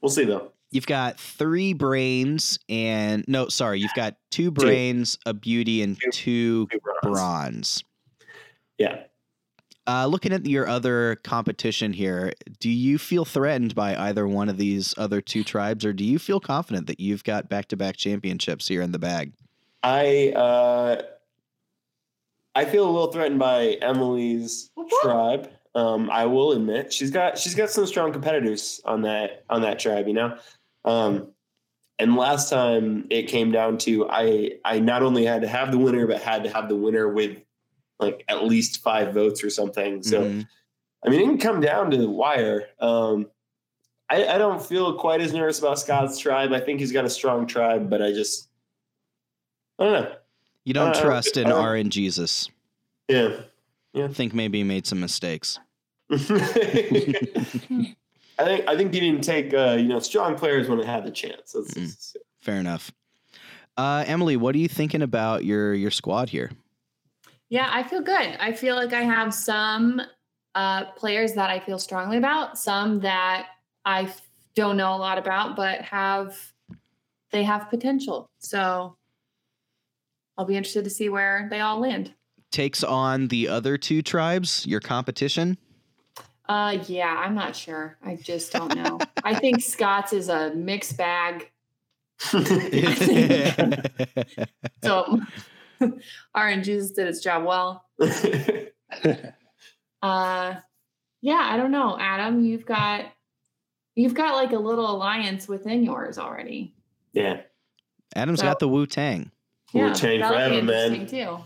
We'll 0.00 0.10
see 0.10 0.24
though. 0.24 0.52
You've 0.70 0.86
got 0.86 1.18
three 1.18 1.72
brains 1.72 2.58
and 2.68 3.24
no, 3.26 3.48
sorry, 3.48 3.80
you've 3.80 3.94
got 3.94 4.14
two 4.30 4.50
brains, 4.50 5.18
a 5.26 5.34
beauty, 5.34 5.82
and 5.82 5.98
two 6.12 6.66
Two 6.68 6.78
bronze. 6.80 7.00
bronze. 7.02 7.84
Yeah. 8.78 9.02
Uh, 9.86 10.06
looking 10.06 10.32
at 10.32 10.46
your 10.46 10.68
other 10.68 11.16
competition 11.24 11.92
here, 11.92 12.32
do 12.60 12.70
you 12.70 12.98
feel 12.98 13.24
threatened 13.24 13.74
by 13.74 13.96
either 13.96 14.28
one 14.28 14.48
of 14.48 14.56
these 14.56 14.94
other 14.96 15.20
two 15.20 15.42
tribes, 15.42 15.84
or 15.84 15.92
do 15.92 16.04
you 16.04 16.18
feel 16.18 16.38
confident 16.38 16.86
that 16.86 17.00
you've 17.00 17.24
got 17.24 17.48
back-to-back 17.48 17.96
championships 17.96 18.68
here 18.68 18.82
in 18.82 18.92
the 18.92 18.98
bag? 19.00 19.32
I 19.82 20.32
uh, 20.36 21.02
I 22.54 22.64
feel 22.66 22.84
a 22.84 22.92
little 22.92 23.10
threatened 23.10 23.40
by 23.40 23.78
Emily's 23.82 24.70
tribe. 25.02 25.50
Um, 25.74 26.10
I 26.10 26.26
will 26.26 26.52
admit 26.52 26.92
she's 26.92 27.10
got 27.10 27.38
she's 27.38 27.54
got 27.54 27.70
some 27.70 27.86
strong 27.86 28.12
competitors 28.12 28.80
on 28.84 29.02
that 29.02 29.44
on 29.50 29.62
that 29.62 29.78
tribe, 29.80 30.06
you 30.06 30.14
know. 30.14 30.36
Um, 30.84 31.28
and 31.98 32.16
last 32.16 32.48
time 32.48 33.06
it 33.10 33.28
came 33.28 33.52
down 33.52 33.76
to 33.78 34.08
I 34.08 34.52
I 34.64 34.78
not 34.80 35.02
only 35.02 35.24
had 35.26 35.42
to 35.42 35.48
have 35.48 35.70
the 35.70 35.78
winner, 35.78 36.06
but 36.06 36.20
had 36.22 36.44
to 36.44 36.50
have 36.50 36.68
the 36.68 36.76
winner 36.76 37.08
with 37.08 37.38
like 37.98 38.24
at 38.28 38.44
least 38.44 38.82
five 38.82 39.12
votes 39.12 39.44
or 39.44 39.50
something. 39.50 40.02
So 40.02 40.22
Mhm. 40.22 40.46
I 41.04 41.08
mean, 41.10 41.20
it 41.20 41.24
can 41.24 41.38
come 41.38 41.60
down 41.60 41.90
to 41.90 41.96
the 41.96 42.08
wire. 42.08 42.66
Um, 42.78 43.26
I, 44.10 44.26
I 44.26 44.38
don't 44.38 44.62
feel 44.64 44.98
quite 44.98 45.20
as 45.20 45.32
nervous 45.32 45.58
about 45.58 45.78
Scott's 45.78 46.18
tribe. 46.18 46.52
I 46.52 46.60
think 46.60 46.80
he's 46.80 46.92
got 46.92 47.04
a 47.04 47.10
strong 47.10 47.46
tribe, 47.46 47.88
but 47.88 48.02
I 48.02 48.12
just, 48.12 48.48
I 49.78 49.84
don't 49.84 49.92
know. 50.02 50.12
You 50.64 50.74
don't 50.74 50.96
Uh, 50.96 51.00
trust 51.02 51.36
in 51.36 51.50
R 51.50 51.74
and 51.76 51.90
Jesus. 51.92 52.48
Yeah. 53.08 53.40
Yeah. 53.92 54.04
I 54.06 54.08
think 54.08 54.34
maybe 54.34 54.58
he 54.58 54.64
made 54.64 54.86
some 54.86 55.00
mistakes. 55.00 55.58
I 58.40 58.44
think 58.44 58.68
I 58.68 58.76
think 58.76 58.94
he 58.94 59.00
didn't 59.00 59.22
take 59.22 59.52
uh, 59.52 59.76
you 59.78 59.88
know 59.88 59.98
strong 60.00 60.34
players 60.34 60.68
when 60.68 60.80
it 60.80 60.86
had 60.86 61.04
the 61.04 61.10
chance. 61.10 61.52
That's, 61.52 61.74
Mm. 61.74 62.16
Fair 62.40 62.56
enough. 62.56 62.90
Uh, 63.76 64.02
Emily, 64.06 64.36
what 64.36 64.54
are 64.54 64.58
you 64.58 64.68
thinking 64.68 65.02
about 65.02 65.44
your 65.44 65.74
your 65.74 65.90
squad 65.90 66.30
here? 66.30 66.50
Yeah, 67.50 67.68
I 67.70 67.82
feel 67.82 68.00
good. 68.00 68.36
I 68.40 68.52
feel 68.52 68.76
like 68.76 68.92
I 68.92 69.02
have 69.02 69.34
some 69.34 70.00
uh, 70.54 70.86
players 70.92 71.34
that 71.34 71.50
I 71.50 71.60
feel 71.60 71.78
strongly 71.78 72.16
about, 72.16 72.58
some 72.58 73.00
that 73.00 73.48
I 73.84 74.04
f- 74.04 74.28
don't 74.54 74.76
know 74.76 74.94
a 74.94 74.96
lot 74.96 75.18
about, 75.18 75.54
but 75.54 75.82
have 75.82 76.36
they 77.30 77.42
have 77.44 77.68
potential. 77.68 78.30
So 78.38 78.96
I'll 80.38 80.46
be 80.46 80.56
interested 80.56 80.84
to 80.84 80.90
see 80.90 81.08
where 81.10 81.46
they 81.50 81.60
all 81.60 81.78
land. 81.78 82.14
Takes 82.50 82.82
on 82.82 83.28
the 83.28 83.48
other 83.48 83.76
two 83.76 84.00
tribes, 84.02 84.66
your 84.66 84.80
competition. 84.80 85.58
Uh, 86.50 86.82
yeah, 86.88 87.14
I'm 87.16 87.36
not 87.36 87.54
sure. 87.54 87.96
I 88.04 88.16
just 88.16 88.50
don't 88.52 88.74
know. 88.74 88.98
I 89.22 89.36
think 89.36 89.62
Scott's 89.62 90.12
is 90.12 90.28
a 90.28 90.52
mixed 90.54 90.96
bag. 90.96 91.48
So 94.82 95.20
RNG's 96.36 96.90
did 96.92 97.06
its 97.06 97.20
job 97.20 97.44
well. 97.44 97.84
Uh, 100.02 100.54
yeah, 101.20 101.46
I 101.52 101.58
don't 101.58 101.70
know, 101.70 101.96
Adam. 102.00 102.42
You've 102.42 102.64
got 102.64 103.04
you've 103.94 104.14
got 104.14 104.34
like 104.34 104.52
a 104.52 104.58
little 104.58 104.90
alliance 104.90 105.46
within 105.46 105.84
yours 105.84 106.18
already. 106.18 106.74
yeah. 107.12 107.42
Adam's 108.16 108.40
So- 108.40 108.46
got 108.46 108.58
the 108.60 108.68
Wu 108.68 108.86
Tang. 108.86 109.30
Wu 109.74 109.92
Tang 109.94 110.20
forever, 110.20 110.62
man. 110.62 111.06
Too. 111.06 111.38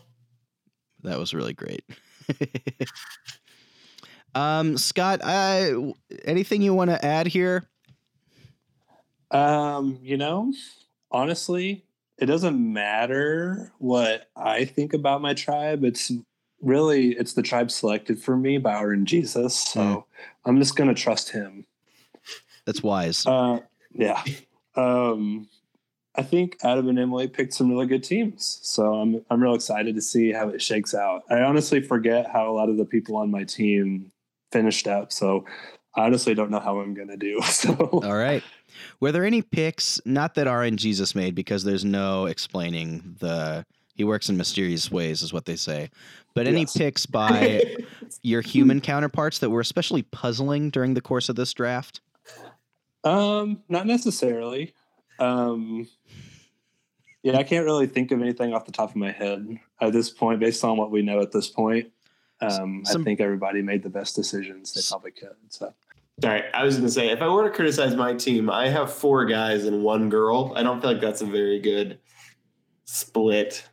That 1.03 1.19
was 1.19 1.35
really 1.35 1.53
great. 1.53 1.85
Um, 4.35 4.77
Scott, 4.79 5.21
uh, 5.23 5.93
anything 6.25 6.63
you 6.63 6.75
want 6.75 6.91
to 6.91 7.05
add 7.05 7.27
here? 7.27 7.65
Um, 9.31 9.99
you 10.03 10.17
know, 10.17 10.53
honestly, 11.11 11.85
it 12.19 12.27
doesn't 12.27 12.57
matter 12.73 13.73
what 13.79 14.29
I 14.37 14.65
think 14.65 14.93
about 14.93 15.23
my 15.23 15.35
tribe. 15.35 15.85
It's 15.85 16.13
really 16.63 17.11
it's 17.13 17.35
the 17.35 17.43
tribe 17.43 17.71
selected 17.71 18.19
for 18.23 18.37
me 18.37 18.59
by 18.59 18.75
our 18.75 18.93
and 18.93 19.07
Jesus. 19.07 19.55
So 19.55 19.81
Mm. 19.81 20.05
I'm 20.47 20.59
just 20.59 20.77
gonna 20.77 20.95
trust 20.95 21.31
him. 21.31 21.67
That's 22.65 22.83
wise. 22.83 23.27
Uh, 23.27 23.61
yeah. 23.93 24.23
Um, 24.77 25.49
I 26.17 26.23
think 26.23 26.57
Adam 26.63 26.89
and 26.89 26.99
Emily 26.99 27.27
picked 27.29 27.55
some 27.55 27.69
really 27.69 27.87
good 27.87 28.05
teams, 28.05 28.61
so 28.63 28.95
I'm 28.95 29.25
I'm 29.31 29.43
real 29.43 29.55
excited 29.55 29.95
to 29.97 30.01
see 30.01 30.33
how 30.33 30.49
it 30.49 30.63
shakes 30.63 30.95
out. 30.95 31.23
I 31.29 31.41
honestly 31.43 31.81
forget 31.81 32.31
how 32.31 32.51
a 32.51 32.55
lot 32.55 32.69
of 32.69 32.77
the 32.77 32.85
people 32.85 33.17
on 33.17 33.31
my 33.31 33.45
team 33.45 34.13
finished 34.55 34.87
up, 34.87 35.13
so 35.13 35.45
I 35.97 36.05
honestly 36.07 36.33
don't 36.35 36.51
know 36.51 36.61
how 36.61 36.79
I'm 36.79 36.95
gonna 36.95 37.17
do. 37.17 37.41
So 37.51 37.75
All 37.75 38.17
right. 38.17 38.43
Were 39.01 39.13
there 39.13 39.25
any 39.25 39.43
picks? 39.43 40.01
Not 40.05 40.35
that 40.37 40.51
RN 40.51 40.77
Jesus 40.77 41.15
made, 41.15 41.35
because 41.35 41.65
there's 41.65 41.85
no 41.85 42.27
explaining 42.27 43.17
the. 43.19 43.67
He 43.97 44.03
works 44.03 44.29
in 44.29 44.37
mysterious 44.37 44.91
ways, 44.91 45.23
is 45.23 45.33
what 45.33 45.45
they 45.45 45.55
say. 45.55 45.91
But 46.35 46.49
any 46.49 46.63
Yes. 46.63 46.77
picks 46.77 47.07
by 47.07 47.77
your 48.23 48.41
human 48.41 48.81
counterparts 48.81 49.39
that 49.39 49.51
were 49.51 49.61
especially 49.61 50.03
puzzling 50.03 50.71
during 50.71 50.95
the 50.95 51.01
course 51.01 51.29
of 51.29 51.37
this 51.37 51.53
draft? 51.53 52.01
Um, 53.05 53.63
not 53.69 53.87
necessarily. 53.87 54.75
Um, 55.21 55.87
yeah, 57.23 57.39
I 57.39 57.45
can't 57.45 57.65
really 57.65 57.87
think 57.87 58.11
of 58.11 58.21
anything 58.21 58.53
off 58.53 58.67
the 58.67 58.73
top 58.73 58.91
of 58.91 58.97
my 58.97 59.13
head 59.13 59.61
at 59.81 59.93
this 59.93 60.11
point, 60.11 60.41
based 60.41 60.65
on 60.65 60.77
what 60.77 60.91
we 60.91 61.03
know 61.03 61.21
at 61.21 61.31
this 61.31 61.49
point. 61.49 61.93
Um, 62.41 62.83
Some- 62.85 63.03
I 63.03 63.05
think 63.05 63.21
everybody 63.21 63.63
made 63.63 63.83
the 63.83 63.89
best 63.89 64.17
decisions 64.17 64.73
they 64.75 64.81
probably 64.89 65.13
could. 65.13 65.37
So, 65.49 65.67
All 66.23 66.31
right. 66.31 66.45
I 66.53 66.65
was 66.65 66.75
going 66.77 66.87
to 66.87 66.93
say, 66.93 67.11
if 67.11 67.23
I 67.23 67.29
were 67.29 67.45
to 67.49 67.55
criticize 67.55 67.95
my 67.97 68.15
team, 68.15 68.51
I 68.51 68.69
have 68.69 68.93
four 68.93 69.25
guys 69.25 69.65
and 69.67 69.83
one 69.83 70.09
girl. 70.11 70.53
I 70.57 70.63
don't 70.63 70.81
feel 70.81 70.93
like 70.93 71.01
that's 71.01 71.23
a 71.23 71.27
very 71.27 71.59
good 71.61 71.99
split. 72.85 73.67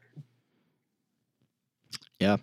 Yeah, 2.20 2.38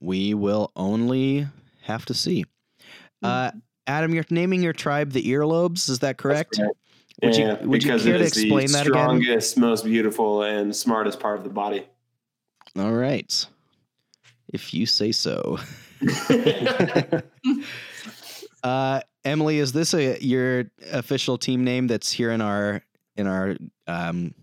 we 0.00 0.34
will 0.34 0.72
only 0.76 1.46
have 1.82 2.04
to 2.06 2.14
see. 2.14 2.44
Uh, 3.22 3.52
Adam, 3.86 4.12
you're 4.14 4.24
naming 4.30 4.62
your 4.62 4.72
tribe 4.72 5.12
the 5.12 5.22
earlobes. 5.22 5.88
Is 5.88 6.00
that 6.00 6.16
correct? 6.18 6.56
correct. 6.56 6.74
Would 7.22 7.36
you- 7.36 7.44
Yeah, 7.44 7.64
would 7.64 7.82
you 7.82 7.90
because 7.90 8.04
care 8.04 8.14
it 8.14 8.18
to 8.18 8.24
is 8.24 8.32
the 8.32 8.40
explain 8.42 8.72
that 8.72 8.86
again? 8.86 9.02
strongest, 9.02 9.58
most 9.58 9.84
beautiful, 9.84 10.42
and 10.42 10.74
smartest 10.74 11.20
part 11.20 11.38
of 11.38 11.44
the 11.44 11.50
body. 11.50 11.86
All 12.76 12.92
right. 12.92 13.46
If 14.52 14.74
you 14.74 14.86
say 14.86 15.12
so. 15.12 15.58
Uh, 18.62 19.00
Emily, 19.24 19.58
is 19.58 19.72
this 19.72 19.94
a 19.94 20.22
your 20.22 20.66
official 20.92 21.38
team 21.38 21.64
name 21.64 21.86
that's 21.86 22.12
here 22.12 22.30
in 22.30 22.40
our 22.40 22.82
in 23.16 23.26
our 23.26 23.56
um 23.86 24.34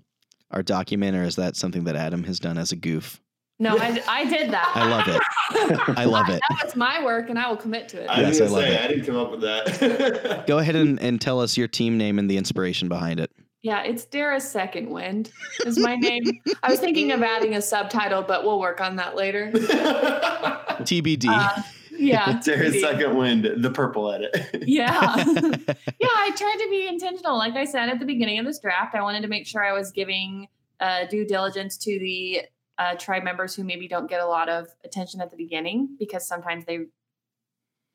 our 0.51 0.64
document, 0.64 1.16
or 1.16 1.24
is 1.24 1.36
that 1.36 1.55
something 1.55 1.84
that 1.84 1.95
Adam 1.95 2.24
has 2.24 2.39
done 2.39 2.58
as 2.58 2.72
a 2.72 2.76
goof? 2.76 3.22
No, 3.60 3.78
I, 3.78 4.01
I 4.08 4.26
did 4.26 4.51
that. 4.51 4.72
I 4.76 4.88
love 4.88 5.08
it. 5.08 5.97
I 5.97 6.05
love 6.05 6.30
it. 6.30 6.41
That 6.49 6.64
was 6.64 6.76
my 6.76 7.03
work, 7.03 7.30
and 7.30 7.39
I 7.39 7.49
will 7.49 7.58
commit 7.58 7.89
to 7.89 8.03
it. 8.03 8.08
I 8.08 8.22
Yes, 8.22 8.39
I 8.39 8.45
love 8.45 8.64
say, 8.64 8.76
it. 8.76 8.82
I 8.82 8.88
didn't 8.88 9.05
come 9.05 9.16
up 9.16 9.32
with 9.32 9.41
that. 9.41 10.43
Go 10.47 10.60
ahead 10.60 10.76
and, 10.76 10.99
and 11.01 11.20
tell 11.20 11.39
us 11.39 11.58
your 11.58 11.68
team 11.68 11.97
name 11.97 12.20
and 12.20 12.30
the 12.30 12.38
inspiration 12.38 12.88
behind 12.88 13.20
it. 13.20 13.32
Yeah, 13.68 13.84
it's 13.84 14.05
Dara's 14.05 14.49
Second 14.49 14.89
Wind 14.91 15.30
is 15.65 15.78
my 15.78 15.97
name. 15.97 16.24
I 16.63 16.72
was 16.72 16.80
thinking 16.80 17.11
of 17.11 17.22
adding 17.22 17.53
a 17.53 17.61
subtitle, 17.61 18.22
but 18.22 18.45
we'll 18.45 18.61
work 18.61 18.80
on 18.80 18.95
that 18.95 19.18
later. 19.18 19.51
TBD. 19.51 21.26
Uh, 21.28 21.61
yeah. 21.91 22.39
Sarah's 22.41 22.76
TBD. 22.76 22.80
second 22.80 23.18
wind, 23.18 23.45
the 23.57 23.70
purple 23.70 24.09
edit. 24.09 24.34
Yeah. 24.65 25.15
yeah, 25.18 26.07
I 26.15 26.32
tried 26.38 26.57
to 26.63 26.68
be 26.70 26.88
intentional. 26.88 27.38
Like 27.38 27.55
I 27.55 27.65
said 27.65 27.89
at 27.89 27.99
the 27.99 28.05
beginning 28.05 28.39
of 28.39 28.45
this 28.45 28.57
draft, 28.59 28.95
I 28.95 29.01
wanted 29.01 29.22
to 29.24 29.28
make 29.28 29.45
sure 29.45 29.61
I 29.65 29.74
was 29.74 29.91
giving 29.91 30.47
uh, 30.80 31.05
due 31.07 31.26
diligence 31.26 31.76
to 31.80 31.99
the 31.99 32.43
uh, 32.78 32.95
tribe 32.95 33.24
members 33.26 33.53
who 33.53 33.65
maybe 33.65 33.89
don't 33.89 34.09
get 34.09 34.22
a 34.22 34.26
lot 34.28 34.47
of 34.47 34.68
attention 34.86 35.20
at 35.20 35.30
the 35.30 35.36
beginning 35.36 35.89
because 35.99 36.26
sometimes 36.26 36.63
they 36.63 36.86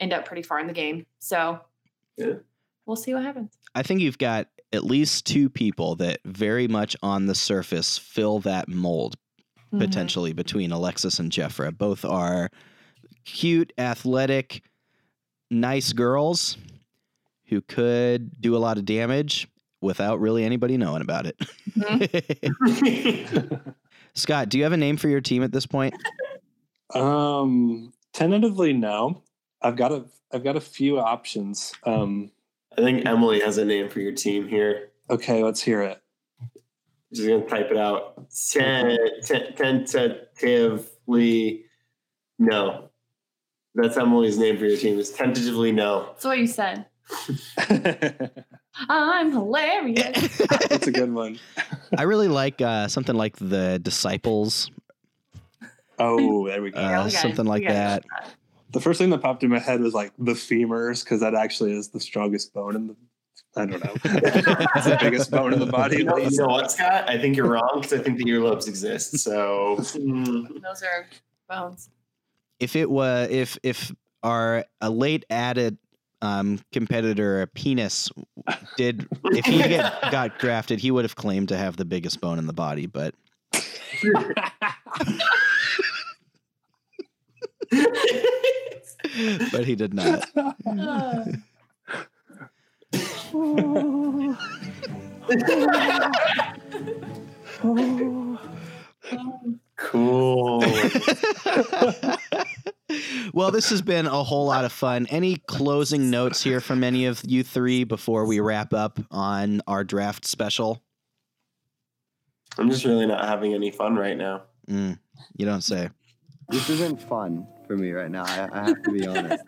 end 0.00 0.12
up 0.12 0.26
pretty 0.26 0.42
far 0.42 0.60
in 0.60 0.66
the 0.66 0.74
game. 0.74 1.06
So 1.18 1.60
Yeah. 2.18 2.34
we'll 2.84 2.96
see 2.96 3.14
what 3.14 3.22
happens. 3.22 3.56
I 3.74 3.82
think 3.82 4.00
you've 4.00 4.18
got 4.18 4.48
at 4.72 4.84
least 4.84 5.26
two 5.26 5.48
people 5.50 5.94
that 5.96 6.20
very 6.24 6.66
much 6.68 6.96
on 7.02 7.26
the 7.26 7.34
surface 7.34 7.98
fill 7.98 8.38
that 8.40 8.68
mold 8.68 9.16
Mhm. 9.72 9.78
potentially 9.80 10.32
between 10.32 10.70
Alexis 10.72 11.18
and 11.18 11.30
Jefra. 11.32 11.76
Both 11.76 12.04
are 12.04 12.50
cute, 13.24 13.72
athletic, 13.78 14.62
nice 15.50 15.92
girls 15.92 16.56
who 17.46 17.60
could 17.62 18.40
do 18.40 18.54
a 18.56 18.58
lot 18.58 18.76
of 18.78 18.84
damage 18.84 19.48
without 19.80 20.20
really 20.20 20.44
anybody 20.44 20.76
knowing 20.76 21.00
about 21.02 21.26
it. 21.26 21.36
Scott, 24.14 24.48
do 24.50 24.58
you 24.58 24.64
have 24.64 24.72
a 24.72 24.76
name 24.76 24.96
for 24.96 25.08
your 25.08 25.20
team 25.20 25.42
at 25.42 25.52
this 25.52 25.66
point? 25.66 25.94
um, 26.94 27.92
tentatively, 28.12 28.72
no. 28.72 29.22
I've 29.62 29.76
got 29.76 29.92
a 29.92 30.04
I've 30.32 30.44
got 30.44 30.56
a 30.56 30.60
few 30.60 30.98
options. 30.98 31.72
Um, 31.84 32.30
I 32.78 32.82
think 32.82 33.06
Emily 33.06 33.40
has 33.40 33.58
a 33.58 33.64
name 33.64 33.88
for 33.88 34.00
your 34.00 34.12
team 34.12 34.48
here. 34.48 34.90
okay, 35.10 35.42
let's 35.42 35.60
hear 35.62 35.82
it. 35.82 36.00
She's 37.14 37.26
going 37.26 37.42
to 37.42 37.48
type 37.48 37.70
it 37.70 37.76
out. 37.76 38.28
Ten- 38.52 38.96
ten- 39.22 39.54
Tentatively, 39.54 41.64
no. 42.38 42.88
That's 43.74 43.96
Emily's 43.96 44.38
name 44.38 44.58
for 44.58 44.64
your 44.66 44.76
team. 44.78 44.98
Is 44.98 45.10
tentatively 45.10 45.72
no. 45.72 46.06
That's 46.12 46.24
what 46.24 46.38
you 46.38 46.46
said. 46.46 46.86
I'm 48.88 49.30
hilarious. 49.32 50.38
That's 50.68 50.86
a 50.86 50.92
good 50.92 51.12
one. 51.12 51.38
I 51.98 52.02
really 52.04 52.28
like 52.28 52.60
uh, 52.62 52.88
something 52.88 53.14
like 53.14 53.36
the 53.36 53.78
Disciples, 53.82 54.70
Oh, 55.98 56.46
there 56.48 56.62
we 56.62 56.70
go. 56.70 56.80
uh, 56.80 56.82
Yeah, 56.82 57.04
we 57.04 57.10
got 57.10 57.18
it. 57.18 57.22
something 57.22 57.44
like 57.46 57.60
We 57.62 57.68
that. 57.68 58.04
It. 58.72 58.74
The 58.74 58.80
first 58.80 58.98
thing 58.98 59.10
that 59.10 59.18
popped 59.18 59.42
in 59.42 59.50
my 59.50 59.58
head 59.58 59.80
was 59.80 59.94
like 59.94 60.12
the 60.18 60.32
femurs, 60.32 61.04
because 61.04 61.20
that 61.20 61.34
actually 61.34 61.72
is 61.72 61.88
the 61.88 62.00
strongest 62.00 62.52
bone 62.52 62.76
in 62.76 62.86
the. 62.88 62.96
I 63.54 63.66
don't 63.66 63.84
know. 63.84 63.94
it's 64.04 64.86
the 64.86 64.98
biggest 64.98 65.30
bone 65.30 65.52
in 65.52 65.60
the 65.60 65.66
body. 65.66 65.98
You 65.98 66.04
know, 66.04 66.16
you 66.16 66.30
know 66.32 66.46
what, 66.46 66.72
Scott? 66.72 67.08
I 67.08 67.18
think 67.18 67.36
you're 67.36 67.48
wrong 67.48 67.80
because 67.82 67.92
I 67.92 68.02
think 68.02 68.16
the 68.16 68.24
earlobes 68.24 68.66
exist. 68.66 69.18
So 69.18 69.76
mm, 69.78 70.62
Those 70.62 70.82
are 70.82 71.06
bones. 71.48 71.90
If 72.60 72.76
it 72.76 72.90
was, 72.90 73.28
if 73.30 73.58
if 73.62 73.92
our 74.22 74.64
a 74.80 74.88
late 74.88 75.26
added 75.28 75.76
um, 76.22 76.60
competitor 76.72 77.42
a 77.42 77.46
penis 77.46 78.10
did, 78.76 79.06
if 79.24 79.44
he 79.44 79.58
get, 79.58 80.00
got 80.10 80.38
drafted, 80.38 80.78
he 80.78 80.90
would 80.90 81.04
have 81.04 81.16
claimed 81.16 81.48
to 81.48 81.56
have 81.56 81.76
the 81.76 81.84
biggest 81.84 82.20
bone 82.20 82.38
in 82.38 82.46
the 82.46 82.52
body, 82.52 82.86
but 82.86 83.14
but 89.50 89.64
he 89.64 89.74
did 89.74 89.94
not. 89.94 90.28
Cool. 99.76 100.60
well, 103.32 103.50
this 103.50 103.70
has 103.70 103.82
been 103.82 104.06
a 104.06 104.22
whole 104.22 104.46
lot 104.46 104.64
of 104.64 104.72
fun. 104.72 105.06
Any 105.10 105.36
closing 105.46 106.10
notes 106.10 106.42
here 106.42 106.60
from 106.60 106.84
any 106.84 107.06
of 107.06 107.22
you 107.26 107.42
three 107.42 107.84
before 107.84 108.26
we 108.26 108.40
wrap 108.40 108.72
up 108.72 109.00
on 109.10 109.60
our 109.66 109.84
draft 109.84 110.24
special? 110.24 110.82
I'm 112.58 112.70
just 112.70 112.84
really 112.84 113.06
not 113.06 113.24
having 113.24 113.54
any 113.54 113.70
fun 113.70 113.96
right 113.96 114.16
now. 114.16 114.42
Mm, 114.68 114.98
you 115.36 115.46
don't 115.46 115.62
say. 115.62 115.88
This 116.48 116.68
isn't 116.68 117.00
fun 117.02 117.46
for 117.72 117.78
me 117.78 117.90
right 117.92 118.10
now. 118.10 118.24
I, 118.24 118.48
I 118.52 118.64
have 118.68 118.82
to 118.82 118.90
be 118.90 119.06
honest. 119.06 119.42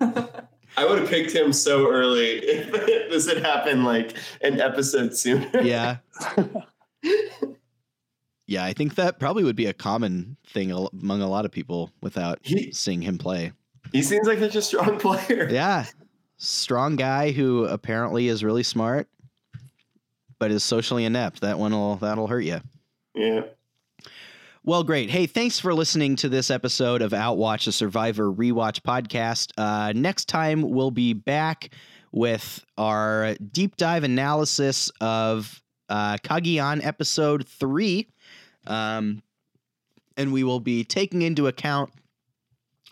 I 0.76 0.84
would 0.86 1.00
have 1.00 1.08
picked 1.08 1.32
him 1.32 1.52
so 1.52 1.90
early 1.90 2.38
if 2.38 2.70
this 3.10 3.28
had 3.28 3.38
happened 3.44 3.84
like 3.84 4.16
an 4.40 4.60
episode 4.60 5.14
sooner. 5.16 5.48
Yeah. 5.62 5.98
Yeah, 8.46 8.64
I 8.64 8.72
think 8.72 8.96
that 8.96 9.20
probably 9.20 9.44
would 9.44 9.54
be 9.54 9.66
a 9.66 9.72
common 9.72 10.36
thing 10.48 10.72
among 10.72 11.22
a 11.22 11.28
lot 11.28 11.44
of 11.44 11.52
people 11.52 11.92
without 12.02 12.40
He 12.42 12.72
seeing 12.72 13.00
him 13.00 13.16
play. 13.16 13.52
he 13.92 14.02
seems 14.02 14.26
like 14.26 14.40
such 14.40 14.56
a 14.56 14.62
strong 14.62 14.98
player. 14.98 15.46
Yeah. 15.48 15.84
Strong 16.36 16.96
guy 16.96 17.30
who 17.30 17.66
apparently 17.66 18.26
is 18.26 18.42
really 18.42 18.64
smart, 18.64 19.06
but 20.40 20.50
is 20.50 20.64
socially 20.64 21.04
inept. 21.04 21.42
That 21.42 21.60
one 21.60 21.70
will 21.70 21.94
that'll 21.94 22.26
hurt 22.26 22.40
you. 22.40 22.60
Yeah. 23.14 23.42
Well, 24.62 24.84
great. 24.84 25.08
Hey, 25.08 25.24
thanks 25.24 25.58
for 25.58 25.72
listening 25.72 26.16
to 26.16 26.28
this 26.28 26.50
episode 26.50 27.00
of 27.00 27.12
Outwatch, 27.12 27.66
a 27.66 27.72
Survivor 27.72 28.30
Rewatch 28.30 28.82
podcast. 28.82 29.52
Uh, 29.56 29.94
next 29.96 30.28
time, 30.28 30.60
we'll 30.60 30.90
be 30.90 31.14
back 31.14 31.74
with 32.12 32.62
our 32.76 33.36
deep 33.36 33.76
dive 33.76 34.04
analysis 34.04 34.92
of 35.00 35.62
uh, 35.88 36.18
Cagayan 36.18 36.84
episode 36.84 37.48
three. 37.48 38.10
Um, 38.66 39.22
and 40.18 40.30
we 40.30 40.44
will 40.44 40.60
be 40.60 40.84
taking 40.84 41.22
into 41.22 41.46
account 41.46 41.90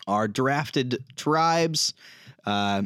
our 0.06 0.26
drafted 0.26 1.04
tribes 1.16 1.92
uh, 2.46 2.80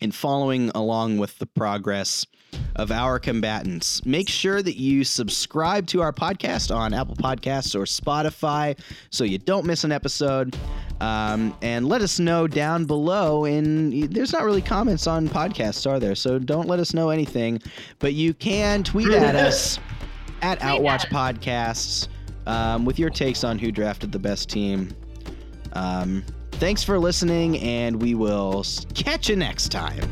and 0.00 0.14
following 0.14 0.70
along 0.74 1.18
with 1.18 1.38
the 1.38 1.46
progress 1.46 2.24
of 2.76 2.90
our 2.90 3.18
combatants. 3.18 4.04
Make 4.06 4.28
sure 4.28 4.62
that 4.62 4.76
you 4.76 5.04
subscribe 5.04 5.86
to 5.88 6.00
our 6.02 6.12
podcast 6.12 6.74
on 6.74 6.94
Apple 6.94 7.16
Podcasts 7.16 7.74
or 7.74 7.84
Spotify 7.84 8.78
so 9.10 9.24
you 9.24 9.38
don't 9.38 9.66
miss 9.66 9.84
an 9.84 9.92
episode. 9.92 10.56
Um, 11.00 11.56
and 11.62 11.88
let 11.88 12.02
us 12.02 12.18
know 12.18 12.46
down 12.46 12.84
below. 12.84 13.46
In 13.46 14.10
there's 14.10 14.32
not 14.32 14.44
really 14.44 14.60
comments 14.60 15.06
on 15.06 15.28
podcasts, 15.28 15.90
are 15.90 15.98
there? 15.98 16.14
So 16.14 16.38
don't 16.38 16.68
let 16.68 16.78
us 16.78 16.92
know 16.92 17.08
anything. 17.08 17.60
But 17.98 18.12
you 18.12 18.34
can 18.34 18.84
tweet 18.84 19.10
at 19.10 19.34
us 19.46 19.78
at 20.42 20.60
Tweet 20.60 20.70
Outwatch 20.70 21.06
at 21.06 21.10
Podcasts 21.10 22.08
um, 22.46 22.84
with 22.84 22.98
your 22.98 23.10
takes 23.10 23.44
on 23.44 23.58
who 23.58 23.72
drafted 23.72 24.12
the 24.12 24.18
best 24.18 24.50
team. 24.50 24.94
Um, 25.72 26.24
thanks 26.52 26.82
for 26.82 26.98
listening, 26.98 27.58
and 27.58 28.00
we 28.00 28.14
will 28.14 28.64
catch 28.94 29.28
you 29.28 29.36
next 29.36 29.68
time. 29.68 30.10